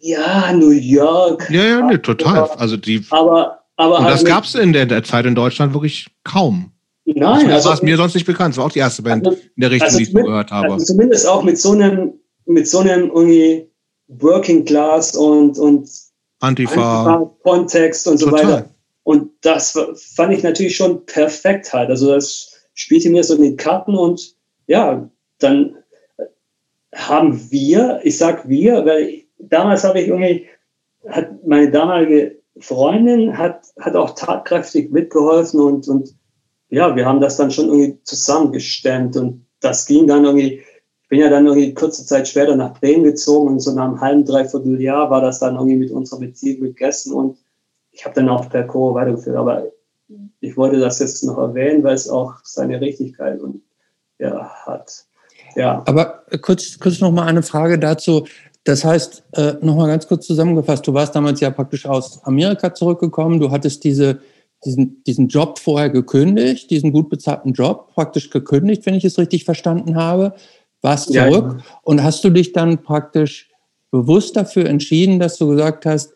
[0.00, 1.48] ja, New York.
[1.50, 2.50] Ja, ja, nee, total.
[2.56, 3.04] Also die.
[3.10, 6.72] Aber, aber und halt das gab es in der, der, Zeit in Deutschland wirklich kaum.
[7.04, 8.54] Nein, das also, war mir sonst nicht bekannt.
[8.54, 10.72] Das war auch die erste Band also, in der Richtung, also die ich gehört habe.
[10.72, 12.12] Also zumindest auch mit so einem,
[12.46, 13.68] mit so einem irgendwie
[14.08, 15.88] Working Class und, und
[16.40, 17.30] Antifa.
[17.42, 18.46] Kontext und so total.
[18.46, 18.70] weiter.
[19.04, 19.76] Und das
[20.14, 21.90] fand ich natürlich schon perfekt halt.
[21.90, 24.34] Also das spielte mir so in den Karten und
[24.66, 25.08] ja,
[25.38, 25.76] dann
[26.94, 30.46] haben wir, ich sag wir, weil damals habe ich irgendwie,
[31.08, 36.14] hat meine damalige Freundin hat, hat auch tatkräftig mitgeholfen und, und
[36.68, 40.62] ja, wir haben das dann schon irgendwie zusammengestemmt und das ging dann irgendwie,
[41.02, 44.00] ich bin ja dann irgendwie kurze Zeit später nach Bremen gezogen und so nach einem
[44.00, 47.38] halben, dreiviertel Jahr war das dann irgendwie mit unserer Beziehung gegessen und
[47.90, 49.70] ich habe dann auch per Choro weitergeführt, aber
[50.40, 53.62] ich wollte das jetzt noch erwähnen, weil es auch seine Richtigkeit und,
[54.18, 55.04] ja, hat.
[55.54, 55.82] Ja.
[55.86, 58.26] Aber kurz, kurz noch mal eine Frage dazu.
[58.64, 63.40] Das heißt, äh, nochmal ganz kurz zusammengefasst, du warst damals ja praktisch aus Amerika zurückgekommen,
[63.40, 64.20] du hattest diese,
[64.64, 69.44] diesen, diesen Job vorher gekündigt, diesen gut bezahlten Job praktisch gekündigt, wenn ich es richtig
[69.44, 70.34] verstanden habe,
[70.80, 71.64] warst zurück ja.
[71.82, 73.50] und hast du dich dann praktisch
[73.90, 76.14] bewusst dafür entschieden, dass du gesagt hast,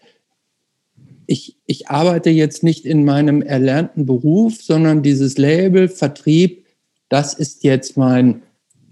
[1.27, 6.64] ich, ich arbeite jetzt nicht in meinem erlernten Beruf, sondern dieses Label, Vertrieb,
[7.09, 8.43] das ist jetzt mein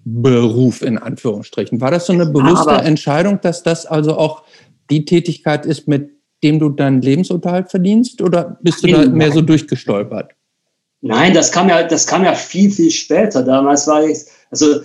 [0.05, 1.81] Beruf in Anführungsstrichen.
[1.81, 4.45] War das so eine bewusste Aber Entscheidung, dass das also auch
[4.91, 6.11] die Tätigkeit ist, mit
[6.43, 10.33] dem du deinen Lebensunterhalt verdienst oder bist du da mehr so durchgestolpert?
[11.01, 13.43] Nein, das kam ja, das kam ja viel, viel später.
[13.43, 14.19] Damals war ich,
[14.51, 14.81] also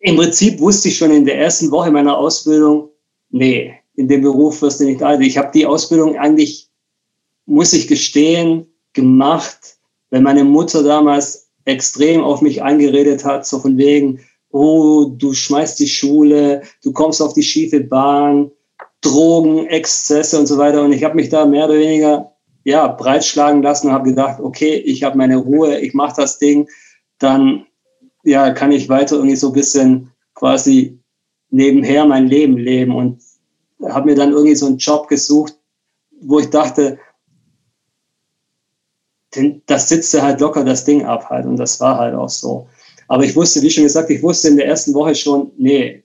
[0.00, 2.90] im Prinzip wusste ich schon in der ersten Woche meiner Ausbildung,
[3.30, 5.20] nee, in dem Beruf wirst du nicht alt.
[5.20, 6.70] Ich habe die Ausbildung eigentlich,
[7.46, 9.78] muss ich gestehen, gemacht,
[10.10, 14.20] weil meine Mutter damals extrem auf mich eingeredet hat, so von wegen,
[14.56, 18.50] oh, du schmeißt die Schule, du kommst auf die schiefe Bahn,
[19.02, 20.82] Drogen, Exzesse und so weiter.
[20.82, 22.32] Und ich habe mich da mehr oder weniger
[22.64, 26.68] ja, breitschlagen lassen und habe gedacht, okay, ich habe meine Ruhe, ich mache das Ding,
[27.18, 27.66] dann
[28.24, 30.98] ja, kann ich weiter irgendwie so ein bisschen quasi
[31.50, 33.22] nebenher mein Leben leben und
[33.84, 35.54] habe mir dann irgendwie so einen Job gesucht,
[36.22, 36.98] wo ich dachte,
[39.66, 42.68] das sitzt halt locker das Ding ab halt und das war halt auch so.
[43.08, 46.02] Aber ich wusste, wie schon gesagt, ich wusste in der ersten Woche schon, nee,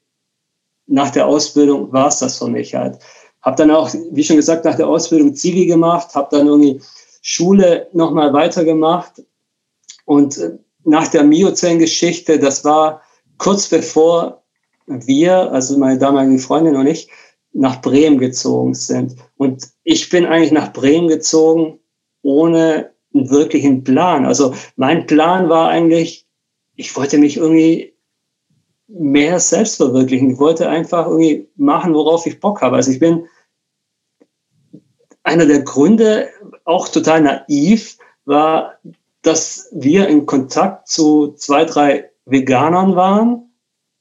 [0.87, 2.99] nach der Ausbildung war es das für mich halt.
[3.41, 6.81] Habe dann auch, wie schon gesagt, nach der Ausbildung Zivi gemacht, habe dann irgendwie
[7.21, 9.23] Schule nochmal weitergemacht
[10.05, 13.01] und äh, nach der Miozän-Geschichte, das war
[13.37, 14.43] kurz bevor
[14.87, 17.07] wir, also meine damalige Freundin und ich,
[17.53, 19.15] nach Bremen gezogen sind.
[19.37, 21.79] Und ich bin eigentlich nach Bremen gezogen
[22.23, 24.25] ohne einen wirklichen Plan.
[24.25, 26.27] Also mein Plan war eigentlich,
[26.81, 27.93] ich wollte mich irgendwie
[28.87, 30.31] mehr selbst verwirklichen.
[30.31, 32.75] Ich wollte einfach irgendwie machen, worauf ich Bock habe.
[32.75, 33.27] Also ich bin
[35.21, 36.29] einer der Gründe,
[36.65, 38.79] auch total naiv, war,
[39.21, 43.51] dass wir in Kontakt zu zwei, drei Veganern waren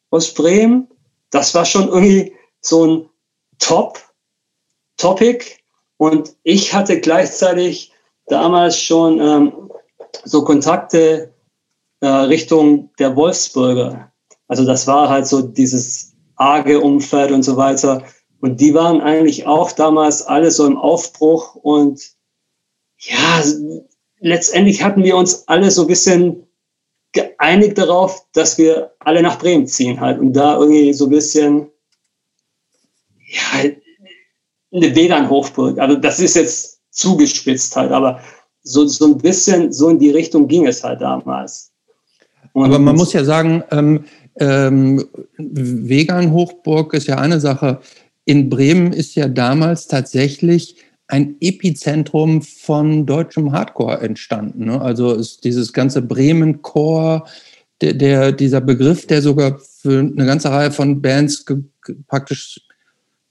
[0.08, 0.88] aus Bremen.
[1.28, 2.32] Das war schon irgendwie
[2.62, 3.08] so ein
[3.58, 5.44] Top-Topic.
[5.98, 7.92] Und ich hatte gleichzeitig
[8.26, 9.70] damals schon ähm,
[10.24, 11.34] so Kontakte
[12.00, 14.12] äh, Richtung der Wolfsburger.
[14.48, 18.02] Also das war halt so dieses arge Umfeld und so weiter.
[18.40, 22.00] Und die waren eigentlich auch damals alle so im Aufbruch und
[22.98, 23.42] ja,
[24.18, 26.46] letztendlich hatten wir uns alle so ein bisschen
[27.12, 31.70] geeinigt darauf, dass wir alle nach Bremen ziehen halt und da irgendwie so ein bisschen
[33.26, 33.70] ja,
[34.72, 35.78] eine Vegan-Hochburg.
[35.78, 38.20] Also das ist jetzt zugespitzt halt, aber
[38.62, 41.69] so, so ein bisschen so in die Richtung ging es halt damals.
[42.52, 44.04] Und aber man muss ja sagen, ähm,
[44.38, 45.04] ähm,
[45.38, 47.80] Vegan-Hochburg ist ja eine Sache.
[48.24, 50.76] In Bremen ist ja damals tatsächlich
[51.08, 54.66] ein Epizentrum von deutschem Hardcore entstanden.
[54.66, 54.80] Ne?
[54.80, 57.24] Also ist dieses ganze Bremen-Core,
[57.80, 61.44] der, der, dieser Begriff, der sogar für eine ganze Reihe von Bands
[62.06, 62.60] praktisch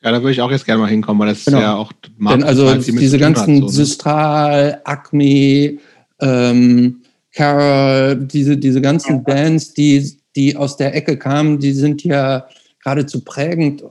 [0.02, 1.58] ja, da würde ich auch jetzt gerne mal hinkommen, weil das genau.
[1.58, 3.86] ist ja auch Denn also diese ganzen hat, so, ne?
[3.86, 5.80] Systral, Acme,
[6.22, 6.99] ähm,
[7.40, 9.22] Carol, diese, diese ganzen ja.
[9.22, 12.46] Bands, die, die aus der Ecke kamen, die sind ja
[12.84, 13.82] geradezu prägend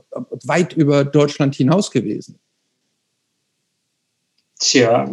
[0.43, 2.37] weit über Deutschland hinaus gewesen.
[4.59, 5.09] Tja,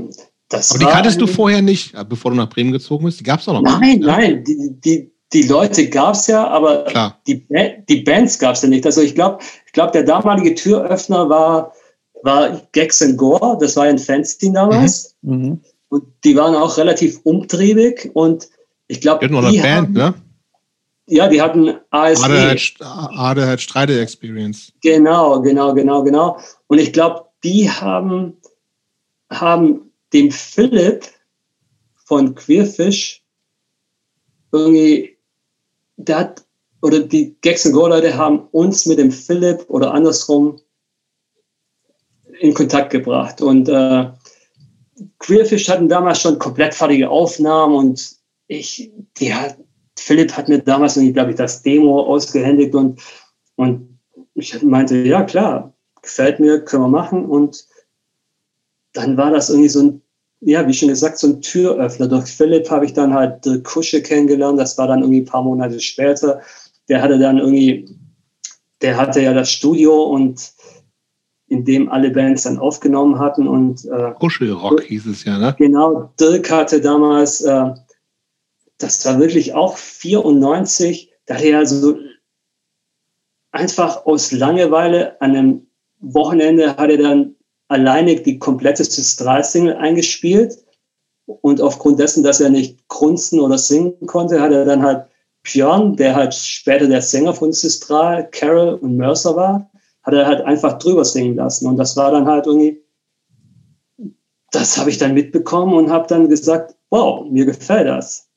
[0.51, 3.21] das Aber die kanntest du vorher nicht, äh, bevor du nach Bremen gezogen bist?
[3.21, 4.07] Die gab es doch noch Nein, nicht, ne?
[4.07, 7.19] nein, die, die, die Leute gab es ja, aber Klar.
[7.27, 7.43] Die,
[7.89, 8.85] die Bands gab es ja nicht.
[8.85, 11.73] Also ich glaube, ich glaub, der damalige Türöffner war,
[12.23, 15.17] war Gags and Gore, das war ein Fanzine damals.
[15.23, 15.37] Mhm.
[15.39, 15.61] mhm.
[15.89, 18.49] Und die waren auch relativ umtriebig und
[18.89, 20.15] ich glaube, die, die Band, ne?
[21.09, 22.25] Ja, die hatten ASE.
[22.81, 24.73] Ade hat Streite Experience.
[24.83, 26.41] Genau, genau, genau, genau.
[26.67, 28.37] Und ich glaube, die haben
[29.31, 31.07] haben dem Philipp
[32.05, 33.23] von Queerfish
[34.53, 35.19] irgendwie,
[35.97, 36.45] der hat,
[36.83, 40.61] oder die Gags Go Leute haben uns mit dem Philipp oder andersrum
[42.41, 43.41] in Kontakt gebracht.
[43.41, 44.11] Und äh,
[45.19, 48.17] Queerfish hatten damals schon komplett fertige Aufnahmen und
[48.47, 49.57] ich, die hat,
[49.99, 53.01] Philipp hat mir damals, glaube ich, das Demo ausgehändigt und,
[53.57, 53.99] und
[54.35, 57.27] ich meinte, ja klar, gefällt mir, können wir machen.
[57.27, 57.67] Und
[58.93, 60.03] dann war das irgendwie so ein,
[60.41, 62.09] ja, wie schon gesagt, so ein Türöffner.
[62.09, 64.59] Durch Philipp habe ich dann halt Dirk Kusche kennengelernt.
[64.59, 66.41] Das war dann irgendwie ein paar Monate später.
[66.89, 67.89] Der hatte dann irgendwie,
[68.83, 70.53] der hatte ja das Studio und
[71.49, 75.55] in dem alle Bands dann aufgenommen hatten und äh, Kuschelrock hieß es ja, ne?
[75.59, 77.73] Genau, Dirk hatte damals, äh,
[78.79, 81.97] das war wirklich auch 94, da hatte er so
[83.53, 85.67] einfach aus Langeweile an einem
[86.01, 87.37] Wochenende hat er dann
[87.69, 90.59] alleinig die komplette Sistral-Single eingespielt.
[91.27, 95.07] Und aufgrund dessen, dass er nicht grunzen oder singen konnte, hat er dann halt
[95.43, 99.71] Björn, der halt später der Sänger von Sistral, Carol und Mercer war,
[100.07, 101.67] hat er halt einfach drüber singen lassen.
[101.67, 102.81] Und das war dann halt irgendwie,
[104.53, 108.29] das habe ich dann mitbekommen und habe dann gesagt, wow, mir gefällt das.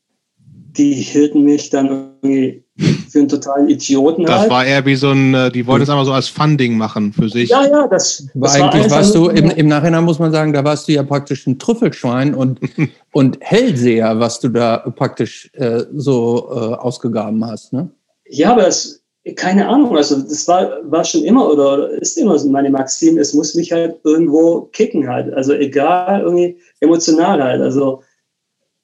[0.48, 2.64] Die hielten mich dann irgendwie
[3.10, 4.24] für einen totalen Idioten.
[4.26, 4.50] Das halt.
[4.50, 7.30] war eher wie so ein, äh, die wollten es einfach so als Funding machen für
[7.30, 7.50] sich.
[7.50, 10.64] Ja, ja, das, das war eigentlich warst du, im, im Nachhinein muss man sagen, da
[10.64, 12.60] warst du ja praktisch ein Trüffelschwein und,
[13.12, 17.90] und Hellseher, was du da praktisch äh, so äh, ausgegraben hast, ne?
[18.32, 18.99] Ja, aber das,
[19.36, 23.34] keine Ahnung, also das war, war schon immer oder ist immer so meine Maxim, es
[23.34, 28.04] muss mich halt irgendwo kicken halt, also egal, irgendwie emotional halt, also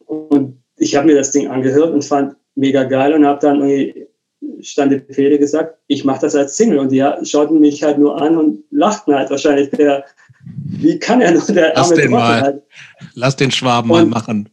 [0.06, 4.08] und ich habe mir das Ding angehört und fand mega geil und habe dann irgendwie
[4.62, 6.80] Stande Pede gesagt, ich mache das als Single.
[6.80, 9.70] Und die schauten mich halt nur an und lachten halt wahrscheinlich.
[9.72, 10.06] Der,
[10.66, 12.42] wie kann er nur der Lass den mal.
[12.42, 12.64] Halt.
[13.14, 14.50] Lass den Schwaben und, mal machen.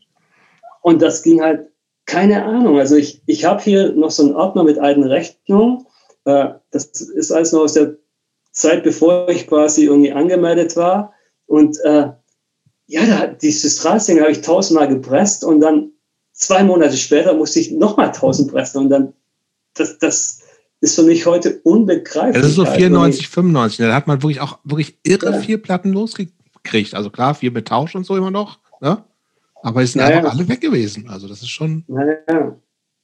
[0.82, 1.68] Und das ging halt,
[2.12, 2.78] keine Ahnung.
[2.78, 5.86] Also ich, ich habe hier noch so einen Ordner mit alten Rechnungen.
[6.26, 7.96] Äh, das ist alles noch aus der
[8.50, 11.14] Zeit, bevor ich quasi irgendwie angemeldet war.
[11.46, 12.10] Und äh,
[12.86, 15.92] ja, da, die Sistral-Single habe ich tausendmal gepresst und dann
[16.34, 19.14] zwei Monate später musste ich nochmal 1000 pressen und dann,
[19.72, 20.40] das, das
[20.80, 22.42] ist für mich heute unbegreiflich.
[22.42, 23.86] Das ist so 94, 95.
[23.86, 25.38] Da hat man wirklich auch wirklich irre ja.
[25.38, 26.94] vier Platten losgekriegt.
[26.94, 28.58] Also klar, vier mit Tausch und so immer noch.
[28.82, 29.02] Ne?
[29.62, 30.18] Aber es sind naja.
[30.18, 31.08] einfach alle weg gewesen.
[31.08, 32.56] Also das ist schon naja.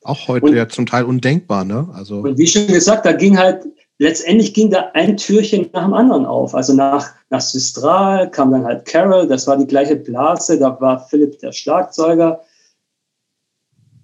[0.03, 1.65] auch heute und, ja zum Teil undenkbar.
[1.65, 1.89] Ne?
[1.95, 3.65] Also und wie schon gesagt, da ging halt,
[3.99, 6.55] letztendlich ging da ein Türchen nach dem anderen auf.
[6.55, 11.07] Also nach, nach Sistral kam dann halt Carol, das war die gleiche Blase, da war
[11.09, 12.43] Philipp der Schlagzeuger.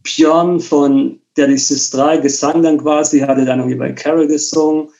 [0.04, 4.90] Björn von der die Sistral gesang dann quasi, hatte dann irgendwie bei Carol gesungen.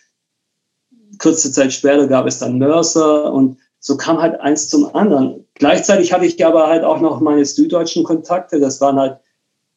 [1.18, 5.46] Kurze Zeit später gab es dann Mercer und so kam halt eins zum anderen.
[5.52, 8.58] Gleichzeitig hatte ich aber halt auch noch meine süddeutschen Kontakte.
[8.58, 9.18] Das waren halt,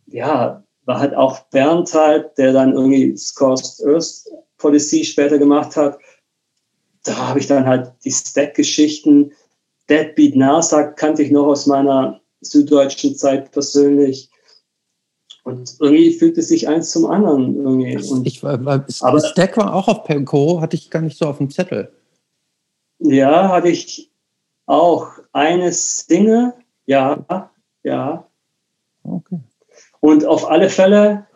[0.06, 4.24] ja, war halt auch Bernd halt, der dann irgendwie Scorched Earth
[4.60, 6.00] Policy später gemacht hat.
[7.04, 9.34] Da habe ich dann halt die Stack-Geschichten.
[9.90, 14.30] Deadbeat NASA kannte ich noch aus meiner Süddeutschen Zeit persönlich.
[15.44, 17.58] Und irgendwie fühlt es sich eins zum anderen.
[17.58, 18.10] Irgendwie.
[18.10, 21.50] Und, ich, aber Stack war auch auf Pencoro, hatte ich gar nicht so auf dem
[21.50, 21.92] Zettel.
[23.00, 24.12] Ja, hatte ich
[24.66, 26.54] auch eine Single,
[26.86, 27.52] ja,
[27.84, 28.28] ja.
[29.04, 29.40] Okay.
[30.00, 31.28] Und auf alle Fälle,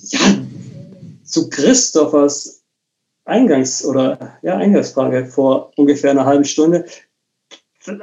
[0.00, 0.20] ja,
[1.24, 2.62] zu Christophers
[3.24, 6.84] Eingangs- oder ja, Eingangsfrage vor ungefähr einer halben Stunde.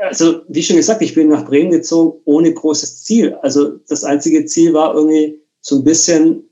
[0.02, 3.36] Also, wie schon gesagt, ich bin nach Bremen gezogen ohne großes Ziel.
[3.36, 6.50] Also, das einzige Ziel war irgendwie so ein bisschen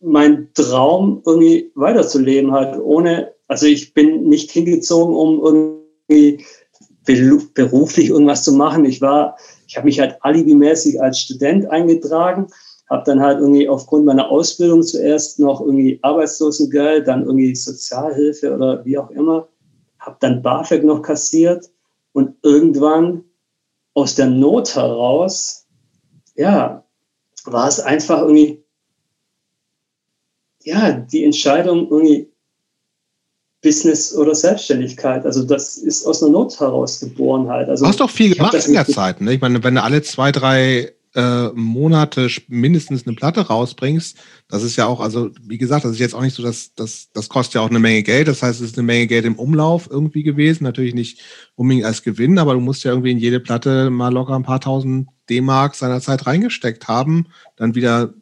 [0.00, 6.44] mein Traum irgendwie weiterzuleben halt, ohne, also ich bin nicht hingezogen, um irgendwie
[7.54, 8.84] beruflich irgendwas zu machen.
[8.84, 12.46] Ich war, ich habe mich halt alibimäßig als Student eingetragen
[12.90, 18.84] habe dann halt irgendwie aufgrund meiner Ausbildung zuerst noch irgendwie Arbeitslosengeld, dann irgendwie Sozialhilfe oder
[18.84, 19.48] wie auch immer,
[19.98, 21.70] habe dann BAföG noch kassiert
[22.12, 23.24] und irgendwann
[23.94, 25.66] aus der Not heraus,
[26.34, 26.84] ja,
[27.44, 28.64] war es einfach irgendwie,
[30.62, 32.30] ja, die Entscheidung irgendwie
[33.64, 35.24] Business oder Selbstständigkeit.
[35.24, 37.68] Also das ist aus einer Not heraus geboren halt.
[37.68, 39.20] Also du hast doch viel gemacht in der Zeit.
[39.22, 39.32] Ne?
[39.32, 44.18] Ich meine, wenn du alle zwei, drei äh, Monate mindestens eine Platte rausbringst,
[44.48, 47.08] das ist ja auch, also wie gesagt, das ist jetzt auch nicht so, dass das,
[47.14, 48.28] das kostet ja auch eine Menge Geld.
[48.28, 50.64] Das heißt, es ist eine Menge Geld im Umlauf irgendwie gewesen.
[50.64, 51.22] Natürlich nicht
[51.54, 54.60] unbedingt als Gewinn, aber du musst ja irgendwie in jede Platte mal locker ein paar
[54.60, 57.28] tausend D-Mark seinerzeit reingesteckt haben.
[57.56, 58.12] Dann wieder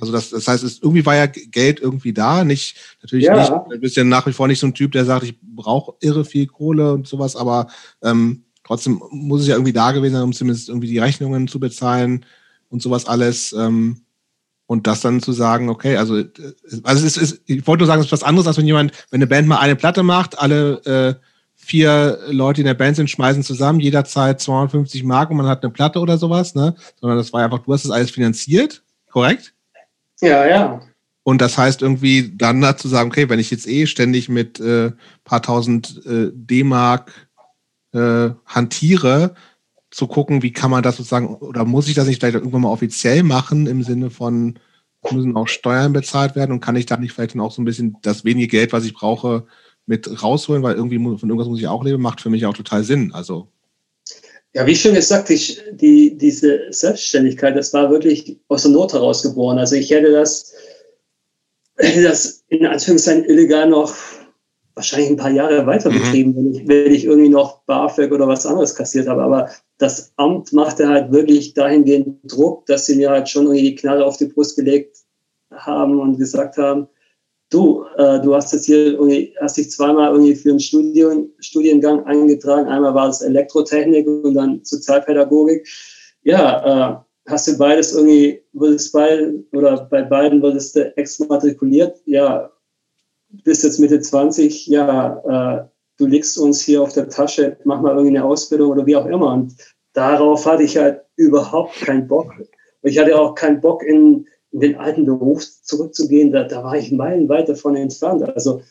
[0.00, 3.36] also das, das heißt, es, irgendwie war ja Geld irgendwie da, nicht natürlich ja.
[3.36, 3.52] nicht.
[3.70, 6.24] Du bist ja nach wie vor nicht so ein Typ, der sagt, ich brauche irre
[6.24, 7.68] viel Kohle und sowas, aber
[8.02, 11.58] ähm, Trotzdem muss es ja irgendwie da gewesen sein, um zumindest irgendwie die Rechnungen zu
[11.58, 12.26] bezahlen
[12.68, 13.54] und sowas alles.
[13.54, 14.02] Ähm,
[14.66, 16.28] und das dann zu sagen, okay, also, äh,
[16.82, 19.22] also es ist, ich wollte nur sagen, es ist was anderes, als wenn jemand, wenn
[19.22, 21.14] eine Band mal eine Platte macht, alle äh,
[21.54, 25.72] vier Leute in der Band sind, schmeißen zusammen, jederzeit 250 Mark und man hat eine
[25.72, 26.74] Platte oder sowas, ne?
[27.00, 29.54] Sondern das war einfach, du hast das alles finanziert, korrekt?
[30.20, 30.80] Ja, ja.
[31.22, 34.92] Und das heißt irgendwie dann dazu sagen, okay, wenn ich jetzt eh ständig mit äh,
[35.24, 37.28] paar tausend äh, D-Mark
[37.92, 39.34] äh, hantiere,
[39.90, 42.70] zu gucken, wie kann man das sozusagen, oder muss ich das nicht vielleicht irgendwann mal
[42.70, 44.58] offiziell machen im Sinne von,
[45.10, 47.64] müssen auch Steuern bezahlt werden und kann ich da nicht vielleicht dann auch so ein
[47.64, 49.46] bisschen das wenige Geld, was ich brauche,
[49.86, 52.84] mit rausholen, weil irgendwie von irgendwas muss ich auch leben, macht für mich auch total
[52.84, 53.12] Sinn.
[53.12, 53.50] Also.
[54.54, 59.22] Ja, wie schon gesagt, ich, die, diese Selbstständigkeit, das war wirklich aus der Not heraus
[59.22, 59.58] geboren.
[59.58, 60.54] Also ich hätte das,
[61.76, 63.94] hätte das in Anführungszeichen illegal noch
[64.74, 65.98] wahrscheinlich ein paar Jahre weiter mhm.
[65.98, 66.36] betrieben, mhm.
[66.36, 69.22] wenn, ich, wenn ich irgendwie noch BAföG oder was anderes kassiert habe.
[69.22, 73.74] Aber das Amt machte halt wirklich dahingehend Druck, dass sie mir halt schon irgendwie die
[73.74, 74.98] Knarre auf die Brust gelegt
[75.50, 76.88] haben und gesagt haben,
[77.50, 82.04] du, äh, du hast jetzt hier irgendwie, hast dich zweimal irgendwie für einen Studien, Studiengang
[82.04, 82.68] eingetragen.
[82.68, 85.66] Einmal war es Elektrotechnik und dann Sozialpädagogik.
[86.22, 92.00] Ja, äh, hast du beides irgendwie, wurdest bei, oder bei beiden wurdest du exmatrikuliert?
[92.04, 92.50] Ja,
[93.44, 95.68] bist jetzt Mitte 20, ja, äh,
[95.98, 99.06] du legst uns hier auf der Tasche, mach mal irgendwie eine Ausbildung oder wie auch
[99.06, 99.32] immer.
[99.32, 99.54] Und
[99.92, 102.32] darauf hatte ich halt überhaupt keinen Bock.
[102.82, 106.32] Ich hatte auch keinen Bock, in, in den alten Beruf zurückzugehen.
[106.32, 108.22] Da, da war ich meilenweit davon entfernt.
[108.22, 108.62] Also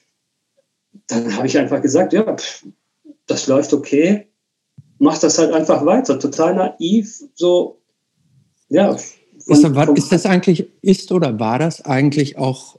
[1.07, 2.65] dann habe ich einfach gesagt, ja, pff,
[3.27, 4.27] das läuft okay,
[4.99, 6.19] mach das halt einfach weiter.
[6.19, 7.81] Total naiv, so,
[8.69, 8.95] ja.
[9.45, 12.77] Ist, ist das eigentlich, ist oder war das eigentlich auch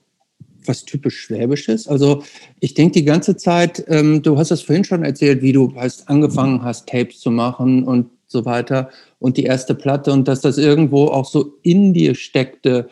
[0.67, 1.89] was typisch Schwäbisches.
[1.89, 2.23] Also
[2.61, 6.09] ich denke die ganze Zeit, ähm, du hast es vorhin schon erzählt, wie du hast
[6.09, 10.59] angefangen hast, Tapes zu machen und so weiter und die erste Platte und dass das
[10.59, 12.89] irgendwo auch so in dir steckte,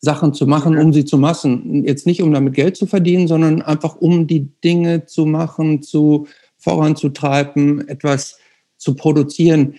[0.00, 1.84] Sachen zu machen, um sie zu machen.
[1.84, 6.26] Jetzt nicht, um damit Geld zu verdienen, sondern einfach, um die Dinge zu machen, zu
[6.56, 8.38] voranzutreiben, etwas
[8.78, 9.74] zu produzieren.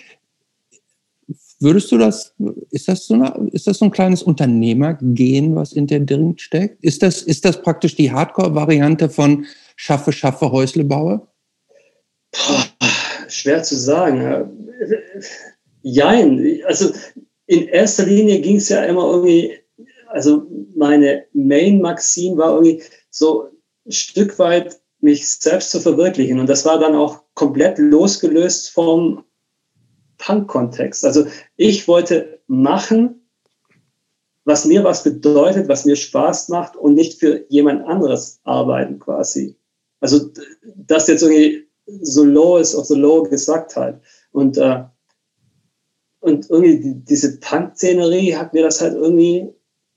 [1.59, 2.33] Würdest du das,
[2.71, 6.83] ist das so, eine, ist das so ein kleines Unternehmergehen, was in dir drin steckt?
[6.83, 11.27] Ist das, ist das praktisch die Hardcore-Variante von Schaffe, Schaffe, Häusle baue?
[13.27, 14.49] Schwer zu sagen.
[15.81, 16.61] Jein.
[16.65, 16.91] Also
[17.47, 19.57] in erster Linie ging es ja immer irgendwie,
[20.07, 23.49] also meine Main-Maxim war irgendwie so
[23.85, 26.39] ein Stück weit mich selbst zu verwirklichen.
[26.39, 29.23] Und das war dann auch komplett losgelöst vom
[30.17, 31.03] Punk-Kontext.
[31.03, 31.25] Also
[31.57, 33.27] ich wollte machen,
[34.45, 39.57] was mir was bedeutet, was mir Spaß macht und nicht für jemand anderes arbeiten quasi.
[39.99, 40.29] Also
[40.75, 41.67] das jetzt irgendwie
[42.01, 43.99] so low is of the low gesagt halt.
[44.31, 44.83] Und, äh,
[46.22, 49.49] und irgendwie die, diese Punk-Szenerie hat mir das halt irgendwie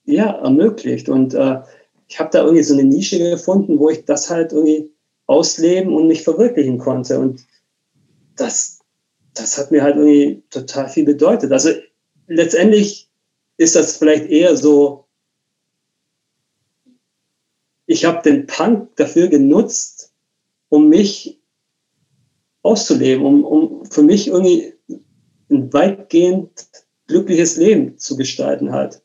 [0.05, 1.09] ja, ermöglicht.
[1.09, 1.61] Und äh,
[2.09, 4.91] ich habe da irgendwie so eine Nische gefunden, wo ich das halt irgendwie
[5.27, 7.19] ausleben und mich verwirklichen konnte.
[7.19, 7.47] Und
[8.37, 8.81] das,
[9.35, 11.53] das hat mir halt irgendwie total viel bedeutet.
[11.53, 11.71] Also
[12.27, 13.11] letztendlich
[13.57, 15.05] ist das vielleicht eher so,
[17.87, 20.13] ich habe den Punk dafür genutzt,
[20.71, 21.39] um mich
[22.63, 24.74] auszuleben, um, um für mich irgendwie
[25.55, 26.51] ein weitgehend
[27.06, 29.02] glückliches Leben zu gestalten halt.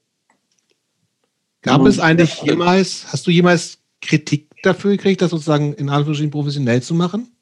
[1.62, 6.82] Gab es eigentlich jemals, hast du jemals Kritik dafür gekriegt, das sozusagen in Anführungsstrichen professionell
[6.82, 7.36] zu machen?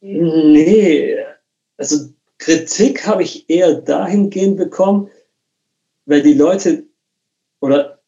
[0.00, 1.16] Nee,
[1.76, 2.08] also
[2.38, 5.10] Kritik habe ich eher dahingehend bekommen,
[6.06, 6.84] weil die Leute
[7.60, 8.00] oder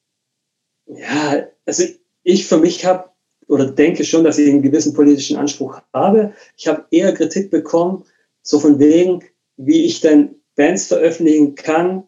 [0.87, 1.85] ja, also
[2.25, 3.11] ich für mich habe
[3.47, 6.33] oder denke schon, dass ich einen gewissen politischen Anspruch habe.
[6.57, 8.05] Ich habe eher Kritik bekommen,
[8.43, 9.23] so von wegen,
[9.57, 12.05] wie ich dann Bands veröffentlichen kann,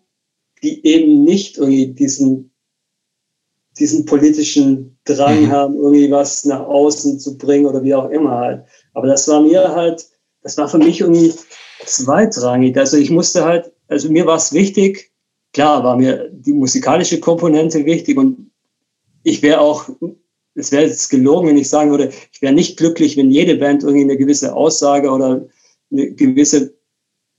[0.63, 2.53] die eben nicht irgendwie diesen,
[3.79, 5.51] diesen politischen Drang mhm.
[5.51, 8.65] haben, irgendwie was nach außen zu bringen oder wie auch immer halt.
[8.95, 10.07] Aber das war mir halt,
[10.43, 11.33] das war für mich irgendwie
[11.85, 12.77] zweitrangig.
[12.77, 15.13] Also ich musste halt, also mir war es wichtig,
[15.53, 18.51] klar war mir die musikalische Komponente wichtig und
[19.23, 19.89] ich wäre auch,
[20.55, 23.83] es wäre jetzt gelogen, wenn ich sagen würde, ich wäre nicht glücklich, wenn jede Band
[23.83, 25.47] irgendwie eine gewisse Aussage oder
[25.91, 26.75] eine gewisse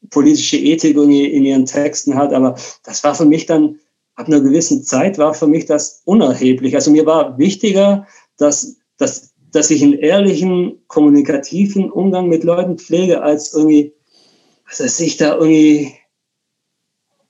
[0.09, 2.33] politische Ethik in ihren Texten hat.
[2.33, 3.79] Aber das war für mich dann,
[4.15, 6.75] ab einer gewissen Zeit war für mich das unerheblich.
[6.75, 8.07] Also mir war wichtiger,
[8.37, 13.93] dass, dass, dass ich einen ehrlichen, kommunikativen Umgang mit Leuten pflege, als irgendwie,
[14.67, 15.93] was weiß ich, da irgendwie,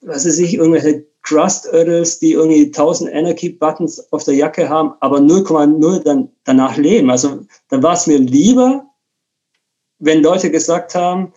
[0.01, 6.03] was weiß ich, irgendwelche Crust-Ödels, die irgendwie 1000 Anarchy-Buttons auf der Jacke haben, aber 0,0
[6.03, 7.09] dann danach leben.
[7.09, 7.39] Also
[7.69, 8.85] dann war es mir lieber,
[9.99, 11.33] wenn Leute gesagt haben,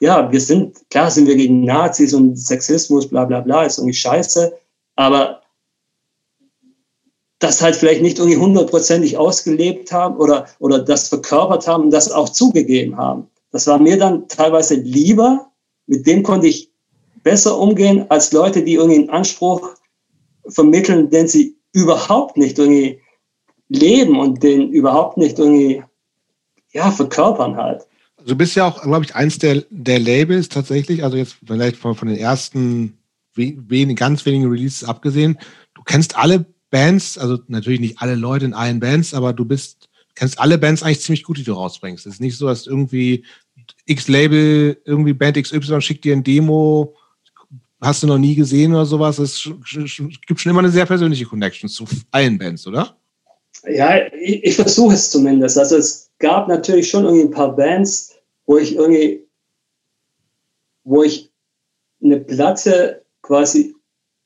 [0.00, 3.94] ja, wir sind, klar sind wir gegen Nazis und Sexismus, bla bla bla, ist irgendwie
[3.94, 4.52] scheiße,
[4.96, 5.42] aber
[7.38, 12.10] das halt vielleicht nicht irgendwie hundertprozentig ausgelebt haben oder, oder das verkörpert haben und das
[12.10, 13.28] auch zugegeben haben.
[13.50, 15.50] Das war mir dann teilweise lieber,
[15.86, 16.70] mit dem konnte ich
[17.22, 19.74] besser umgehen als Leute, die irgendwie einen Anspruch
[20.48, 23.00] vermitteln, den sie überhaupt nicht irgendwie
[23.68, 25.82] leben und den überhaupt nicht irgendwie
[26.72, 27.86] ja, verkörpern halt.
[28.24, 31.94] Du bist ja auch, glaube ich, eins der, der Labels tatsächlich, also jetzt vielleicht von,
[31.94, 32.98] von den ersten
[33.34, 35.38] wenig, ganz wenigen Releases abgesehen.
[35.74, 39.88] Du kennst alle Bands, also natürlich nicht alle Leute in allen Bands, aber du bist,
[40.14, 42.06] kennst alle Bands eigentlich ziemlich gut, die du rausbringst.
[42.06, 43.24] Es ist nicht so, dass irgendwie
[43.86, 46.94] X-Label, irgendwie Band XY schickt dir ein Demo,
[47.80, 49.18] hast du noch nie gesehen oder sowas.
[49.18, 49.48] Es
[50.26, 52.96] gibt schon immer eine sehr persönliche Connection zu allen Bands, oder?
[53.68, 55.58] Ja, ich, ich versuche es zumindest.
[55.58, 58.14] Also es gab natürlich schon irgendwie ein paar Bands,
[58.46, 59.26] wo ich irgendwie,
[60.84, 61.32] wo ich
[62.02, 63.74] eine Platte quasi,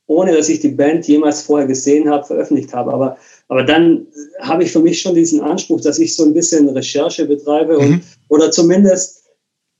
[0.06, 2.92] ohne dass ich die Band jemals vorher gesehen habe, veröffentlicht habe.
[2.92, 3.16] Aber,
[3.48, 4.06] aber dann
[4.40, 7.90] habe ich für mich schon diesen Anspruch, dass ich so ein bisschen Recherche betreibe und,
[7.90, 8.02] mhm.
[8.28, 9.24] oder zumindest,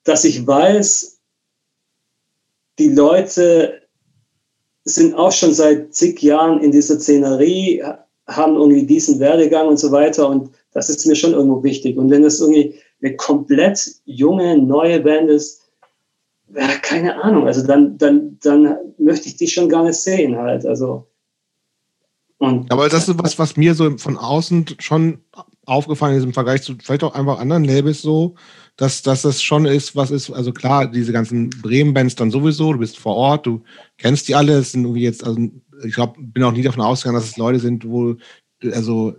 [0.05, 1.19] dass ich weiß,
[2.79, 3.83] die Leute
[4.85, 7.83] sind auch schon seit zig Jahren in dieser Szenerie,
[8.27, 10.29] haben irgendwie diesen Werdegang und so weiter.
[10.29, 11.97] Und das ist mir schon irgendwo wichtig.
[11.97, 15.63] Und wenn das irgendwie eine komplett junge, neue Band ist,
[16.55, 17.47] ja, keine Ahnung.
[17.47, 20.67] Also dann, dann, dann möchte ich die schon gar nicht sehen halt.
[20.67, 21.07] Also.
[22.39, 25.21] Und, Aber das ist was, was mir so von außen schon
[25.65, 28.35] aufgefallen ist im Vergleich zu vielleicht auch einfach anderen Labels so,
[28.77, 32.81] dass, dass das schon ist, was ist, also klar, diese ganzen Bremen-Bands dann sowieso, du
[32.81, 33.63] bist vor Ort, du
[33.97, 35.41] kennst die alle, es sind irgendwie jetzt, also
[35.85, 38.17] ich glaube, bin auch nie davon ausgegangen, dass es Leute sind, wo,
[38.73, 39.15] also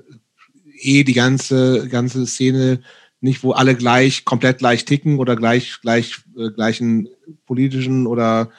[0.80, 2.82] eh die ganze, ganze Szene
[3.22, 7.10] nicht, wo alle gleich, komplett gleich ticken oder gleich, gleich, äh, gleichen
[7.46, 8.50] politischen oder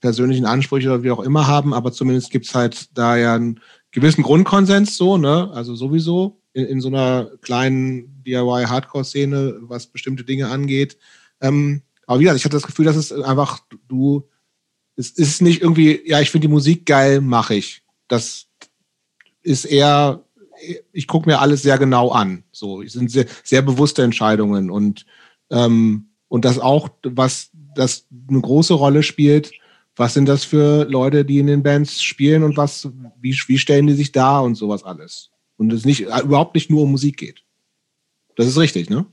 [0.00, 3.60] persönlichen Ansprüche oder wie auch immer haben, aber zumindest gibt es halt da ja einen
[3.92, 5.50] gewissen Grundkonsens so, ne?
[5.52, 10.98] Also sowieso in, in so einer kleinen DIY-Hardcore-Szene, was bestimmte Dinge angeht.
[11.40, 14.28] Ähm, aber wie gesagt, ich hatte das Gefühl, dass es einfach, du,
[14.96, 17.82] es ist nicht irgendwie, ja, ich finde die Musik geil, mache ich.
[18.08, 18.46] Das
[19.42, 20.25] ist eher
[20.92, 22.44] ich gucke mir alles sehr genau an.
[22.52, 25.06] So, es sind sehr, sehr bewusste Entscheidungen und,
[25.50, 29.52] ähm, und das auch, was das eine große Rolle spielt,
[29.96, 32.88] was sind das für Leute, die in den Bands spielen und was,
[33.20, 35.30] wie, wie stellen die sich da und sowas alles.
[35.56, 37.42] Und es nicht, äh, überhaupt nicht nur um Musik geht.
[38.36, 39.06] Das ist richtig, ne?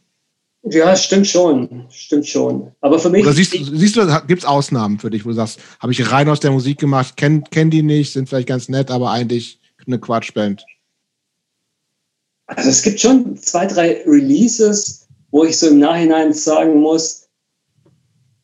[0.63, 1.85] Ja, stimmt schon.
[1.89, 2.71] Stimmt schon.
[2.79, 3.23] Aber für mich.
[3.23, 6.29] Oder siehst, siehst du, gibt es Ausnahmen für dich, wo du sagst, habe ich rein
[6.29, 9.99] aus der Musik gemacht, kenn, kenn die nicht, sind vielleicht ganz nett, aber eigentlich eine
[9.99, 10.63] Quatschband?
[12.47, 17.29] Also es gibt schon zwei, drei Releases, wo ich so im Nachhinein sagen muss,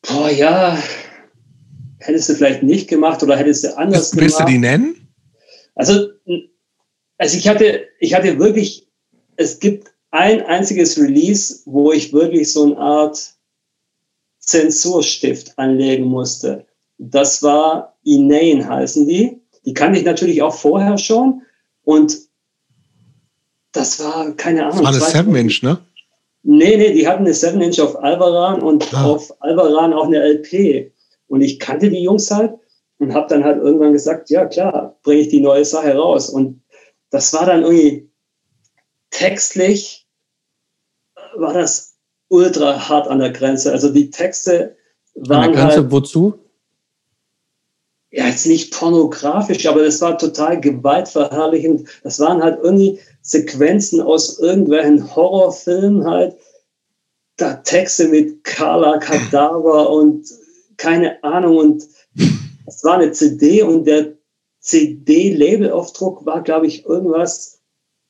[0.02, 0.82] boah ja,
[2.00, 4.24] hättest du vielleicht nicht gemacht oder hättest du anders Willst, gemacht.
[4.24, 5.08] Willst du die nennen?
[5.76, 6.10] Also,
[7.18, 8.88] also ich hatte, ich hatte wirklich,
[9.36, 13.34] es gibt ein einziges Release, wo ich wirklich so eine Art
[14.40, 16.66] Zensurstift anlegen musste.
[16.98, 19.40] Das war Inane heißen die.
[19.66, 21.44] Die kannte ich natürlich auch vorher schon.
[21.84, 22.29] Und
[23.72, 24.84] das war, keine Ahnung.
[24.84, 25.78] Das war eine 7-Inch, ne?
[26.44, 29.06] Nee, nee, die hatten eine 7-Inch auf Alvaran und ah.
[29.06, 30.92] auf Alvaran auch eine LP.
[31.28, 32.54] Und ich kannte die Jungs halt
[32.98, 36.30] und habe dann halt irgendwann gesagt, ja klar, bringe ich die neue Sache raus.
[36.30, 36.62] Und
[37.12, 38.10] das war dann irgendwie
[39.12, 40.08] textlich,
[41.36, 41.96] war das
[42.30, 43.72] ultra hart an der Grenze.
[43.72, 44.76] Also die Texte
[45.16, 45.46] waren.
[45.46, 46.40] An der Grenze halt, wozu?
[48.12, 51.88] Ja, jetzt nicht pornografisch, aber das war total gewaltverherrlichend.
[52.04, 56.36] Das waren halt irgendwie Sequenzen aus irgendwelchen Horrorfilmen halt.
[57.38, 60.28] Da Texte mit Carla Kadaver und
[60.78, 61.58] keine Ahnung.
[61.58, 61.88] Und
[62.66, 64.14] es war eine CD und der
[64.60, 67.60] CD-Labelaufdruck war, glaube ich, irgendwas,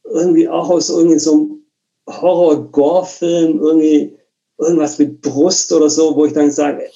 [0.03, 1.59] irgendwie auch aus irgendwie so
[2.07, 4.17] Horror-Gore-Film, irgendwie
[4.57, 6.89] irgendwas mit Brust oder so, wo ich dann sage,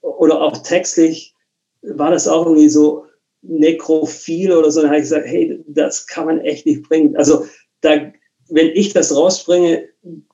[0.00, 1.34] oder auch textlich
[1.82, 3.03] war das auch irgendwie so
[3.46, 4.80] nekrophil oder so.
[4.80, 7.16] Dann habe ich gesagt, hey, das kann man echt nicht bringen.
[7.16, 7.46] Also
[7.80, 8.12] da,
[8.48, 9.88] wenn ich das rausbringe,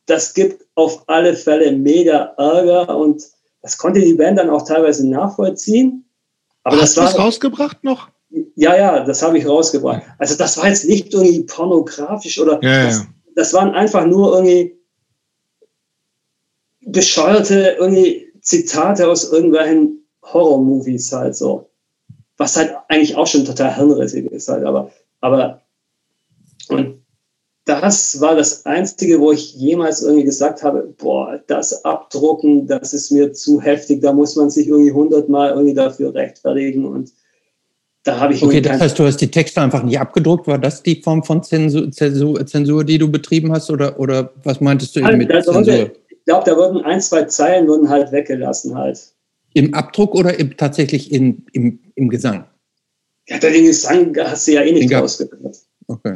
[0.06, 3.22] das gibt auf alle Fälle mega Ärger und
[3.62, 6.04] das konnte die Band dann auch teilweise nachvollziehen.
[6.62, 8.08] Aber Hast das war das rausgebracht noch?
[8.54, 10.02] Ja, ja, das habe ich rausgebracht.
[10.18, 14.78] Also das war jetzt nicht irgendwie pornografisch oder ja, das, das waren einfach nur irgendwie
[16.80, 21.69] bescheuerte irgendwie Zitate aus irgendwelchen Horror-Movies halt so.
[22.40, 24.90] Was halt eigentlich auch schon total hirnrissig ist halt, aber,
[25.20, 25.60] aber
[26.70, 27.02] und
[27.66, 33.12] das war das Einzige, wo ich jemals irgendwie gesagt habe, boah, das Abdrucken, das ist
[33.12, 37.12] mir zu heftig, da muss man sich irgendwie hundertmal irgendwie dafür rechtfertigen und
[38.04, 38.42] da habe ich.
[38.42, 40.46] Okay, das heißt, du hast die Texte einfach nicht abgedruckt.
[40.46, 44.62] War das die Form von Zensur, Zensur, Zensur die du betrieben hast oder, oder was
[44.62, 45.56] meintest du eben mit Zensur?
[45.56, 49.12] Wurde, ich glaube, da wurden ein, zwei Zeilen wurden halt weggelassen halt.
[49.54, 52.44] Im Abdruck oder im, tatsächlich in, im, im Gesang?
[53.28, 55.56] Ja, den Gesang hast du ja eh nicht rausgehört.
[55.86, 56.14] Okay.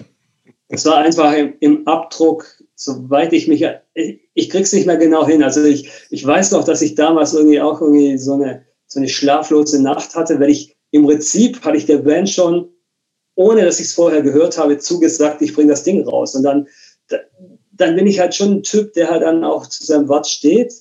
[0.68, 5.26] Es war einfach im, im, Abdruck, soweit ich mich, ich, ich krieg's nicht mehr genau
[5.26, 5.42] hin.
[5.42, 9.08] Also ich, ich weiß noch, dass ich damals irgendwie auch irgendwie so eine, so eine
[9.08, 12.68] schlaflose Nacht hatte, weil ich im Prinzip hatte ich der Band schon,
[13.34, 16.34] ohne dass ich es vorher gehört habe, zugesagt, ich bringe das Ding raus.
[16.34, 16.68] Und dann,
[17.72, 20.72] dann bin ich halt schon ein Typ, der halt dann auch zu seinem Wort steht.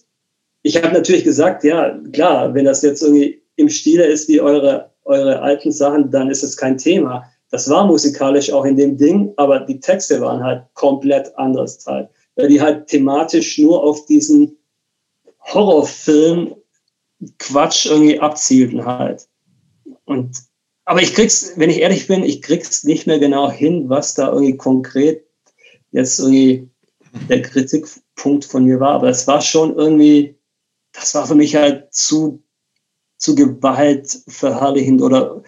[0.63, 4.91] Ich habe natürlich gesagt, ja, klar, wenn das jetzt irgendwie im Stile ist wie eure,
[5.03, 7.25] eure alten Sachen, dann ist es kein Thema.
[7.51, 12.09] Das war musikalisch auch in dem Ding, aber die Texte waren halt komplett anders halt.
[12.35, 14.57] Weil die halt thematisch nur auf diesen
[15.39, 16.55] Horrorfilm
[17.37, 19.27] Quatsch irgendwie abzielten halt.
[20.05, 20.37] Und,
[20.85, 24.31] aber ich krieg's, wenn ich ehrlich bin, ich krieg's nicht mehr genau hin, was da
[24.31, 25.25] irgendwie konkret
[25.91, 26.69] jetzt irgendwie
[27.29, 28.95] der Kritikpunkt von mir war.
[28.95, 30.37] Aber es war schon irgendwie,
[30.93, 32.41] das war für mich halt zu,
[33.17, 35.43] zu gewaltverherrlichend oder,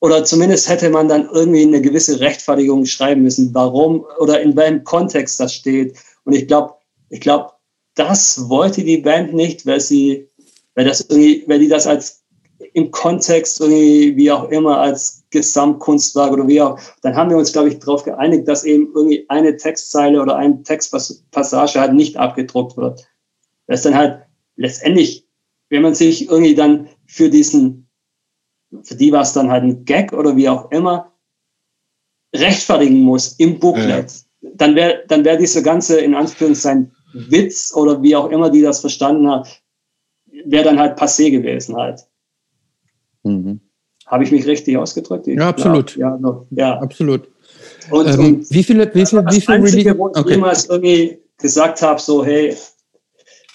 [0.00, 4.84] oder zumindest hätte man dann irgendwie eine gewisse Rechtfertigung schreiben müssen, warum oder in welchem
[4.84, 5.96] Kontext das steht.
[6.24, 6.74] Und ich glaube,
[7.08, 7.52] ich glaube,
[7.94, 10.28] das wollte die Band nicht, weil sie,
[10.74, 12.24] weil das irgendwie, weil die das als
[12.72, 17.52] im Kontext irgendwie, wie auch immer, als Gesamtkunstwerk oder wie auch, dann haben wir uns,
[17.52, 22.76] glaube ich, darauf geeinigt, dass eben irgendwie eine Textzeile oder eine Textpassage halt nicht abgedruckt
[22.76, 23.06] wird.
[23.66, 24.23] Das ist dann halt
[24.56, 25.26] letztendlich,
[25.68, 27.88] wenn man sich irgendwie dann für diesen,
[28.82, 31.12] für die war es dann halt ein Gag oder wie auch immer,
[32.34, 34.50] rechtfertigen muss im Booklet, ja.
[34.54, 38.80] dann wäre dann wäre diese ganze, in Anführungszeichen, Witz oder wie auch immer die das
[38.80, 39.62] verstanden hat,
[40.44, 42.00] wäre dann halt passé gewesen halt.
[43.22, 43.60] Mhm.
[44.06, 45.26] Habe ich mich richtig ausgedrückt?
[45.28, 45.96] Ja, absolut.
[45.96, 46.78] Ja, ja, ja.
[46.78, 47.28] absolut.
[47.90, 50.30] Und, ähm, und wie viele, wie viele, wie viele Einzige, wo ich okay.
[50.32, 52.54] jemals irgendwie gesagt habe, so, hey,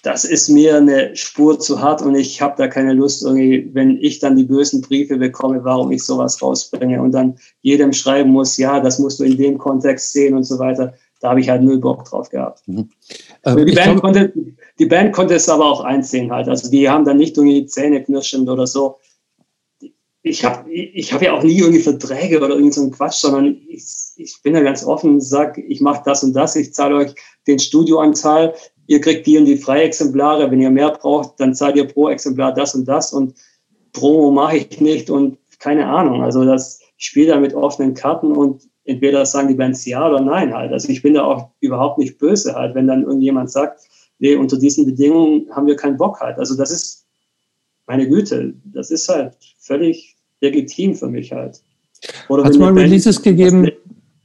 [0.03, 3.97] das ist mir eine Spur zu hart und ich habe da keine Lust, irgendwie, wenn
[4.01, 8.57] ich dann die bösen Briefe bekomme, warum ich sowas rausbringe und dann jedem schreiben muss,
[8.57, 10.93] ja, das musst du in dem Kontext sehen und so weiter.
[11.21, 12.65] Da habe ich halt null Bock drauf gehabt.
[12.67, 12.89] Mhm.
[13.45, 14.33] Ähm, die, Band konnte,
[14.79, 16.47] die Band konnte es aber auch einsehen halt.
[16.47, 18.97] Also die haben dann nicht irgendwie Zähne knirschend oder so
[20.21, 23.57] ich habe ich hab ja auch nie irgendwie Verträge oder irgend so einen Quatsch, sondern
[23.67, 23.83] ich,
[24.17, 27.15] ich bin ja ganz offen, sage, ich mache das und das, ich zahle euch
[27.47, 28.53] den Studioanteil,
[28.89, 32.53] ihr kriegt die und die Freiexemplare, wenn ihr mehr braucht, dann zahlt ihr pro Exemplar
[32.55, 33.35] das und das und
[33.93, 36.23] Promo mache ich nicht und keine Ahnung.
[36.23, 40.21] Also das, ich spiele da mit offenen Karten und entweder sagen die Bands ja oder
[40.21, 40.71] nein halt.
[40.71, 43.81] Also ich bin da auch überhaupt nicht böse halt, wenn dann irgendjemand sagt,
[44.17, 46.39] nee, unter diesen Bedingungen haben wir keinen Bock halt.
[46.39, 47.05] Also das ist,
[47.85, 51.61] meine Güte, das ist halt völlig legitim für mich halt.
[52.27, 53.69] Hat es mal Releases gegeben?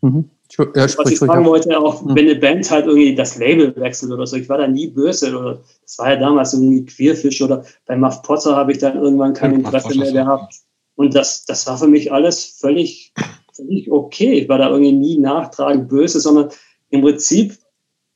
[0.01, 0.31] Mhm.
[0.59, 2.15] Ja, was ich fragen wollte, auch hm.
[2.15, 5.37] wenn eine Band halt irgendwie das Label wechselt oder so, ich war da nie böse
[5.37, 9.35] oder das war ja damals irgendwie Queerfish oder bei Muff Potter habe ich dann irgendwann
[9.35, 10.55] kein Interesse mehr gehabt.
[10.97, 13.13] Und das, das war für mich alles völlig,
[13.53, 14.33] völlig okay.
[14.35, 16.51] Ich war da irgendwie nie nachtragend böse, sondern
[16.91, 17.59] im Prinzip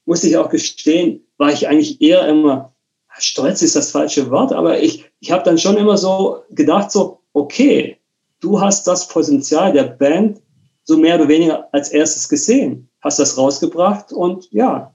[0.04, 2.74] muss ich auch gestehen, war ich eigentlich eher immer,
[3.18, 7.20] stolz ist das falsche Wort, aber ich, ich habe dann schon immer so gedacht, so,
[7.32, 7.98] okay,
[8.40, 10.40] du hast das Potenzial der Band
[10.88, 14.94] so mehr oder weniger als erstes gesehen, hast das rausgebracht und ja,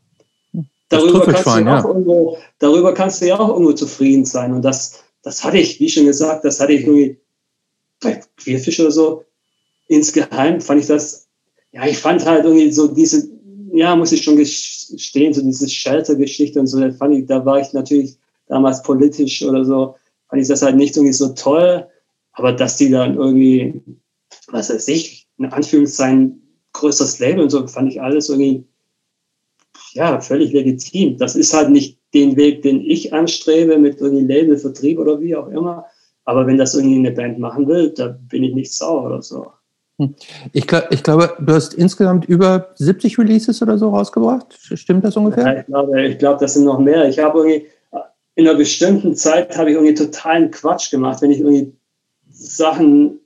[0.89, 1.79] darüber kannst, du ja.
[1.79, 4.53] auch irgendwo, darüber kannst du ja auch irgendwo zufrieden sein.
[4.53, 7.19] Und das, das hatte ich, wie schon gesagt, das hatte ich irgendwie
[8.01, 9.23] bei Queerfisch oder so.
[9.87, 11.27] Insgeheim fand ich das,
[11.71, 13.29] ja, ich fand halt irgendwie so diese,
[13.71, 17.59] ja, muss ich schon gestehen, so diese Shelter-Geschichte und so, da fand ich, da war
[17.59, 18.17] ich natürlich
[18.47, 19.95] damals politisch oder so,
[20.27, 21.87] fand ich das halt nicht irgendwie so toll.
[22.31, 23.79] Aber dass die dann irgendwie,
[24.47, 26.41] was weiß ich, in Anführungszeichen
[26.73, 28.65] größeres Label und so, fand ich alles irgendwie,
[29.93, 31.17] ja, völlig legitim.
[31.17, 35.47] Das ist halt nicht den Weg, den ich anstrebe mit irgendwie Labelvertrieb oder wie auch
[35.47, 35.85] immer.
[36.25, 39.51] Aber wenn das irgendwie eine Band machen will, da bin ich nicht sauer oder so.
[39.99, 40.15] Hm.
[40.51, 44.57] Ich, ich, glaube, du hast insgesamt über 70 Releases oder so rausgebracht.
[44.73, 45.43] Stimmt das ungefähr?
[45.43, 47.07] Ja, ich glaube, ich glaube, das sind noch mehr.
[47.07, 47.67] Ich habe irgendwie
[48.35, 51.73] in einer bestimmten Zeit habe ich irgendwie totalen Quatsch gemacht, wenn ich irgendwie
[52.31, 53.19] Sachen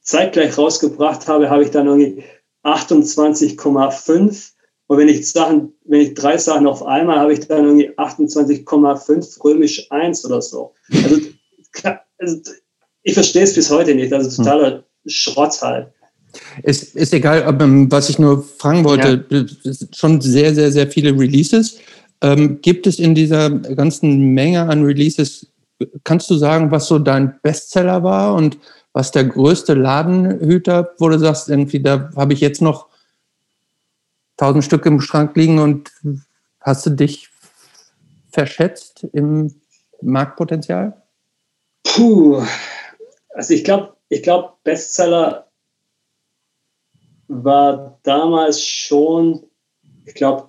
[0.00, 2.24] zeitgleich rausgebracht habe, habe ich dann irgendwie
[2.64, 4.50] 28,5.
[4.86, 9.44] Und wenn ich Sachen, wenn ich drei Sachen auf einmal, habe ich dann irgendwie 28,5
[9.44, 10.74] römisch 1 oder so.
[10.92, 11.20] Also,
[12.18, 12.40] also
[13.02, 14.12] ich verstehe es bis heute nicht.
[14.12, 14.82] Also totaler hm.
[15.06, 15.88] Schrott halt.
[16.62, 19.72] Ist, ist egal, aber ähm, was ich nur fragen wollte, ja.
[19.92, 21.78] schon sehr, sehr, sehr viele Releases.
[22.22, 25.46] Ähm, gibt es in dieser ganzen Menge an Releases,
[26.04, 28.58] kannst du sagen, was so dein Bestseller war und
[28.92, 32.88] was der größte Ladenhüter, wo du sagst, irgendwie, da habe ich jetzt noch
[34.36, 35.92] tausend Stück im Schrank liegen und
[36.60, 37.28] hast du dich
[38.30, 39.60] verschätzt im
[40.02, 41.00] Marktpotenzial?
[41.84, 42.42] Puh,
[43.34, 45.46] also ich glaube, ich glaube, Bestseller
[47.28, 49.44] war damals schon,
[50.04, 50.48] ich glaube,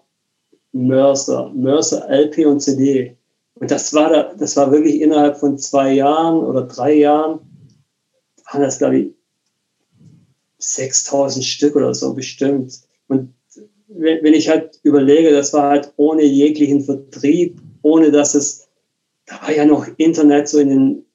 [0.71, 3.17] Mercer, Mercer LP und CD.
[3.55, 7.39] Und das war, da, das war wirklich innerhalb von zwei Jahren oder drei Jahren
[8.51, 9.13] waren das, glaube ich,
[10.57, 12.81] 6000 Stück oder so bestimmt.
[13.07, 13.33] Und
[13.87, 18.67] wenn, wenn ich halt überlege, das war halt ohne jeglichen Vertrieb, ohne dass es,
[19.25, 21.05] da war ja noch Internet so in den,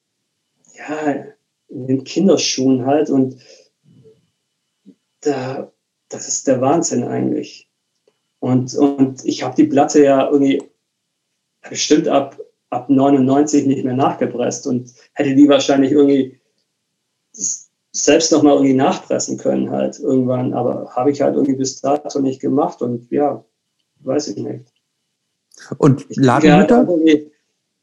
[0.75, 1.27] ja,
[1.69, 3.37] in den Kinderschuhen halt und
[5.21, 5.73] da,
[6.09, 7.69] das ist der Wahnsinn eigentlich.
[8.39, 10.63] Und, und ich habe die Platte ja irgendwie
[11.69, 12.39] bestimmt ab,
[12.71, 16.36] ab 99 nicht mehr nachgepresst und hätte die wahrscheinlich irgendwie
[17.93, 20.55] selbst nochmal irgendwie nachpressen können halt irgendwann.
[20.55, 23.45] Aber habe ich halt irgendwie bis dato nicht gemacht und ja,
[24.01, 24.73] weiß ich nicht.
[25.79, 26.87] Und Ladenhüter?
[26.87, 27.33] Halt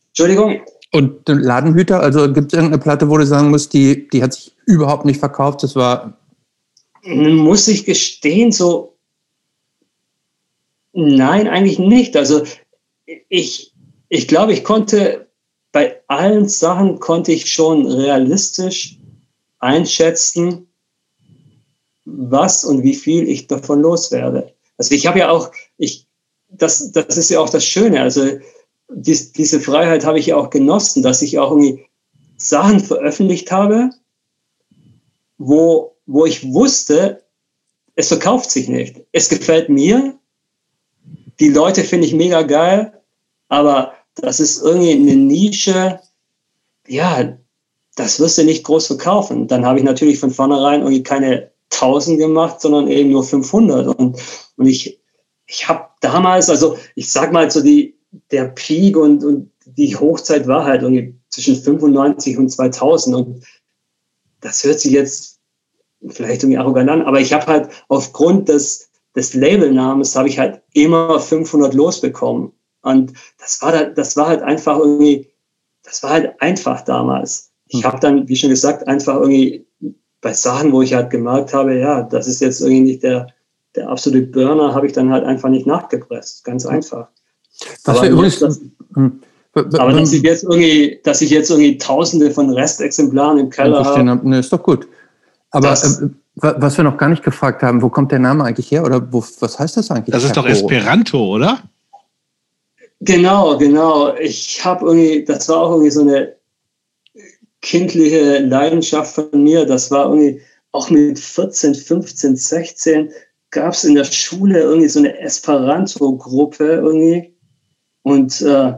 [0.10, 0.62] Entschuldigung?
[0.92, 4.56] Und Ladenhüter, also gibt es irgendeine Platte, wo du sagen musst, die, die hat sich
[4.68, 6.20] überhaupt nicht verkauft, das war...
[7.04, 8.96] Muss ich gestehen, so...
[10.94, 12.16] Nein, eigentlich nicht.
[12.16, 12.44] Also
[13.28, 13.74] ich,
[14.10, 15.28] ich glaube, ich konnte
[15.72, 19.00] bei allen Sachen konnte ich schon realistisch
[19.64, 20.68] einschätzen,
[22.06, 24.54] was und wie viel ich davon loswerde.
[24.78, 26.08] Also ich habe ja auch, ich,
[26.50, 28.02] das, das ist ja auch das Schöne.
[28.02, 28.40] Also
[28.90, 31.86] dies, diese Freiheit habe ich ja auch genossen, dass ich auch irgendwie
[32.38, 33.90] Sachen veröffentlicht habe,
[35.38, 37.24] wo, wo ich wusste,
[37.96, 39.02] es verkauft sich nicht.
[39.12, 40.20] Es gefällt mir,
[41.40, 43.02] die Leute finde ich mega geil,
[43.48, 46.00] aber das ist irgendwie eine Nische,
[46.88, 47.38] ja,
[47.96, 49.48] das wirst du nicht groß verkaufen.
[49.48, 53.88] Dann habe ich natürlich von vornherein irgendwie keine 1000 gemacht, sondern eben nur 500.
[53.88, 54.18] Und,
[54.58, 55.00] und ich,
[55.46, 57.98] ich habe damals, also ich sag mal so die,
[58.32, 63.16] der Peak und, und die Hochzeit war halt irgendwie zwischen 95 und 2000.
[63.16, 63.46] Und
[64.42, 65.40] das hört sich jetzt
[66.10, 70.62] vielleicht irgendwie arrogant an, aber ich habe halt aufgrund des, des Labelnamens habe ich halt
[70.74, 72.52] immer 500 losbekommen.
[72.82, 75.32] Und das war, da, das war halt einfach irgendwie,
[75.84, 79.66] das war halt einfach damals ich habe dann, wie schon gesagt, einfach irgendwie
[80.22, 83.28] bei Sachen, wo ich halt gemerkt habe, ja, das ist jetzt irgendwie nicht der,
[83.76, 86.44] der absolute Burner, habe ich dann halt einfach nicht nachgepresst.
[86.44, 87.08] Ganz einfach.
[87.84, 88.62] Was aber, übrigens, das,
[89.56, 94.10] aber dass ich jetzt irgendwie, dass ich jetzt irgendwie tausende von Restexemplaren im Keller habe.
[94.10, 94.88] Hab, ne, ist doch gut.
[95.52, 98.72] Aber das, äh, was wir noch gar nicht gefragt haben, wo kommt der Name eigentlich
[98.72, 100.14] her oder wo, was heißt das eigentlich?
[100.14, 101.60] Das ist doch Esperanto, oder?
[103.02, 104.16] Genau, genau.
[104.16, 106.36] Ich habe irgendwie, das war auch irgendwie so eine
[107.64, 109.66] kindliche Leidenschaft von mir.
[109.66, 110.42] Das war irgendwie
[110.72, 113.12] auch mit 14, 15, 16
[113.50, 117.34] gab es in der Schule irgendwie so eine Esperanto-Gruppe irgendwie.
[118.04, 118.74] Und äh,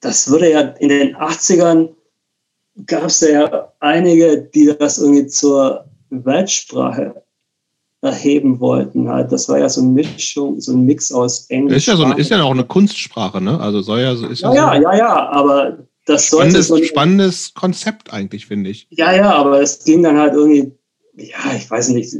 [0.00, 1.90] das wurde ja in den 80ern
[2.86, 7.22] gab es ja einige, die das irgendwie zur Weltsprache
[8.00, 9.08] erheben wollten.
[9.08, 9.32] Halt.
[9.32, 11.78] Das war ja so eine Mischung, so ein Mix aus Englisch.
[11.78, 13.58] Ist ja, so, ist ja auch eine Kunstsprache, ne?
[13.60, 14.26] Also soll ja so.
[14.26, 18.86] Ist ja, ja, so ja, ja, aber das spannendes, so spannendes Konzept eigentlich, finde ich.
[18.90, 20.72] Ja, ja, aber es ging dann halt irgendwie,
[21.16, 22.16] ja, ich weiß nicht,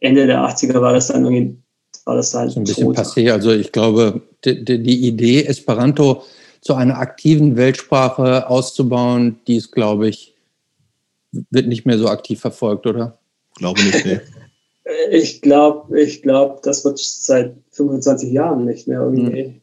[0.00, 1.56] Ende der 80er war das dann irgendwie,
[2.04, 2.98] war das halt so ein bisschen tot.
[2.98, 3.30] passé.
[3.30, 6.22] Also ich glaube, die, die Idee, Esperanto
[6.60, 10.34] zu einer aktiven Weltsprache auszubauen, die ist, glaube ich,
[11.32, 13.18] wird nicht mehr so aktiv verfolgt, oder?
[13.56, 14.20] Glaube nicht, nee.
[15.10, 19.44] ich glaube, ich glaube, das wird seit 25 Jahren nicht mehr irgendwie.
[19.44, 19.59] Hm.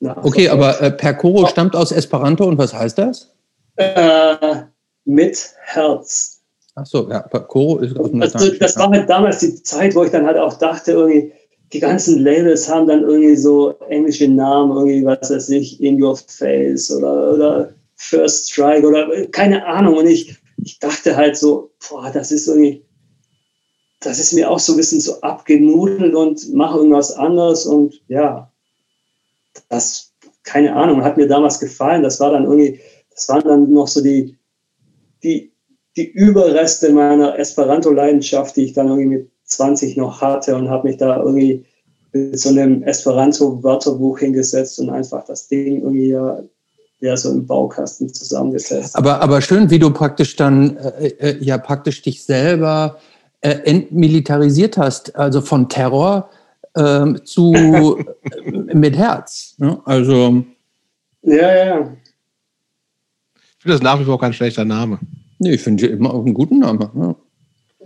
[0.00, 3.32] Okay, aber äh, Percoro stammt aus Esperanto und was heißt das?
[3.76, 4.62] Äh,
[5.04, 6.40] mit Herz.
[6.74, 10.04] Ach so, ja, Percoro ist aus dem also, Das war halt damals die Zeit, wo
[10.04, 11.32] ich dann halt auch dachte, irgendwie,
[11.72, 16.16] die ganzen Labels haben dann irgendwie so englische Namen, irgendwie, was weiß ich, In Your
[16.16, 19.98] Face oder, oder First Strike oder keine Ahnung.
[19.98, 22.84] Und ich, ich dachte halt so, boah, das ist irgendwie,
[24.00, 28.49] das ist mir auch so ein bisschen so abgenudelt und mache irgendwas anderes und ja,
[29.68, 30.12] das,
[30.42, 32.02] keine Ahnung, hat mir damals gefallen.
[32.02, 32.80] Das war dann irgendwie,
[33.14, 34.38] das waren dann noch so die,
[35.22, 35.52] die,
[35.96, 40.96] die Überreste meiner Esperanto-Leidenschaft, die ich dann irgendwie mit 20 noch hatte und habe mich
[40.96, 41.64] da irgendwie
[42.12, 46.42] mit so einem Esperanto-Wörterbuch hingesetzt und einfach das Ding irgendwie ja,
[47.00, 48.96] ja so im Baukasten zusammengesetzt.
[48.96, 52.98] Aber, aber schön, wie du praktisch dann äh, äh, ja praktisch dich selber
[53.40, 56.30] äh, entmilitarisiert hast, also von Terror
[56.74, 57.98] äh, zu
[58.72, 59.54] mit Herz.
[59.58, 59.80] Ne?
[59.84, 60.44] Also
[61.22, 61.96] ja, ja.
[63.34, 64.98] Ich finde das nach wie vor kein schlechter Name.
[65.38, 66.88] Nee, ich finde immer auch einen guten Namen.
[66.94, 67.16] Ne?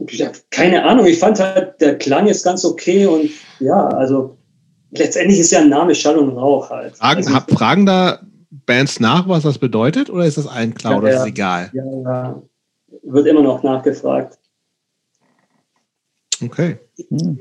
[0.09, 3.31] Ja, keine Ahnung, ich fand halt, der Klang ist ganz okay und
[3.61, 4.37] ja, also
[4.91, 6.97] letztendlich ist ja ein Name Schall und Rauch halt.
[6.97, 8.21] Fragen, also, fragen da
[8.67, 11.71] Bands nach, was das bedeutet oder ist das allen klar ja, oder ist es egal?
[11.73, 12.43] Ja, ja,
[13.03, 14.39] wird immer noch nachgefragt.
[16.43, 16.79] Okay.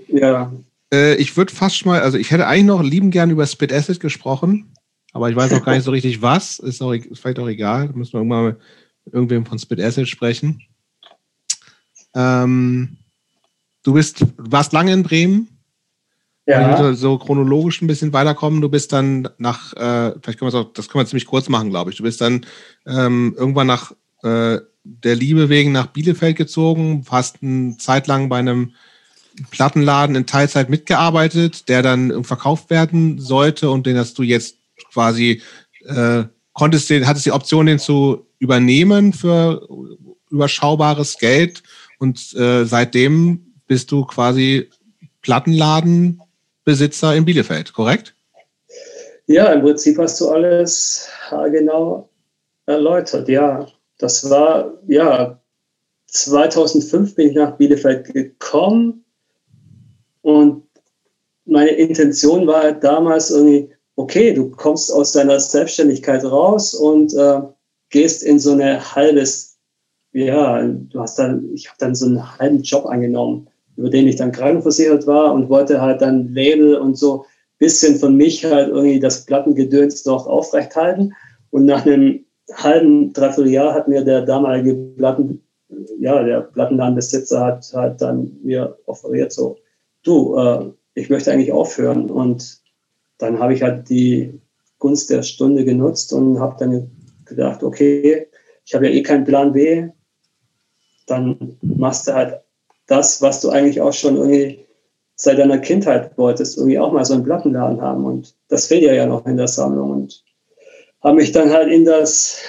[0.07, 0.51] Ja.
[0.93, 3.99] Äh, ich würde fast mal, also ich hätte eigentlich noch lieben gern über Spit Acid
[3.99, 4.73] gesprochen,
[5.11, 6.59] aber ich weiß auch gar nicht so richtig was.
[6.59, 7.87] Ist, auch, ist vielleicht auch egal.
[7.87, 8.57] Da müssen wir irgendwann mit
[9.11, 10.61] irgendwem von Spit Acid sprechen.
[12.15, 12.97] Ähm,
[13.81, 15.49] du bist, warst lange in Bremen.
[16.45, 16.77] Ja.
[16.77, 18.61] So, so chronologisch ein bisschen weiterkommen.
[18.61, 21.69] Du bist dann nach, äh, vielleicht können wir auch, das können wir ziemlich kurz machen,
[21.69, 21.97] glaube ich.
[21.97, 22.45] Du bist dann
[22.85, 23.93] ähm, irgendwann nach
[24.23, 28.73] äh, der Liebe wegen nach Bielefeld gezogen, hast eine Zeit lang bei einem
[29.51, 34.57] Plattenladen in Teilzeit mitgearbeitet, der dann verkauft werden sollte und den hast du jetzt
[34.91, 35.41] quasi
[35.85, 36.23] äh,
[36.53, 39.67] konntest den, hattest die Option, den zu übernehmen für
[40.29, 41.63] überschaubares Geld
[41.99, 44.69] und äh, seitdem bist du quasi
[45.21, 48.15] Plattenladenbesitzer in Bielefeld, korrekt?
[49.27, 51.07] Ja, im Prinzip hast du alles
[51.51, 52.09] genau
[52.65, 53.67] erläutert, ja.
[53.99, 55.39] Das war, ja,
[56.07, 59.02] 2005 bin ich nach Bielefeld gekommen
[60.23, 60.63] und
[61.45, 67.41] meine Intention war damals irgendwie, okay, du kommst aus deiner Selbstständigkeit raus und äh,
[67.89, 69.59] gehst in so eine halbes,
[70.13, 74.15] ja, du hast dann, ich habe dann so einen halben Job angenommen, über den ich
[74.15, 77.25] dann krankenversichert war und wollte halt dann Label und so
[77.59, 81.13] bisschen von mich halt irgendwie das Plattengedöns doch aufrechthalten.
[81.51, 85.41] Und nach einem halben, dreiviertel Jahr hat mir der damalige Platten,
[85.99, 89.57] ja, der Plattenladenbesitzer hat halt dann mir offeriert, so,
[90.03, 92.09] du, äh, ich möchte eigentlich aufhören.
[92.09, 92.61] Und
[93.17, 94.39] dann habe ich halt die
[94.79, 96.91] Gunst der Stunde genutzt und habe dann
[97.25, 98.27] gedacht, okay,
[98.65, 99.87] ich habe ja eh keinen Plan B,
[101.07, 102.41] dann machst du halt
[102.87, 104.65] das, was du eigentlich auch schon irgendwie
[105.15, 108.05] seit deiner Kindheit wolltest, irgendwie auch mal so einen Plattenladen haben.
[108.05, 109.91] Und das fehlt ja noch in der Sammlung.
[109.91, 110.23] Und
[111.01, 112.39] habe mich dann halt in das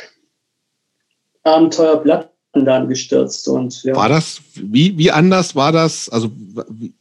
[1.43, 3.47] Abenteuer Plattenladen gestürzt.
[3.48, 3.94] Und, ja.
[3.94, 6.09] War das, wie, wie anders war das?
[6.09, 6.31] Also,
[6.68, 6.94] wie,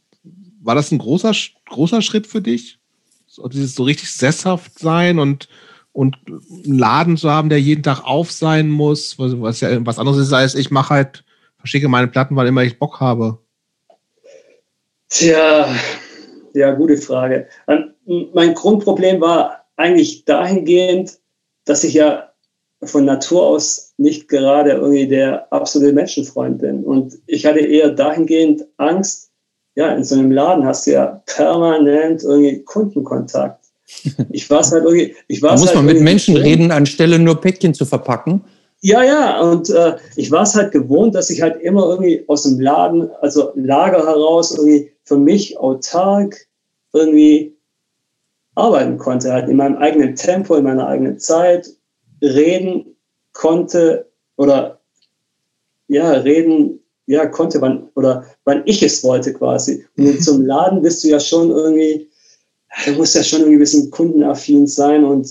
[0.64, 1.32] war das ein großer,
[1.68, 2.78] großer Schritt für dich?
[3.26, 5.48] So, dieses so richtig sesshaft sein und,
[5.92, 9.98] und einen Laden zu haben, der jeden Tag auf sein muss, was, was ja was
[9.98, 11.24] anderes ist, als ich mache halt,
[11.58, 13.38] verschicke meine Platten, weil immer ich Bock habe.
[15.08, 15.68] Tja,
[16.54, 17.48] ja, gute Frage.
[18.06, 21.18] Mein Grundproblem war eigentlich dahingehend,
[21.64, 22.30] dass ich ja
[22.82, 26.84] von Natur aus nicht gerade irgendwie der absolute Menschenfreund bin.
[26.84, 29.30] Und ich hatte eher dahingehend Angst,
[29.74, 33.64] ja, in so einem Laden hast du ja permanent irgendwie Kundenkontakt.
[34.30, 36.48] Ich war halt irgendwie, ich da muss halt man mit Menschen gewohnt.
[36.48, 38.42] reden, anstelle nur Päckchen zu verpacken.
[38.80, 42.42] Ja, ja, und äh, ich war es halt gewohnt, dass ich halt immer irgendwie aus
[42.42, 46.36] dem Laden, also Lager heraus, irgendwie für mich autark
[46.92, 47.56] irgendwie
[48.54, 51.68] arbeiten konnte, halt in meinem eigenen Tempo, in meiner eigenen Zeit
[52.22, 52.96] reden
[53.32, 54.80] konnte oder
[55.88, 59.84] ja, reden, ja, konnte, wann, oder wann ich es wollte quasi.
[59.96, 62.08] Und zum Laden bist du ja schon irgendwie,
[62.86, 65.28] du musst ja schon irgendwie ein bisschen kundenaffin sein und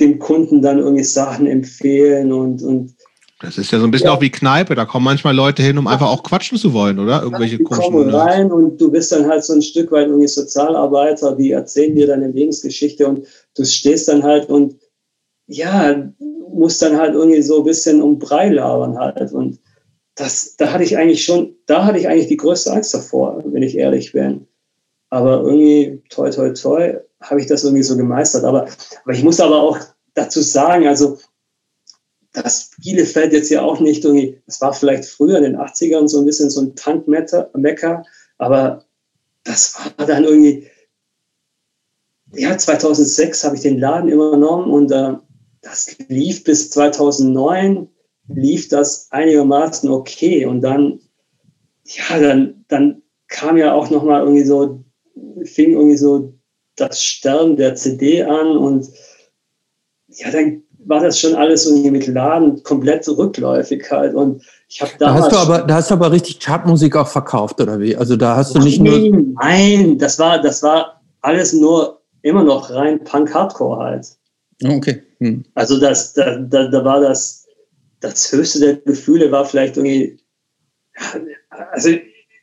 [0.00, 2.94] dem Kunden dann irgendwie Sachen empfehlen und, und
[3.40, 4.14] das ist ja so ein bisschen ja.
[4.14, 7.22] auch wie Kneipe, da kommen manchmal Leute hin, um einfach auch quatschen zu wollen, oder?
[7.22, 11.36] Irgendwelche die kommen rein und du bist dann halt so ein Stück weit irgendwie Sozialarbeiter,
[11.36, 14.74] die erzählen dir deine Lebensgeschichte und du stehst dann halt und
[15.46, 16.10] ja,
[16.52, 19.60] musst dann halt irgendwie so ein bisschen um Brei labern halt und
[20.18, 23.62] das, da hatte ich eigentlich schon, da hatte ich eigentlich die größte Angst davor, wenn
[23.62, 24.48] ich ehrlich bin.
[25.10, 28.44] Aber irgendwie, toi, toi, toi, habe ich das irgendwie so gemeistert.
[28.44, 28.62] Aber,
[29.04, 29.78] aber ich muss aber auch
[30.14, 31.18] dazu sagen, also
[32.32, 36.18] das Bielefeld jetzt ja auch nicht irgendwie, das war vielleicht früher in den 80ern so
[36.18, 38.04] ein bisschen so ein Tankmecker,
[38.38, 38.84] aber
[39.44, 40.66] das war dann irgendwie,
[42.32, 45.14] ja, 2006 habe ich den Laden übernommen und äh,
[45.62, 47.88] das lief bis 2009,
[48.28, 51.00] lief das einigermaßen okay und dann,
[51.84, 54.84] ja, dann, dann kam ja auch nochmal irgendwie so,
[55.44, 56.34] fing irgendwie so
[56.76, 58.88] das Sterben der CD an und
[60.08, 64.14] ja, dann war das schon alles irgendwie mit Laden komplett rückläufig halt.
[64.14, 67.60] Und ich habe da hast du aber, da hast du aber richtig Chartmusik auch verkauft,
[67.60, 67.96] oder wie?
[67.96, 69.22] Also da hast du nicht nein, nur.
[69.42, 74.06] Nein, das war, das war alles nur immer noch rein Punk-Hardcore halt.
[74.64, 75.02] Okay.
[75.18, 75.44] Hm.
[75.54, 77.46] Also das, da, da, da war das,
[78.00, 80.18] das höchste der Gefühle war vielleicht irgendwie,
[81.50, 81.90] also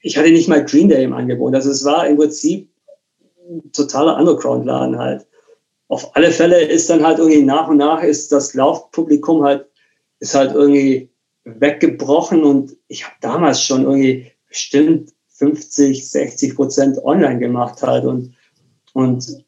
[0.01, 1.55] ich hatte nicht mal Green Day im Angebot.
[1.55, 2.69] Also es war im Prinzip
[3.49, 5.25] ein totaler Underground-Laden halt
[5.87, 9.67] auf alle Fälle ist dann halt irgendwie nach und nach ist das Laufpublikum halt,
[10.19, 11.09] ist halt irgendwie
[11.43, 18.33] weggebrochen und ich habe damals schon irgendwie bestimmt 50, 60 Prozent online gemacht halt und,
[18.93, 19.45] und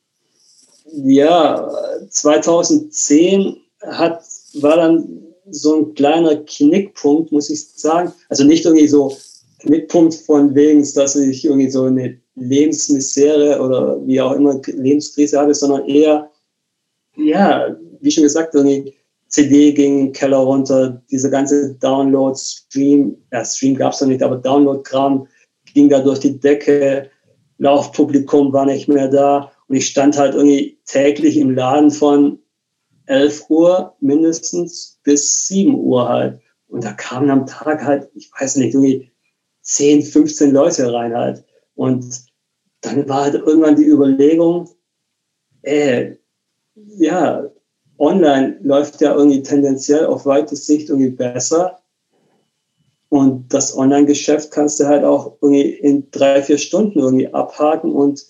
[0.94, 1.70] ja,
[2.10, 4.22] 2010 hat,
[4.62, 8.12] war dann so ein kleiner Knickpunkt, muss ich sagen.
[8.30, 9.16] Also nicht irgendwie so
[9.60, 15.54] Knickpunkt von wegen, dass ich irgendwie so eine Lebensmisere oder wie auch immer Lebenskrise hatte,
[15.54, 16.30] sondern eher,
[17.16, 18.94] ja, wie schon gesagt, die
[19.30, 24.22] CD ging in Keller runter, diese ganze Download, Stream, ja, Stream gab es noch nicht,
[24.22, 25.28] aber Download-Kram
[25.74, 27.10] ging da durch die Decke,
[27.58, 29.52] Laufpublikum war nicht mehr da.
[29.68, 32.40] Und ich stand halt irgendwie täglich im Laden von
[33.08, 36.42] 11 Uhr mindestens bis 7 Uhr halt.
[36.68, 39.10] Und da kamen am Tag halt, ich weiß nicht, irgendwie
[39.62, 41.46] 10, 15 Leute rein halt.
[41.76, 42.24] Und
[42.82, 44.70] dann war halt irgendwann die Überlegung,
[45.62, 46.16] äh,
[46.76, 47.50] ja,
[47.98, 51.80] online läuft ja irgendwie tendenziell auf weite Sicht irgendwie besser.
[53.08, 58.26] Und das Online-Geschäft kannst du halt auch irgendwie in drei, vier Stunden irgendwie abhaken und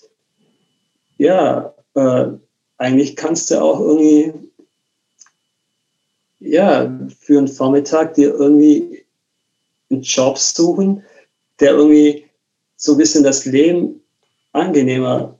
[1.16, 2.26] ja, äh,
[2.76, 4.32] eigentlich kannst du auch irgendwie
[6.50, 9.04] ja, für einen Vormittag dir irgendwie
[9.90, 11.02] einen Job suchen,
[11.60, 12.24] der irgendwie
[12.76, 14.00] so ein bisschen das Leben
[14.52, 15.38] angenehmer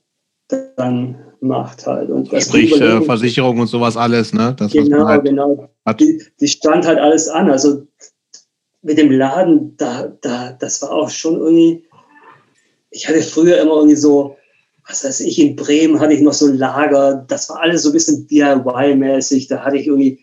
[0.77, 2.11] dann macht halt.
[2.11, 4.55] Und Sprich äh, Versicherung und sowas alles, ne?
[4.59, 5.69] Das, genau, halt genau.
[5.99, 7.51] Die, die, stand halt alles an.
[7.51, 7.87] Also
[8.83, 11.85] mit dem Laden, da, da, das war auch schon irgendwie,
[12.91, 14.37] ich hatte früher immer irgendwie so,
[14.87, 17.91] was weiß ich, in Bremen hatte ich noch so ein Lager, das war alles so
[17.91, 20.21] ein bisschen DIY-mäßig, da hatte ich irgendwie,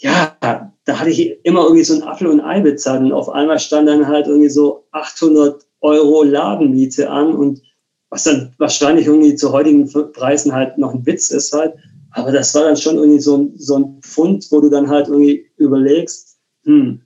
[0.00, 3.58] ja, da hatte ich immer irgendwie so ein Apfel und Ei bezahlt und auf einmal
[3.58, 7.62] stand dann halt irgendwie so 800 Euro Ladenmiete an und
[8.08, 11.74] was dann wahrscheinlich irgendwie zu heutigen Preisen halt noch ein Witz ist halt.
[12.12, 15.08] Aber das war dann schon irgendwie so ein, so ein Pfund, wo du dann halt
[15.08, 17.02] irgendwie überlegst, hm,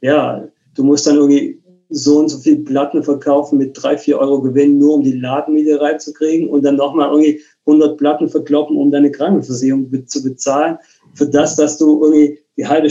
[0.00, 4.40] ja, du musst dann irgendwie so und so viel Platten verkaufen mit drei, vier Euro
[4.40, 9.10] Gewinn, nur um die Ladenmiete reinzukriegen und dann nochmal irgendwie 100 Platten verkloppen, um deine
[9.10, 10.78] Krankenversicherung zu bezahlen,
[11.14, 12.88] für das, dass du irgendwie die halbe,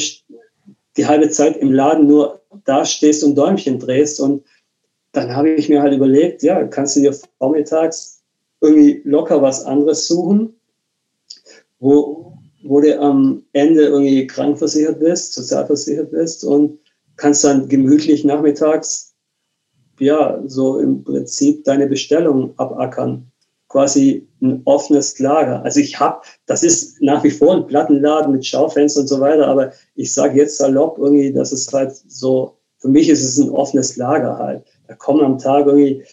[0.97, 4.43] die halbe Zeit im Laden nur da stehst und Däumchen drehst und
[5.11, 8.21] dann habe ich mir halt überlegt, ja, kannst du dir vormittags
[8.61, 10.55] irgendwie locker was anderes suchen,
[11.79, 16.79] wo, wo du am Ende irgendwie krankversichert bist, sozialversichert bist und
[17.15, 19.15] kannst dann gemütlich nachmittags,
[19.99, 23.31] ja, so im Prinzip deine Bestellung abackern.
[23.69, 25.63] Quasi ein offenes Lager.
[25.63, 29.47] Also ich habe, das ist nach wie vor ein Plattenladen mit Schaufenstern und so weiter,
[29.47, 33.49] aber ich sage jetzt salopp irgendwie, dass es halt so, für mich ist es ein
[33.49, 36.03] offenes Lager halt da kommen am Tag irgendwie,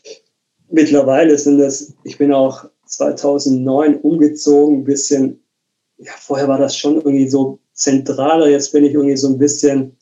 [0.69, 5.43] mittlerweile sind das, ich bin auch 2009 umgezogen, ein bisschen,
[5.97, 9.97] ja, vorher war das schon irgendwie so zentraler, jetzt bin ich irgendwie so ein bisschen,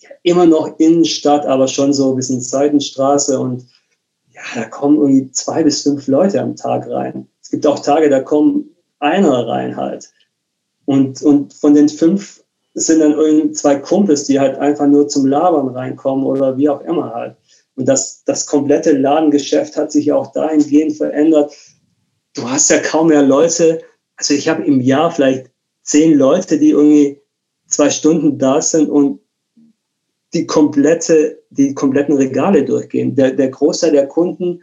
[0.00, 3.64] ja, immer noch Innenstadt, aber schon so ein bisschen Seitenstraße und
[4.54, 7.28] da kommen irgendwie zwei bis fünf Leute am Tag rein.
[7.42, 10.10] Es gibt auch Tage, da kommen einer rein halt.
[10.84, 12.42] Und, und von den fünf
[12.74, 16.80] sind dann irgendwie zwei Kumpels, die halt einfach nur zum Labern reinkommen oder wie auch
[16.82, 17.36] immer halt.
[17.76, 21.54] Und das, das komplette Ladengeschäft hat sich ja auch dahingehend verändert.
[22.34, 23.80] Du hast ja kaum mehr Leute.
[24.16, 25.50] Also ich habe im Jahr vielleicht
[25.82, 27.20] zehn Leute, die irgendwie
[27.66, 29.20] zwei Stunden da sind und
[30.34, 33.14] die komplette, die kompletten Regale durchgehen.
[33.14, 34.62] Der, der Großteil der Kunden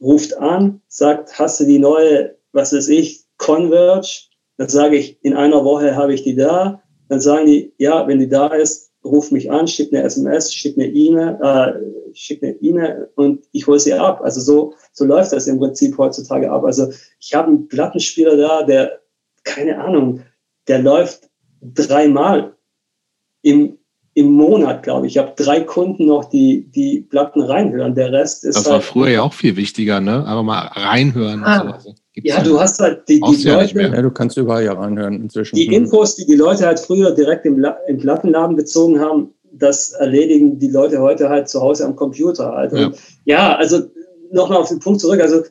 [0.00, 4.28] ruft an, sagt, hast du die neue, was weiß ich, Converge?
[4.56, 6.82] Dann sage ich, in einer Woche habe ich die da.
[7.08, 10.76] Dann sagen die, ja, wenn die da ist, ruf mich an, schick eine SMS, schick
[10.76, 14.20] eine E-Mail, äh, schick eine E-Mail und ich hole sie ab.
[14.22, 16.64] Also so, so läuft das im Prinzip heutzutage ab.
[16.64, 19.00] Also ich habe einen Plattenspieler da, der,
[19.44, 20.22] keine Ahnung,
[20.68, 21.30] der läuft
[21.62, 22.54] dreimal
[23.42, 23.78] im,
[24.20, 25.16] im Monat, glaube ich.
[25.16, 27.94] Ich habe drei Kunden noch, die die Platten reinhören.
[27.94, 28.56] Der Rest ist.
[28.56, 30.24] Das war halt, früher ja auch viel wichtiger, ne?
[30.26, 31.42] Aber mal reinhören.
[31.42, 31.94] Ah, und so.
[32.16, 33.80] ja, du hast halt die, die Leute.
[33.80, 35.56] Ja, du kannst überall ja reinhören inzwischen.
[35.56, 40.58] Die Infos, die die Leute halt früher direkt im, im Plattenladen bezogen haben, das erledigen
[40.58, 42.72] die Leute heute halt zu Hause am Computer halt.
[42.72, 42.92] Ja.
[43.24, 43.82] ja, also
[44.30, 45.20] nochmal auf den Punkt zurück.
[45.20, 45.42] Also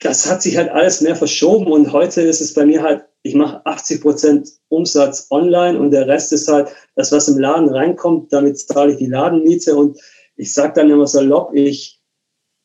[0.00, 3.34] das hat sich halt alles mehr verschoben und heute ist es bei mir halt, ich
[3.34, 8.32] mache 80 Prozent Umsatz online und der Rest ist halt das, was im Laden reinkommt,
[8.32, 9.98] damit zahle ich die Ladenmiete und
[10.36, 12.00] ich sage dann immer salopp, ich,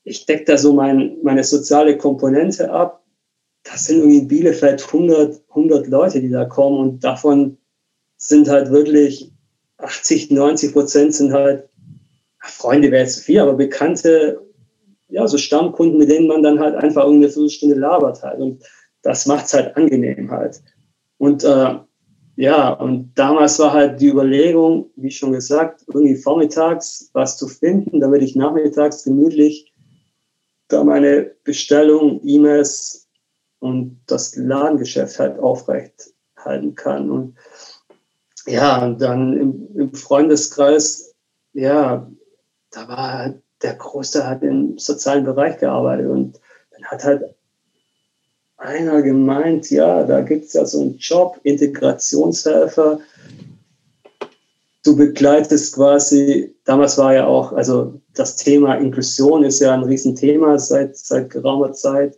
[0.04, 3.04] ich decke da so mein, meine soziale Komponente ab.
[3.64, 7.58] Das sind irgendwie in Bielefeld 100, 100 Leute, die da kommen und davon
[8.18, 9.32] sind halt wirklich
[9.78, 11.68] 80, 90 Prozent sind halt,
[12.44, 14.42] Freunde wäre zu viel, aber Bekannte
[15.12, 18.40] ja, so Stammkunden, mit denen man dann halt einfach eine Viertelstunde labert halt.
[18.40, 18.64] Und
[19.02, 20.62] das macht es halt angenehm halt.
[21.18, 21.80] Und äh,
[22.36, 28.00] ja, und damals war halt die Überlegung, wie schon gesagt, irgendwie vormittags was zu finden,
[28.00, 29.72] damit ich nachmittags gemütlich
[30.68, 33.10] da meine Bestellung, E-Mails
[33.60, 37.12] und das Ladengeschäft halt aufrecht halten kann.
[37.12, 37.36] Und
[38.48, 41.14] ja, und dann im, im Freundeskreis,
[41.54, 42.10] ja,
[42.72, 46.40] da war halt der Großteil hat im sozialen Bereich gearbeitet und
[46.72, 47.36] dann hat halt
[48.62, 53.00] einer gemeint, ja, da gibt es ja so einen Job, Integrationshelfer.
[54.84, 60.58] Du begleitest quasi, damals war ja auch, also das Thema Inklusion ist ja ein Riesenthema
[60.58, 62.18] seit, seit geraumer Zeit.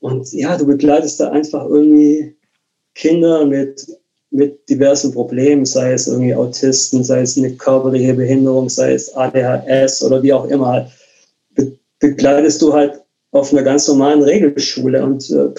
[0.00, 2.36] Und ja, du begleitest da einfach irgendwie
[2.94, 3.86] Kinder mit
[4.32, 10.02] mit diversen Problemen, sei es irgendwie Autisten, sei es eine körperliche Behinderung, sei es ADHS
[10.02, 10.90] oder wie auch immer,
[11.54, 13.01] be begleitest du halt
[13.32, 15.50] auf einer ganz normalen Regelschule und äh,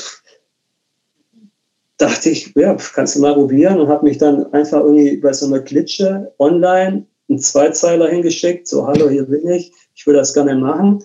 [1.97, 5.47] dachte ich, ja, kannst du mal probieren und habe mich dann einfach irgendwie bei so
[5.47, 10.55] einer Glitsche online einen Zweizeiler hingeschickt, so, hallo, hier bin ich, ich will das gerne
[10.55, 11.03] machen.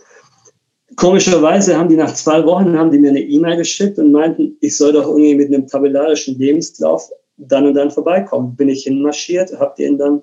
[0.97, 4.77] Komischerweise haben die nach zwei Wochen haben die mir eine E-Mail geschickt und meinten, ich
[4.77, 8.57] soll doch irgendwie mit einem tabellarischen Lebenslauf dann und dann vorbeikommen.
[8.57, 10.23] Bin ich hinmarschiert, habe denen dann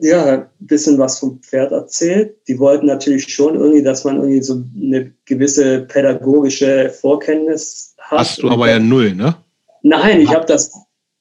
[0.00, 2.36] ja, ein bisschen was vom Pferd erzählt.
[2.48, 8.18] Die wollten natürlich schon irgendwie, dass man irgendwie so eine gewisse pädagogische Vorkenntnis hat.
[8.20, 9.36] Hast du aber ja null, ne?
[9.82, 10.72] Nein, ich habe das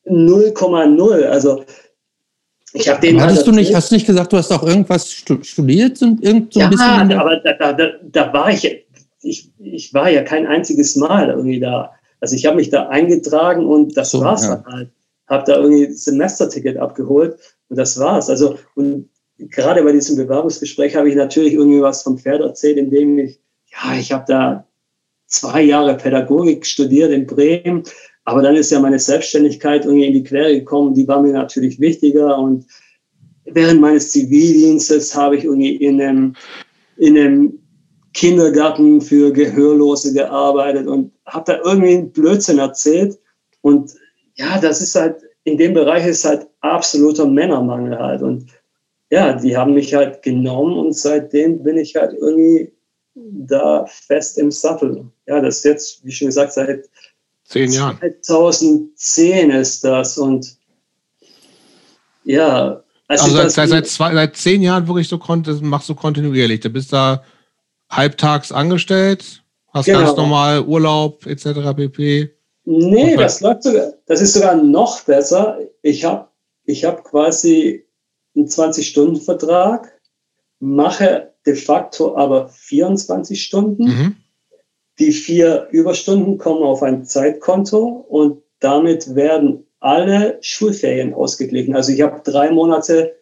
[0.06, 1.24] 0,0.
[1.26, 1.64] Also
[2.74, 3.22] ich habe den.
[3.22, 6.60] Hattest du nicht, hast du nicht gesagt, du hast auch irgendwas studiert und irgend so
[6.60, 7.20] ein ja, bisschen?
[7.20, 8.86] aber da, da, da war ich,
[9.22, 11.94] ich, ich war ja kein einziges Mal irgendwie da.
[12.22, 14.56] Also ich habe mich da eingetragen und das so, war's ja.
[14.56, 14.90] dann halt.
[15.30, 17.38] Habe da irgendwie Semesterticket abgeholt
[17.70, 18.30] und das war's.
[18.30, 23.20] Also und gerade bei diesem Bewerbungsgespräch habe ich natürlich irgendwie was vom Pferd erzählt, indem
[23.20, 23.40] ich,
[23.72, 24.68] ja, ich habe da
[25.28, 27.84] zwei Jahre Pädagogik studiert in Bremen,
[28.26, 31.80] aber dann ist ja meine Selbstständigkeit irgendwie in die Quere gekommen, die war mir natürlich
[31.80, 32.66] wichtiger und
[33.46, 36.36] während meines Zivildienstes habe ich irgendwie in einem,
[36.98, 37.60] in einem
[38.14, 43.20] Kindergarten für Gehörlose gearbeitet und habe da irgendwie einen Blödsinn erzählt.
[43.62, 43.94] Und
[44.40, 48.22] ja, das ist halt, in dem Bereich ist halt absoluter Männermangel halt.
[48.22, 48.50] Und
[49.12, 52.72] ja, die haben mich halt genommen und seitdem bin ich halt irgendwie
[53.16, 55.06] da fest im Sattel.
[55.28, 56.90] Ja, das ist jetzt, wie schon gesagt, seit
[57.44, 58.00] zehn Jahren.
[58.22, 60.56] 2010 ist das und
[62.24, 62.82] ja.
[63.08, 65.20] Also seit, seit, seit, zwei, seit zehn Jahren wirklich so
[65.62, 66.62] machst du kontinuierlich.
[66.62, 67.24] Du bist da
[67.90, 69.44] halbtags angestellt,
[69.74, 70.00] hast genau.
[70.00, 71.76] ganz normal Urlaub etc.
[71.76, 72.39] pp.
[72.72, 75.58] Nee, das läuft sogar, das ist sogar noch besser.
[75.82, 76.28] Ich habe
[76.66, 77.84] ich hab quasi
[78.36, 80.00] einen 20-Stunden-Vertrag,
[80.60, 83.84] mache de facto aber 24 Stunden.
[83.86, 84.16] Mhm.
[85.00, 91.76] Die vier Überstunden kommen auf ein Zeitkonto und damit werden alle Schulferien ausgeglichen.
[91.76, 93.16] Also ich habe drei Monate,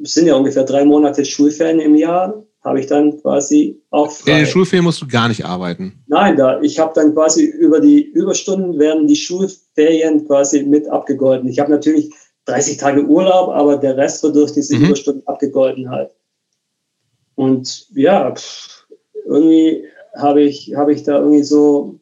[0.00, 4.32] es sind ja ungefähr drei Monate Schulferien im Jahr, habe ich dann quasi auch frei.
[4.32, 6.02] In den Schulferien musst du gar nicht arbeiten.
[6.06, 11.48] Nein, da ich habe dann quasi über die Überstunden werden die Schulferien quasi mit abgegolten.
[11.48, 12.10] Ich habe natürlich
[12.46, 14.86] 30 Tage Urlaub, aber der Rest wird durch diese mhm.
[14.86, 16.10] Überstunden abgegolten halt.
[17.34, 18.86] Und ja, pff,
[19.26, 19.84] irgendwie
[20.16, 22.00] habe ich, habe ich da irgendwie so,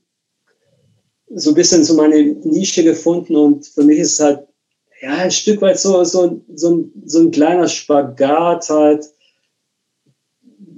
[1.34, 4.46] so ein bisschen so meine Nische gefunden und für mich ist es halt
[5.00, 9.06] ja, ein Stück weit so, so, so, so ein kleiner Spagat halt,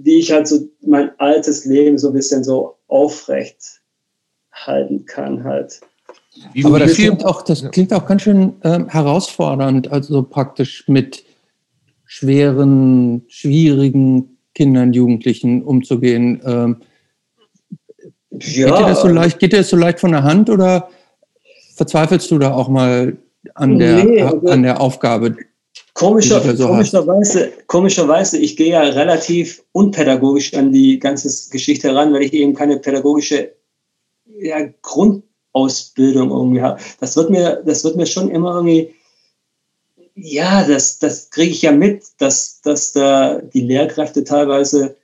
[0.04, 3.80] wie ich halt so mein altes Leben so ein bisschen so aufrecht
[4.52, 5.80] halten kann halt.
[6.64, 11.24] Aber das klingt, auch, das klingt auch ganz schön äh, herausfordernd, also praktisch mit
[12.04, 16.40] schweren, schwierigen Kindern, Jugendlichen umzugehen.
[16.44, 16.76] Ähm,
[18.30, 18.66] ja.
[18.66, 20.90] geht, dir das so leicht, geht dir das so leicht von der Hand oder
[21.76, 23.16] verzweifelst du da auch mal
[23.54, 25.36] an der, nee, also an der Aufgabe.
[25.94, 32.24] Komischer, so komischerweise, komischerweise, ich gehe ja relativ unpädagogisch an die ganze Geschichte heran, weil
[32.24, 33.52] ich eben keine pädagogische
[34.26, 36.80] ja, Grundausbildung irgendwie habe.
[36.98, 38.92] Das wird mir, das wird mir schon immer irgendwie,
[40.16, 44.96] ja, das, das kriege ich ja mit, dass, dass da die Lehrkräfte teilweise,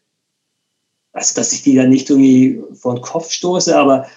[1.12, 4.09] also dass ich die da nicht irgendwie vor den Kopf stoße, aber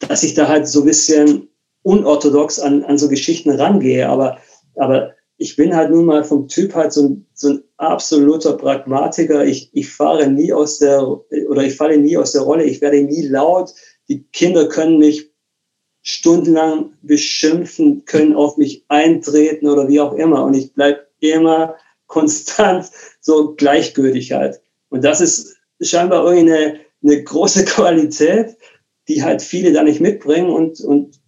[0.00, 1.48] dass ich da halt so ein bisschen
[1.84, 4.06] unorthodox an, an so Geschichten rangehe.
[4.06, 4.38] Aber,
[4.76, 9.46] aber ich bin halt nun mal vom Typ halt so ein, so ein absoluter Pragmatiker.
[9.46, 11.06] Ich, ich fahre nie aus der,
[11.48, 12.64] oder ich falle nie aus der Rolle.
[12.64, 13.72] Ich werde nie laut.
[14.08, 15.30] Die Kinder können mich
[16.02, 20.44] stundenlang beschimpfen, können auf mich eintreten oder wie auch immer.
[20.44, 21.76] Und ich bleibe immer
[22.08, 22.90] konstant
[23.20, 24.60] so gleichgültig halt.
[24.88, 28.56] Und das ist scheinbar irgendwie eine, eine große Qualität,
[29.06, 30.50] die halt viele da nicht mitbringen.
[30.50, 31.20] Und, und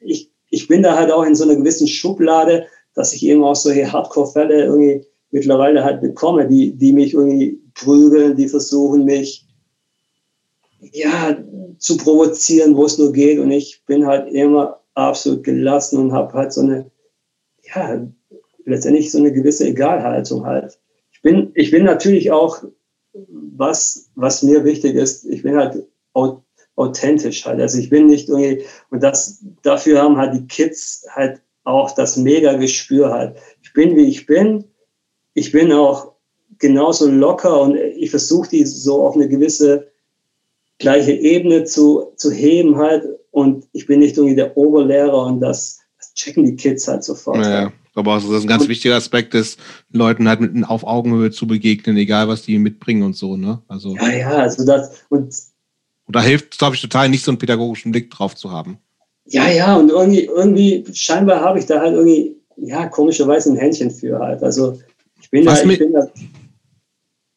[0.00, 3.56] ich, ich bin da halt auch in so einer gewissen Schublade, dass ich eben auch
[3.56, 9.46] solche Hardcore-Fälle irgendwie mittlerweile halt bekomme, die, die mich irgendwie prügeln, die versuchen mich
[10.80, 11.36] ja
[11.78, 13.38] zu provozieren, wo es nur geht.
[13.38, 16.90] Und ich bin halt immer absolut gelassen und habe halt so eine,
[17.74, 18.06] ja,
[18.64, 20.78] letztendlich so eine gewisse Egalhaltung halt.
[21.12, 22.62] Ich bin, ich bin natürlich auch,
[23.14, 25.86] was, was mir wichtig ist, ich bin halt
[26.76, 27.60] authentisch halt.
[27.60, 32.16] Also ich bin nicht irgendwie, und das, dafür haben halt die Kids halt auch das
[32.16, 33.36] mega Gespür halt.
[33.62, 34.64] Ich bin, wie ich bin.
[35.34, 36.12] Ich bin auch
[36.58, 39.88] genauso locker und ich versuche die so auf eine gewisse
[40.78, 43.04] gleiche Ebene zu, zu heben halt.
[43.30, 47.38] Und ich bin nicht irgendwie der Oberlehrer und das, das checken die Kids halt sofort.
[47.38, 47.72] Ja, halt.
[47.94, 49.58] aber also das ist ein ganz und, wichtiger Aspekt ist,
[49.90, 53.62] Leuten halt mit auf Augenhöhe zu begegnen, egal was die mitbringen und so, ne?
[53.68, 53.94] Also.
[53.96, 55.32] Ja, ja, also das, und
[56.04, 58.78] und da hilft, glaube ich, total nicht so einen pädagogischen Blick drauf zu haben.
[59.32, 63.90] Ja, ja, und irgendwie, irgendwie scheinbar habe ich da halt irgendwie, ja, komischerweise ein Händchen
[63.90, 64.42] für halt.
[64.42, 64.78] Also
[65.20, 66.06] ich bin was da, ich bin da.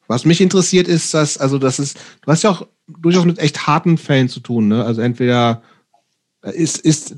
[0.08, 2.68] Was mich interessiert ist, dass, also das ist, du hast ja auch
[3.00, 4.84] durchaus mit echt harten Fällen zu tun, ne?
[4.84, 5.62] Also entweder
[6.44, 7.16] ist, ist,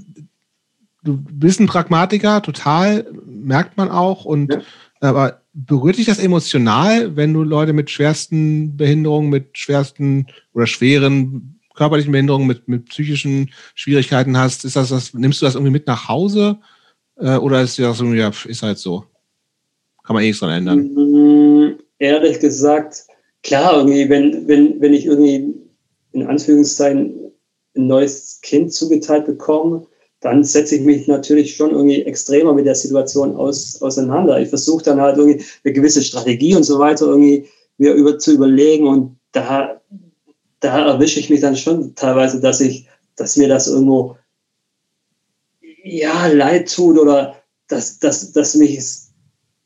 [1.04, 4.62] du bist ein Pragmatiker, total, merkt man auch, und ja.
[5.02, 11.57] aber berührt dich das emotional, wenn du Leute mit schwersten Behinderungen, mit schwersten oder schweren
[11.78, 14.66] körperlichen Behinderungen, mit, mit psychischen Schwierigkeiten hast?
[14.66, 16.58] Ist das, das, nimmst du das irgendwie mit nach Hause?
[17.18, 19.06] Äh, oder ist das irgendwie, ja, ist halt so?
[20.04, 20.94] Kann man eh nichts dran ändern.
[20.94, 23.04] Mm, ehrlich gesagt,
[23.44, 25.54] klar, irgendwie, wenn, wenn, wenn ich irgendwie
[26.14, 27.32] in Anführungszeichen
[27.76, 29.86] ein neues Kind zugeteilt bekomme,
[30.20, 34.40] dann setze ich mich natürlich schon irgendwie extremer mit der Situation aus, auseinander.
[34.40, 37.46] Ich versuche dann halt irgendwie eine gewisse Strategie und so weiter irgendwie
[37.78, 39.77] mir über, zu überlegen und da,
[40.60, 44.18] da erwische ich mich dann schon teilweise, dass ich, dass mir das irgendwo
[45.84, 47.36] ja leid tut oder
[47.68, 48.80] dass, dass, dass mich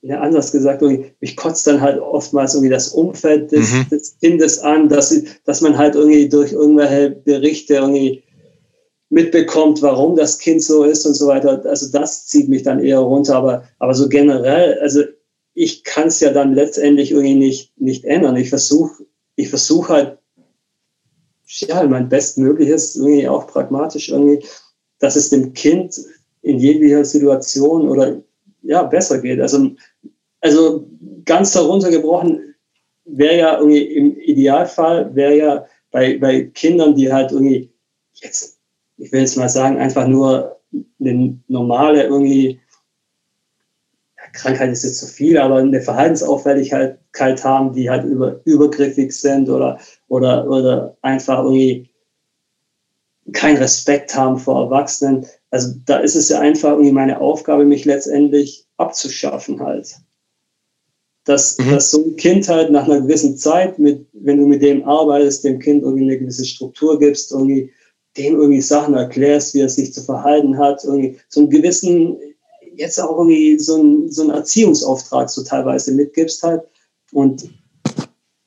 [0.01, 3.89] ja, anders gesagt, mich kotzt dann halt oftmals irgendwie das Umfeld des, mhm.
[3.89, 5.15] des Kindes an, dass,
[5.45, 8.23] dass man halt irgendwie durch irgendwelche Berichte irgendwie
[9.09, 11.63] mitbekommt, warum das Kind so ist und so weiter.
[11.65, 13.35] Also das zieht mich dann eher runter.
[13.35, 15.03] Aber, aber so generell, also
[15.53, 18.37] ich kann es ja dann letztendlich irgendwie nicht, nicht ändern.
[18.37, 19.05] Ich versuche
[19.35, 20.17] ich versuch halt,
[21.59, 24.45] ja, mein Bestmögliches, irgendwie auch pragmatisch irgendwie,
[24.99, 25.99] dass es dem Kind
[26.41, 28.21] in jeglicher Situation oder
[28.63, 29.39] ja, besser geht.
[29.39, 29.71] Also,
[30.39, 30.87] also
[31.25, 32.55] ganz heruntergebrochen
[33.05, 37.69] wäre ja irgendwie im Idealfall, wäre ja bei, bei Kindern, die halt irgendwie
[38.13, 38.61] jetzt
[39.01, 40.59] ich will jetzt mal sagen, einfach nur
[40.99, 42.60] eine normale irgendwie,
[44.33, 49.79] Krankheit ist jetzt zu viel, aber eine Verhaltensauffälligkeit haben, die halt über, übergriffig sind oder,
[50.07, 51.89] oder, oder einfach irgendwie
[53.33, 55.25] keinen Respekt haben vor Erwachsenen.
[55.51, 59.95] Also da ist es ja einfach irgendwie meine Aufgabe, mich letztendlich abzuschaffen halt.
[61.23, 61.71] dass, mhm.
[61.71, 65.43] dass so ein Kind halt nach einer gewissen Zeit, mit, wenn du mit dem arbeitest,
[65.43, 67.71] dem Kind irgendwie eine gewisse Struktur gibst, irgendwie
[68.17, 72.17] dem irgendwie Sachen erklärst, wie er sich zu verhalten hat, irgendwie so einen gewissen,
[72.75, 76.63] jetzt auch irgendwie so einen, so einen Erziehungsauftrag so teilweise mitgibst halt.
[77.11, 77.49] Und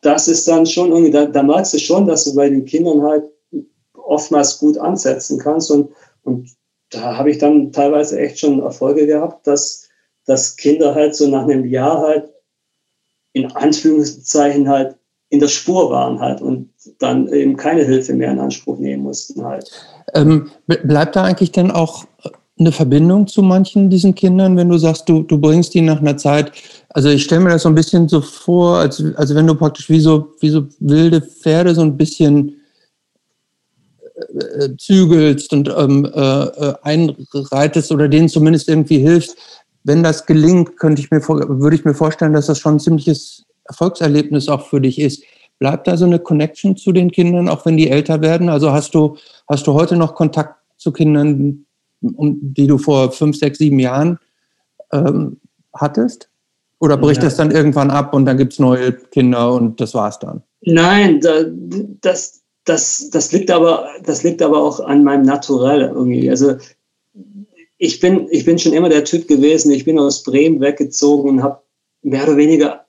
[0.00, 3.02] das ist dann schon irgendwie, da, da merkst du schon, dass du bei den Kindern
[3.02, 3.24] halt
[3.94, 5.70] oftmals gut ansetzen kannst.
[5.70, 5.90] Und,
[6.22, 6.50] und
[6.90, 9.88] da habe ich dann teilweise echt schon Erfolge gehabt, dass,
[10.26, 12.30] dass Kinder halt so nach einem Jahr halt
[13.32, 14.96] in Anführungszeichen halt
[15.28, 16.70] in der Spur waren halt und
[17.00, 19.68] dann eben keine Hilfe mehr in Anspruch nehmen mussten halt.
[20.14, 22.04] Ähm, bleibt da eigentlich denn auch
[22.58, 26.16] eine Verbindung zu manchen diesen Kindern, wenn du sagst, du, du bringst die nach einer
[26.16, 26.52] Zeit,
[26.90, 29.88] also ich stelle mir das so ein bisschen so vor, als, also wenn du praktisch
[29.90, 32.56] wie so, wie so wilde Pferde so ein bisschen
[34.16, 39.36] äh, zügelst und ähm, äh, äh einreitest oder denen zumindest irgendwie hilfst,
[39.82, 43.44] wenn das gelingt, könnte ich mir, würde ich mir vorstellen, dass das schon ein ziemliches
[43.64, 45.24] Erfolgserlebnis auch für dich ist.
[45.58, 48.48] Bleibt da so eine Connection zu den Kindern, auch wenn die älter werden?
[48.48, 49.16] Also hast du,
[49.48, 51.63] hast du heute noch Kontakt zu Kindern,
[52.16, 54.18] die du vor fünf, sechs, sieben Jahren
[54.92, 55.38] ähm,
[55.72, 56.28] hattest?
[56.80, 57.28] Oder bricht ja.
[57.28, 60.42] das dann irgendwann ab und dann gibt es neue Kinder und das war's dann?
[60.62, 61.20] Nein,
[62.00, 66.28] das, das, das, liegt aber, das liegt aber auch an meinem Naturell irgendwie.
[66.28, 66.56] Also
[67.78, 71.42] ich bin, ich bin schon immer der Typ gewesen, ich bin aus Bremen weggezogen und
[71.42, 71.62] habe
[72.02, 72.86] mehr oder weniger,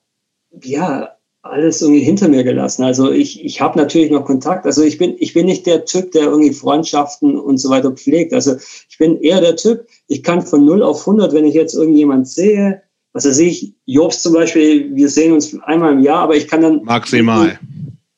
[0.62, 1.15] ja,
[1.46, 2.84] alles irgendwie hinter mir gelassen.
[2.84, 4.66] Also ich, ich habe natürlich noch Kontakt.
[4.66, 8.34] Also ich bin, ich bin nicht der Typ, der irgendwie Freundschaften und so weiter pflegt.
[8.34, 8.56] Also
[8.90, 12.28] ich bin eher der Typ, ich kann von 0 auf 100, wenn ich jetzt irgendjemand
[12.28, 12.82] sehe,
[13.14, 16.62] was weiß ich, Jobs zum Beispiel, wir sehen uns einmal im Jahr, aber ich kann
[16.62, 16.84] dann...
[16.84, 17.60] Maximal.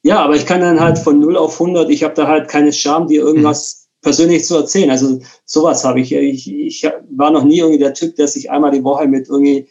[0.03, 2.71] Ja, aber ich kann dann halt von 0 auf 100, ich habe da halt keine
[2.71, 3.81] Scham, dir irgendwas...
[3.81, 4.89] Mhm persönlich zu erzählen.
[4.89, 6.13] Also sowas habe ich.
[6.13, 6.49] ich.
[6.49, 9.67] Ich war noch nie irgendwie der Typ, der sich einmal die Woche mit irgendwie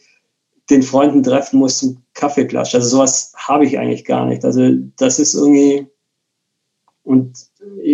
[0.69, 2.75] den Freunden treffen muss zum Kaffeeklatsch.
[2.75, 4.43] Also sowas habe ich eigentlich gar nicht.
[4.43, 5.87] Also das ist irgendwie
[7.03, 7.37] und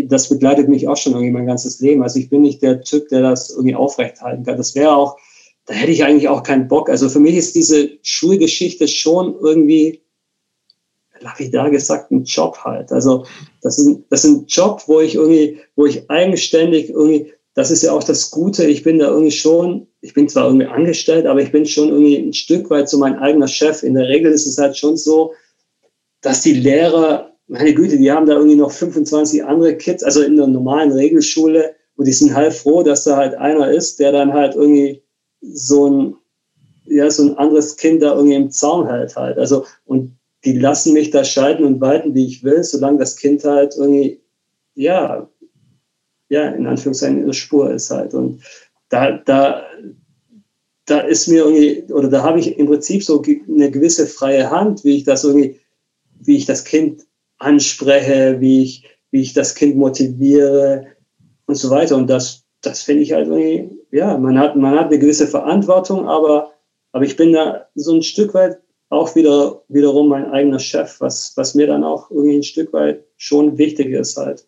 [0.06, 2.02] das begleitet mich auch schon irgendwie mein ganzes Leben.
[2.02, 4.58] Also ich bin nicht der Typ, der das irgendwie aufrechthalten kann.
[4.58, 5.18] Das wäre auch,
[5.66, 6.90] da hätte ich eigentlich auch keinen Bock.
[6.90, 10.02] Also für mich ist diese Schulgeschichte schon irgendwie
[11.20, 12.92] lapidar gesagt, ein Job halt.
[12.92, 13.26] Also
[13.62, 17.84] das ist, das ist ein Job, wo ich irgendwie, wo ich eigenständig irgendwie, das ist
[17.84, 21.42] ja auch das Gute, ich bin da irgendwie schon, ich bin zwar irgendwie angestellt, aber
[21.42, 23.84] ich bin schon irgendwie ein Stück weit so mein eigener Chef.
[23.84, 25.34] In der Regel ist es halt schon so,
[26.20, 30.36] dass die Lehrer, meine Güte, die haben da irgendwie noch 25 andere Kids, also in
[30.36, 34.34] der normalen Regelschule, und die sind halt froh, dass da halt einer ist, der dann
[34.34, 35.04] halt irgendwie
[35.42, 36.16] so ein,
[36.84, 39.38] ja, so ein anderes Kind da irgendwie im Zaun hält halt.
[39.38, 43.46] Also, und die lassen mich da schalten und walten, wie ich will, solange das Kind
[43.46, 44.22] halt irgendwie,
[44.76, 45.30] ja,
[46.28, 48.14] ja, in Anführungszeichen der Spur ist halt.
[48.14, 48.42] Und
[48.94, 49.64] da, da,
[50.86, 54.84] da ist mir irgendwie, oder da habe ich im Prinzip so eine gewisse freie Hand,
[54.84, 55.60] wie ich das irgendwie,
[56.20, 57.02] wie ich das Kind
[57.40, 60.86] anspreche, wie ich, wie ich das Kind motiviere
[61.48, 61.96] und so weiter.
[61.96, 66.08] Und das, das finde ich halt irgendwie, ja, man hat, man hat eine gewisse Verantwortung,
[66.08, 66.54] aber,
[66.92, 68.60] aber ich bin da so ein Stück weit
[68.90, 73.04] auch wieder, wiederum mein eigener Chef, was, was mir dann auch irgendwie ein Stück weit
[73.18, 74.46] schon wichtig ist halt.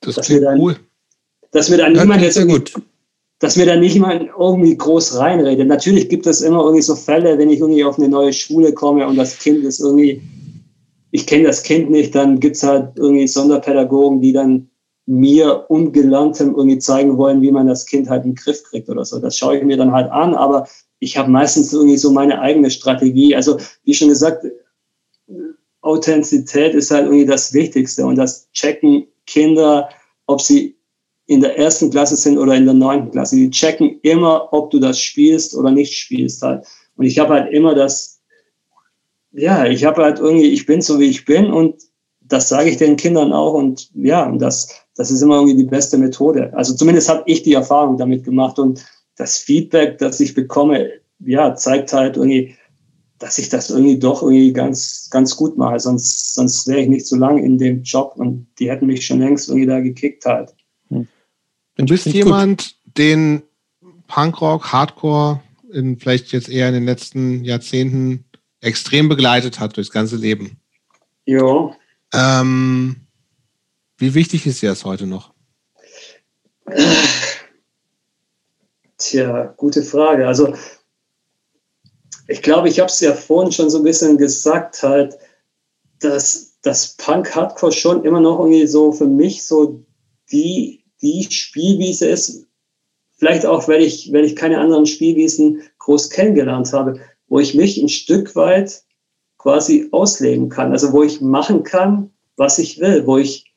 [0.00, 0.76] Das dass klingt dann, cool.
[1.50, 2.72] Dass mir dann niemand jetzt gut.
[3.38, 5.68] Dass mir dann niemand irgendwie groß reinredet.
[5.68, 9.06] Natürlich gibt es immer irgendwie so Fälle, wenn ich irgendwie auf eine neue Schule komme
[9.06, 10.22] und das Kind ist irgendwie,
[11.12, 14.68] ich kenne das Kind nicht, dann gibt es halt irgendwie Sonderpädagogen, die dann
[15.06, 19.04] mir Ungelerntem irgendwie zeigen wollen, wie man das Kind halt in den Griff kriegt oder
[19.04, 19.18] so.
[19.18, 22.70] Das schaue ich mir dann halt an, aber ich habe meistens irgendwie so meine eigene
[22.70, 23.34] Strategie.
[23.34, 24.44] Also wie schon gesagt,
[25.80, 29.88] Authentizität ist halt irgendwie das Wichtigste und das checken Kinder,
[30.26, 30.77] ob sie
[31.28, 33.36] in der ersten Klasse sind oder in der neunten Klasse.
[33.36, 36.66] Die checken immer, ob du das spielst oder nicht spielst halt.
[36.96, 38.20] Und ich habe halt immer das,
[39.32, 41.82] ja, ich habe halt irgendwie, ich bin so wie ich bin und
[42.20, 45.98] das sage ich den Kindern auch und ja, das, das ist immer irgendwie die beste
[45.98, 46.50] Methode.
[46.54, 48.82] Also zumindest habe ich die Erfahrung damit gemacht und
[49.16, 50.90] das Feedback, das ich bekomme,
[51.20, 52.54] ja, zeigt halt irgendwie,
[53.18, 55.78] dass ich das irgendwie doch irgendwie ganz, ganz gut mache.
[55.78, 59.18] Sonst, sonst wäre ich nicht so lange in dem Job und die hätten mich schon
[59.18, 60.54] längst irgendwie da gekickt halt.
[61.78, 62.98] Du bist jemand, gut.
[62.98, 63.42] den
[64.08, 65.40] Punkrock, Hardcore
[65.72, 68.24] in vielleicht jetzt eher in den letzten Jahrzehnten
[68.60, 70.60] extrem begleitet hat durchs ganze Leben.
[71.24, 71.76] Ja.
[72.12, 72.96] Ähm,
[73.96, 75.32] wie wichtig ist dir das heute noch?
[78.96, 80.26] Tja, gute Frage.
[80.26, 80.54] Also
[82.26, 85.16] ich glaube, ich habe es ja vorhin schon so ein bisschen gesagt, halt,
[86.00, 89.84] dass das Punk Hardcore schon immer noch irgendwie so für mich so
[90.30, 92.46] die, die Spielwiese ist.
[93.16, 97.00] Vielleicht auch, weil ich, weil ich keine anderen Spielwiesen groß kennengelernt habe.
[97.30, 98.82] wo ich mich ein Stück weit
[99.36, 100.72] quasi ausleben kann.
[100.72, 103.52] Also wo ich machen kann, was ich will, wo ich,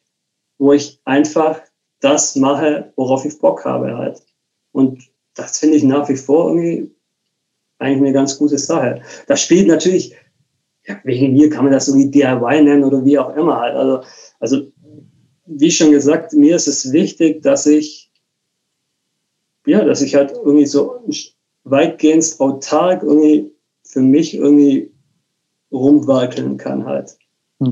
[0.57, 1.61] wo ich einfach
[2.01, 4.21] das mache, worauf ich Bock habe halt.
[4.71, 6.91] Und das finde ich nach wie vor irgendwie
[7.79, 9.01] eigentlich eine ganz gute Sache.
[9.27, 10.15] Das spielt natürlich,
[10.85, 13.75] ja, wegen mir kann man das irgendwie DIY nennen oder wie auch immer halt.
[13.75, 14.01] Also,
[14.39, 14.70] also
[15.57, 18.11] wie schon gesagt, mir ist es wichtig, dass ich,
[19.65, 21.03] ja, dass ich halt irgendwie so
[21.63, 23.51] weitgehend autark irgendwie
[23.83, 24.91] für mich irgendwie
[25.71, 27.17] rumwackeln kann halt.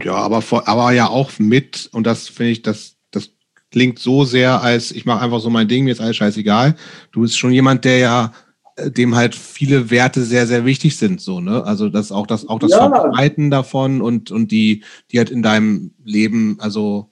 [0.04, 3.32] Ja, aber, vor, aber ja auch mit, und das finde ich, das, das
[3.72, 6.76] klingt so sehr, als ich mache einfach so mein Ding, mir ist alles scheißegal.
[7.12, 8.34] Du bist schon jemand, der ja
[8.76, 11.64] äh, dem halt viele Werte sehr, sehr wichtig sind, so, ne?
[11.64, 12.90] Also das auch das, auch das ja.
[12.90, 17.09] Verbreiten davon und, und die, die halt in deinem Leben, also,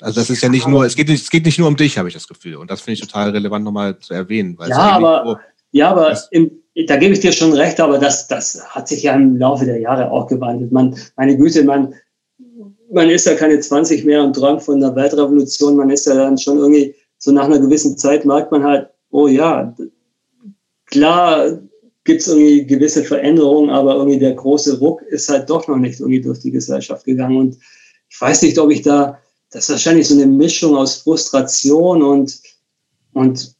[0.00, 1.96] also das ist ja nicht nur, es geht nicht, es geht nicht nur um dich,
[1.96, 2.56] habe ich das Gefühl.
[2.56, 4.56] Und das finde ich total relevant nochmal zu erwähnen.
[4.68, 5.36] ja, aber, so,
[5.72, 6.50] ja, aber im,
[6.86, 9.80] da gebe ich dir schon recht, aber das, das hat sich ja im Laufe der
[9.80, 10.72] Jahre auch gewandelt.
[10.72, 11.94] Man, meine Güte, man,
[12.92, 15.76] man ist ja keine 20 mehr und träumt von der Weltrevolution.
[15.76, 19.28] Man ist ja dann schon irgendwie, so nach einer gewissen Zeit merkt man halt, oh
[19.28, 19.74] ja,
[20.86, 21.58] klar
[22.04, 25.98] gibt es irgendwie gewisse Veränderungen, aber irgendwie der große Ruck ist halt doch noch nicht
[25.98, 27.36] irgendwie durch die Gesellschaft gegangen.
[27.36, 27.58] Und
[28.08, 29.18] ich weiß nicht, ob ich da,
[29.56, 32.42] das ist wahrscheinlich so eine Mischung aus Frustration und,
[33.14, 33.54] und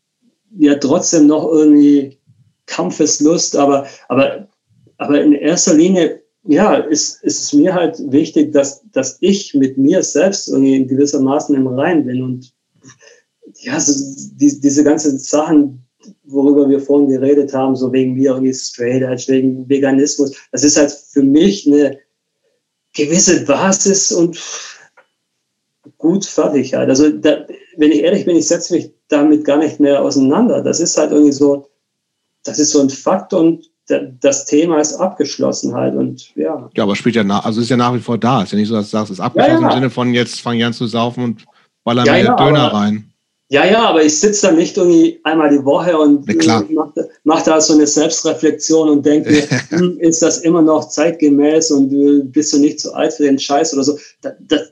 [0.59, 2.19] ja trotzdem noch irgendwie
[2.67, 4.47] Kampfeslust, aber, aber,
[4.99, 9.79] aber in erster Linie, ja, ist, ist es mir halt wichtig, dass, dass ich mit
[9.79, 12.53] mir selbst irgendwie in gewissermaßen im Rein bin und
[13.61, 13.95] ja, so
[14.35, 15.83] die, diese ganzen Sachen,
[16.25, 20.77] worüber wir vorhin geredet haben, so wegen mir irgendwie Straight Edge, wegen Veganismus, das ist
[20.77, 21.99] halt für mich eine
[22.93, 24.39] gewisse Basis und
[25.99, 26.89] gut fertig halt.
[26.89, 27.47] Also da,
[27.77, 30.63] wenn ich ehrlich bin, ich setze mich damit gar nicht mehr auseinander.
[30.63, 31.69] Das ist halt irgendwie so,
[32.45, 33.71] das ist so ein Fakt und
[34.21, 36.69] das Thema ist abgeschlossen halt und ja.
[36.75, 38.43] Ja, aber spielt ja nach, also ist ja nach wie vor da.
[38.43, 39.75] Ist ja nicht so, dass du sagst, es ist abgeschlossen ja, ja.
[39.75, 41.45] im Sinne von jetzt fange ich an zu saufen und
[41.85, 43.13] baller ja, mir ja, Döner aber, rein.
[43.49, 47.43] Ja, ja, aber ich sitze da nicht irgendwie einmal die Woche und ja, mache mach
[47.43, 49.31] da so eine Selbstreflexion und denke,
[49.69, 53.39] hm, ist das immer noch zeitgemäß und äh, bist du nicht zu alt für den
[53.39, 53.97] Scheiß oder so.
[54.21, 54.63] Das, das,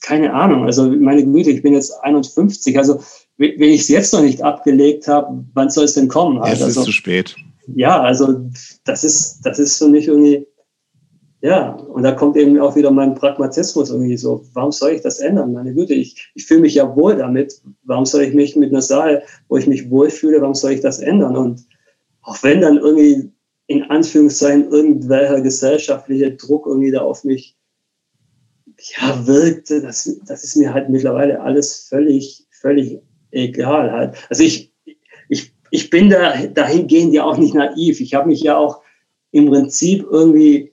[0.00, 0.64] keine Ahnung.
[0.64, 2.78] Also meine Güte, ich bin jetzt 51.
[2.78, 3.00] Also
[3.36, 6.40] wenn ich es jetzt noch nicht abgelegt habe, wann soll es denn kommen?
[6.40, 6.54] Halt?
[6.54, 7.36] Es ist also, zu spät.
[7.74, 8.48] Ja, also
[8.84, 10.46] das ist, das ist für mich irgendwie,
[11.42, 15.18] ja, und da kommt eben auch wieder mein Pragmatismus irgendwie so, warum soll ich das
[15.18, 15.52] ändern?
[15.52, 17.60] Meine Güte, ich, ich fühle mich ja wohl damit.
[17.84, 21.00] Warum soll ich mich mit einer Sache, wo ich mich wohlfühle, warum soll ich das
[21.00, 21.36] ändern?
[21.36, 21.66] Und
[22.22, 23.32] auch wenn dann irgendwie
[23.66, 27.56] in Anführungszeichen irgendwelcher gesellschaftlicher Druck irgendwie da auf mich
[28.78, 34.14] ja, wirkte, das, das ist mir halt mittlerweile alles völlig, völlig egal halt.
[34.28, 34.72] Also ich,
[35.28, 38.00] ich, ich bin da dahingehend ja auch nicht naiv.
[38.00, 38.82] Ich habe mich ja auch
[39.32, 40.72] im Prinzip irgendwie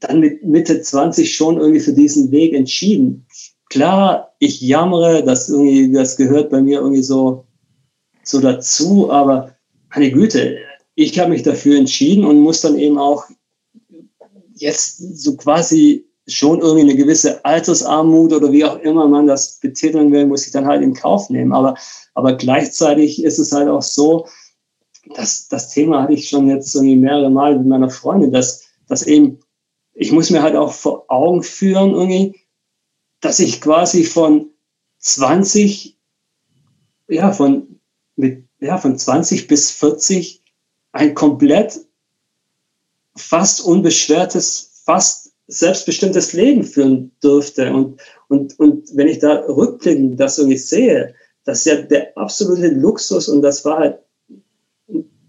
[0.00, 3.26] dann mit Mitte 20 schon irgendwie für diesen Weg entschieden.
[3.70, 7.46] Klar, ich jammere, das irgendwie, das gehört bei mir irgendwie so,
[8.22, 9.56] so dazu, aber
[9.94, 10.58] meine Güte,
[10.94, 13.24] ich habe mich dafür entschieden und muss dann eben auch
[14.54, 20.12] jetzt so quasi schon irgendwie eine gewisse Altersarmut oder wie auch immer man das betiteln
[20.12, 21.52] will, muss ich dann halt in Kauf nehmen.
[21.52, 21.76] Aber,
[22.14, 24.26] aber gleichzeitig ist es halt auch so,
[25.14, 29.02] dass das Thema hatte ich schon jetzt irgendwie mehrere Mal mit meiner Freundin, dass, dass
[29.02, 29.38] eben,
[29.94, 32.40] ich muss mir halt auch vor Augen führen irgendwie,
[33.20, 34.50] dass ich quasi von
[34.98, 35.96] 20,
[37.08, 37.80] ja, von,
[38.16, 40.42] mit, ja, von 20 bis 40
[40.92, 41.80] ein komplett
[43.14, 47.72] fast unbeschwertes, fast selbstbestimmtes Leben führen durfte.
[47.72, 52.68] Und, und, und wenn ich da rückblickend das irgendwie sehe, das ist ja der absolute
[52.68, 53.98] Luxus und das war halt,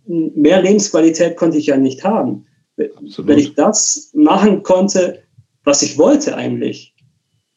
[0.07, 2.45] mehr Lebensqualität konnte ich ja nicht haben.
[2.77, 3.29] Absolut.
[3.29, 5.23] Wenn ich das machen konnte,
[5.63, 6.95] was ich wollte eigentlich.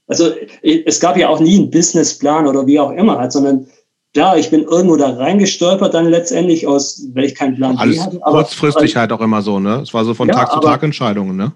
[0.06, 0.30] Also
[0.62, 3.68] es gab ja auch nie einen Businessplan oder wie auch immer, halt, sondern
[4.12, 8.18] klar, ich bin irgendwo da reingestolpert dann letztendlich aus, weil ich keinen Plan Alles hatte.
[8.22, 9.80] Aber, kurzfristig halt auch immer so, ne?
[9.82, 11.52] Es war so von ja, Tag zu Tag Entscheidungen, ne?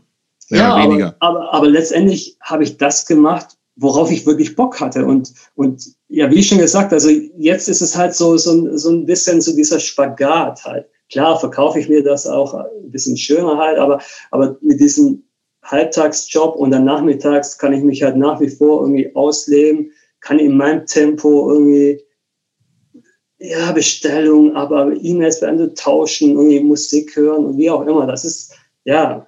[0.48, 1.16] Ja, weniger.
[1.20, 5.04] Aber, aber, aber letztendlich habe ich das gemacht, worauf ich wirklich Bock hatte.
[5.04, 9.06] Und, und ja, wie schon gesagt, also jetzt ist es halt so, so, so ein
[9.06, 10.86] bisschen so dieser Spagat halt.
[11.10, 14.00] Klar, verkaufe ich mir das auch ein bisschen schöner halt, aber,
[14.30, 15.22] aber mit diesem
[15.64, 19.90] Halbtagsjob und dann nachmittags kann ich mich halt nach wie vor irgendwie ausleben,
[20.20, 22.02] kann in meinem Tempo irgendwie
[23.38, 28.06] ja, Bestellungen, aber E-Mails beantworten, tauschen, irgendwie Musik hören und wie auch immer.
[28.06, 29.26] Das ist, ja,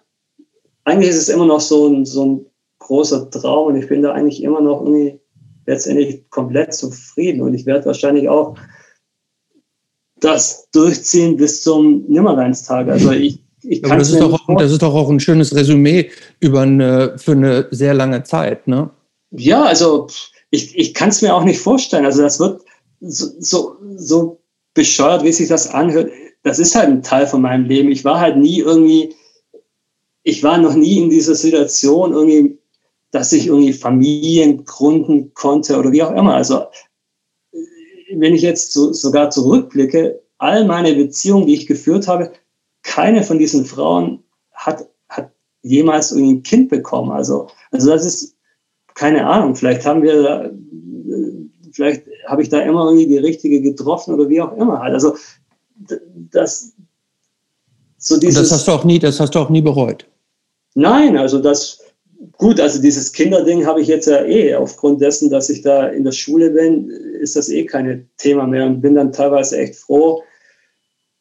[0.87, 2.47] eigentlich ist es immer noch so ein, so ein
[2.79, 5.21] großer Traum und ich bin da eigentlich immer noch irgendwie
[5.67, 8.57] letztendlich komplett zufrieden und ich werde wahrscheinlich auch
[10.21, 12.89] das durchziehen bis zum Nimmerleinstag.
[12.89, 16.11] Also ich, ich kann das, ist doch auch, das ist doch auch ein schönes Resümee
[16.41, 18.89] über eine, für eine sehr lange Zeit, ne?
[19.33, 20.07] Ja, also
[20.51, 22.07] ich, ich kann es mir auch nicht vorstellen.
[22.07, 22.63] Also das wird
[23.01, 24.41] so, so, so
[24.73, 26.11] bescheuert, wie sich das anhört.
[26.45, 27.91] Das ist halt ein Teil von meinem Leben.
[27.91, 29.15] Ich war halt nie irgendwie,
[30.27, 32.59] ich war noch nie in dieser Situation irgendwie,
[33.13, 36.35] dass ich irgendwie Familien gründen konnte oder wie auch immer.
[36.35, 36.65] Also
[38.13, 42.33] wenn ich jetzt so, sogar zurückblicke, all meine Beziehungen, die ich geführt habe,
[42.83, 45.31] keine von diesen Frauen hat, hat
[45.63, 47.13] jemals irgendwie ein Kind bekommen.
[47.13, 48.35] Also, also das ist,
[48.95, 50.53] keine Ahnung, vielleicht haben wir,
[51.71, 54.93] vielleicht habe ich da immer irgendwie die richtige getroffen oder wie auch immer halt.
[54.93, 55.15] Also
[56.33, 56.73] das,
[57.97, 58.37] so dieses.
[58.37, 60.05] Und das hast du auch nie, das hast du auch nie bereut.
[60.79, 61.83] Nein, also das,
[62.33, 66.05] gut, also dieses Kinderding habe ich jetzt ja eh, aufgrund dessen, dass ich da in
[66.05, 70.23] der Schule bin, ist das eh kein Thema mehr und bin dann teilweise echt froh,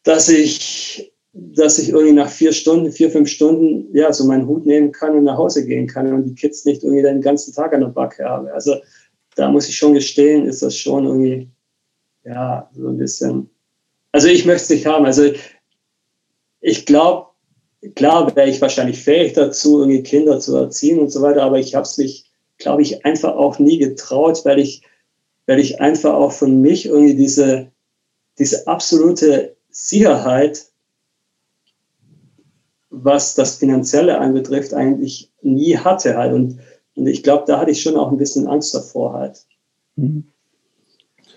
[0.03, 4.65] dass ich dass ich irgendwie nach vier Stunden, vier, fünf Stunden, ja, so meinen Hut
[4.65, 7.73] nehmen kann und nach Hause gehen kann und die Kids nicht irgendwie den ganzen Tag
[7.73, 8.53] an der Backe habe.
[8.53, 8.77] Also
[9.35, 11.49] da muss ich schon gestehen, ist das schon irgendwie,
[12.23, 13.49] ja, so ein bisschen.
[14.13, 15.05] Also ich möchte es nicht haben.
[15.05, 15.33] Also
[16.61, 17.27] ich glaube,
[17.95, 21.75] klar wäre ich wahrscheinlich fähig dazu, irgendwie Kinder zu erziehen und so weiter, aber ich
[21.75, 24.83] habe es mich, glaube ich, einfach auch nie getraut, weil ich,
[25.45, 27.71] weil ich einfach auch von mich irgendwie diese,
[28.37, 30.65] diese absolute Sicherheit
[33.03, 36.33] was das Finanzielle anbetrifft, eigentlich nie hatte halt.
[36.33, 36.59] Und,
[36.95, 39.45] und ich glaube, da hatte ich schon auch ein bisschen Angst davor halt.
[39.95, 40.25] Mhm.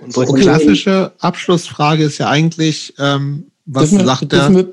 [0.01, 0.43] Unsere okay.
[0.43, 4.67] klassische Abschlussfrage ist ja eigentlich, ähm, was dürfen sagt der?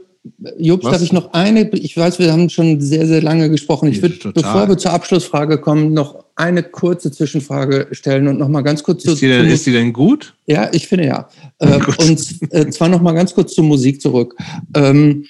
[0.58, 3.90] Jobs, darf ich noch eine, ich weiß, wir haben schon sehr, sehr lange gesprochen.
[3.90, 8.62] Ich würde, bevor wir zur Abschlussfrage kommen, noch eine kurze Zwischenfrage stellen und noch mal
[8.62, 9.26] ganz kurz ist zu.
[9.26, 10.34] Die denn, ist die denn gut?
[10.48, 11.30] Ja, ich finde ja.
[11.60, 14.36] Äh, und äh, zwar noch mal ganz kurz zur Musik zurück.
[14.76, 15.26] Ähm,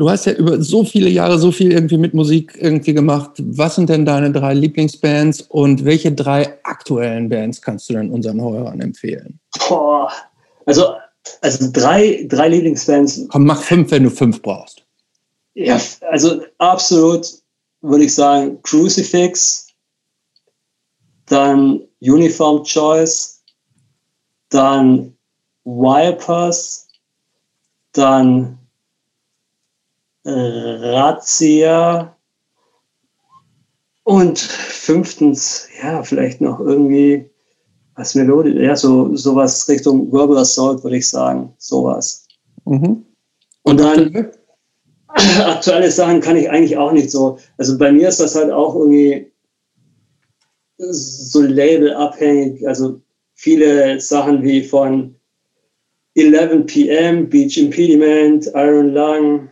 [0.00, 3.32] Du hast ja über so viele Jahre so viel irgendwie mit Musik irgendwie gemacht.
[3.36, 8.40] Was sind denn deine drei Lieblingsbands und welche drei aktuellen Bands kannst du denn unseren
[8.40, 9.38] Hörern empfehlen?
[9.68, 10.10] Boah,
[10.64, 10.94] also,
[11.40, 13.26] also drei, drei Lieblingsbands.
[13.28, 14.84] Komm, mach fünf, wenn du fünf brauchst.
[15.54, 17.26] Ja, also absolut
[17.82, 19.68] würde ich sagen Crucifix,
[21.26, 23.42] dann Uniform Choice,
[24.48, 25.16] dann
[25.64, 26.88] Wipers,
[27.92, 28.58] dann
[30.24, 32.16] Razzia
[34.04, 37.29] und fünftens, ja, vielleicht noch irgendwie
[37.96, 42.26] was Melodie, ja, so sowas Richtung Verbal Assault, würde ich sagen, sowas.
[42.64, 43.04] Mhm.
[43.62, 44.30] Und, dann
[45.44, 47.38] aktuelle Sachen kann ich eigentlich auch nicht so.
[47.58, 49.30] Also bei mir ist das halt auch irgendwie
[50.78, 52.66] so labelabhängig.
[52.66, 53.00] Also
[53.34, 55.14] viele Sachen wie von
[56.14, 59.48] 11 PM, Beach Impediment, Iron Lung,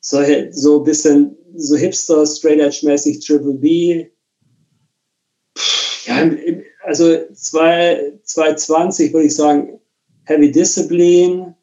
[0.00, 0.18] so,
[0.50, 4.06] so ein bisschen so Hipster, Straight Edge-mäßig Triple B.
[6.06, 6.30] Ja,
[6.88, 9.78] also 220 würde ich sagen,
[10.24, 11.54] Heavy Discipline,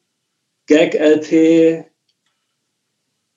[0.66, 1.84] Gag LP,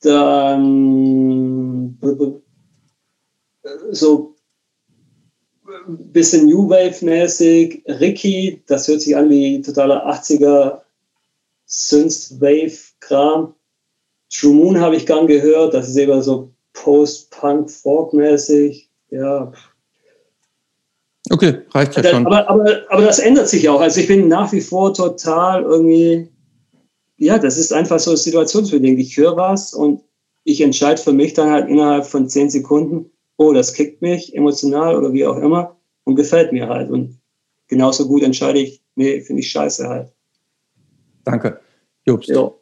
[0.01, 1.97] dann
[3.91, 4.35] so
[5.67, 10.81] ein bisschen New Wave-mäßig, Ricky, das hört sich an wie totaler 80er
[11.65, 13.55] Synth-Wave-Kram.
[14.31, 18.89] True Moon habe ich gern gehört, das ist eben so Post-Punk-Folk-mäßig.
[19.09, 19.51] Ja.
[21.29, 22.25] Okay, reicht ja schon.
[22.25, 23.81] Aber, aber, aber das ändert sich auch.
[23.81, 26.27] Also ich bin nach wie vor total irgendwie,
[27.17, 28.99] ja, das ist einfach so situationsbedingt.
[28.99, 30.01] Ich höre was und
[30.43, 34.95] ich entscheide für mich dann halt innerhalb von zehn Sekunden, oh, das kickt mich emotional
[34.95, 36.89] oder wie auch immer und gefällt mir halt.
[36.89, 37.19] Und
[37.67, 40.11] genauso gut entscheide ich, nee, finde ich scheiße halt.
[41.23, 41.59] Danke.
[42.05, 42.29] Jobst.
[42.29, 42.59] Jo.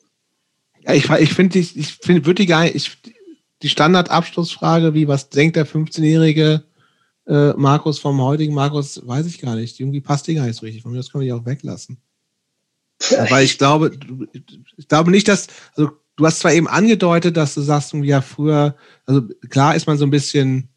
[0.81, 2.97] Ja, ich, ich finde, ich, ich finde, würde die gar nicht, ich,
[3.61, 6.63] die Standardabschlussfrage, wie was denkt der 15-jährige
[7.27, 9.79] äh, Markus vom heutigen Markus, weiß ich gar nicht.
[9.79, 10.83] Irgendwie passt die gar nicht so richtig.
[10.83, 11.97] Von mir das kann ich auch weglassen.
[13.19, 13.91] Aber ich glaube,
[14.77, 18.75] ich glaube nicht, dass, also du hast zwar eben angedeutet, dass du sagst, ja, früher,
[19.05, 20.69] also klar ist man so ein bisschen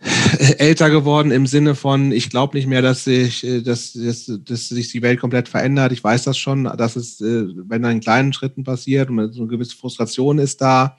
[0.58, 4.68] älter geworden im Sinne von, ich glaube nicht mehr, dass sich, äh, dass, dass, dass
[4.68, 5.92] sich die Welt komplett verändert.
[5.92, 9.50] Ich weiß das schon, dass es, äh, wenn in kleinen Schritten passiert und so eine
[9.50, 10.96] gewisse Frustration ist da.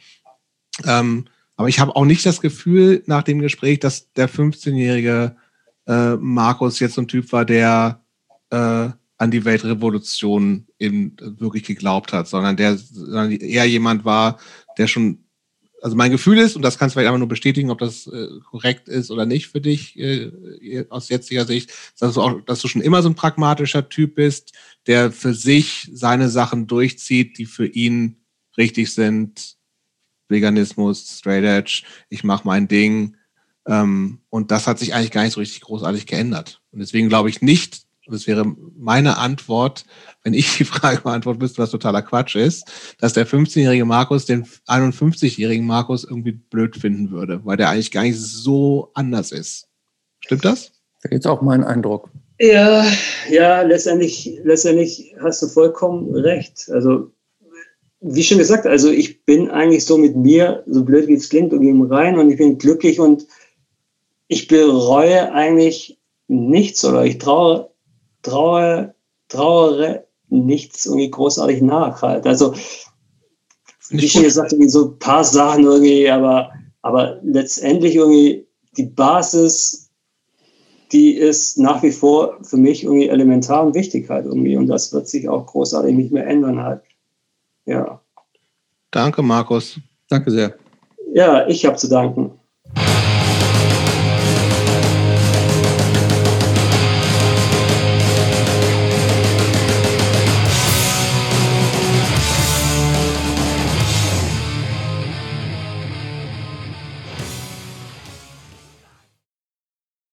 [0.86, 5.36] Ähm, aber ich habe auch nicht das Gefühl nach dem Gespräch, dass der 15-jährige
[5.88, 8.04] äh, Markus jetzt so ein Typ war, der
[8.50, 14.40] äh, an die Weltrevolution eben wirklich geglaubt hat, sondern der sondern eher jemand war,
[14.78, 15.26] der schon
[15.82, 18.28] also mein Gefühl ist, und das kannst du vielleicht einfach nur bestätigen, ob das äh,
[18.50, 22.68] korrekt ist oder nicht für dich äh, aus jetziger Sicht, dass du, auch, dass du
[22.68, 24.54] schon immer so ein pragmatischer Typ bist,
[24.86, 28.18] der für sich seine Sachen durchzieht, die für ihn
[28.58, 29.58] richtig sind.
[30.32, 33.16] Veganismus, Straight Edge, ich mache mein Ding.
[33.68, 36.62] Ähm, und das hat sich eigentlich gar nicht so richtig großartig geändert.
[36.72, 38.46] Und deswegen glaube ich nicht, das wäre
[38.76, 39.86] meine Antwort,
[40.24, 44.46] wenn ich die Frage beantworten müsste, was totaler Quatsch ist, dass der 15-jährige Markus den
[44.68, 49.68] 51-jährigen Markus irgendwie blöd finden würde, weil der eigentlich gar nicht so anders ist.
[50.20, 50.72] Stimmt das?
[51.02, 52.10] Das ist jetzt auch mein Eindruck.
[52.40, 52.86] Ja,
[53.30, 56.70] ja, letztendlich, letztendlich hast du vollkommen recht.
[56.72, 57.12] Also,
[58.02, 61.54] wie schon gesagt, also ich bin eigentlich so mit mir, so blöd wie es klingt,
[61.54, 63.28] irgendwie im Rein und ich bin glücklich und
[64.28, 67.70] ich bereue eigentlich nichts oder ich traue,
[68.24, 68.96] traue,
[69.28, 72.26] trauere nichts irgendwie großartig nach halt.
[72.26, 72.54] Also,
[73.90, 78.48] wie schon gesagt, irgendwie so ein paar Sachen irgendwie, aber, aber letztendlich irgendwie
[78.78, 79.92] die Basis
[80.92, 84.58] die ist nach wie vor für mich irgendwie elementar und wichtig halt irgendwie.
[84.58, 86.82] Und das wird sich auch großartig nicht mehr ändern halt.
[87.66, 88.02] Ja.
[88.92, 89.80] Danke, Markus.
[90.10, 90.56] Danke sehr.
[91.14, 92.41] Ja, ich habe zu danken.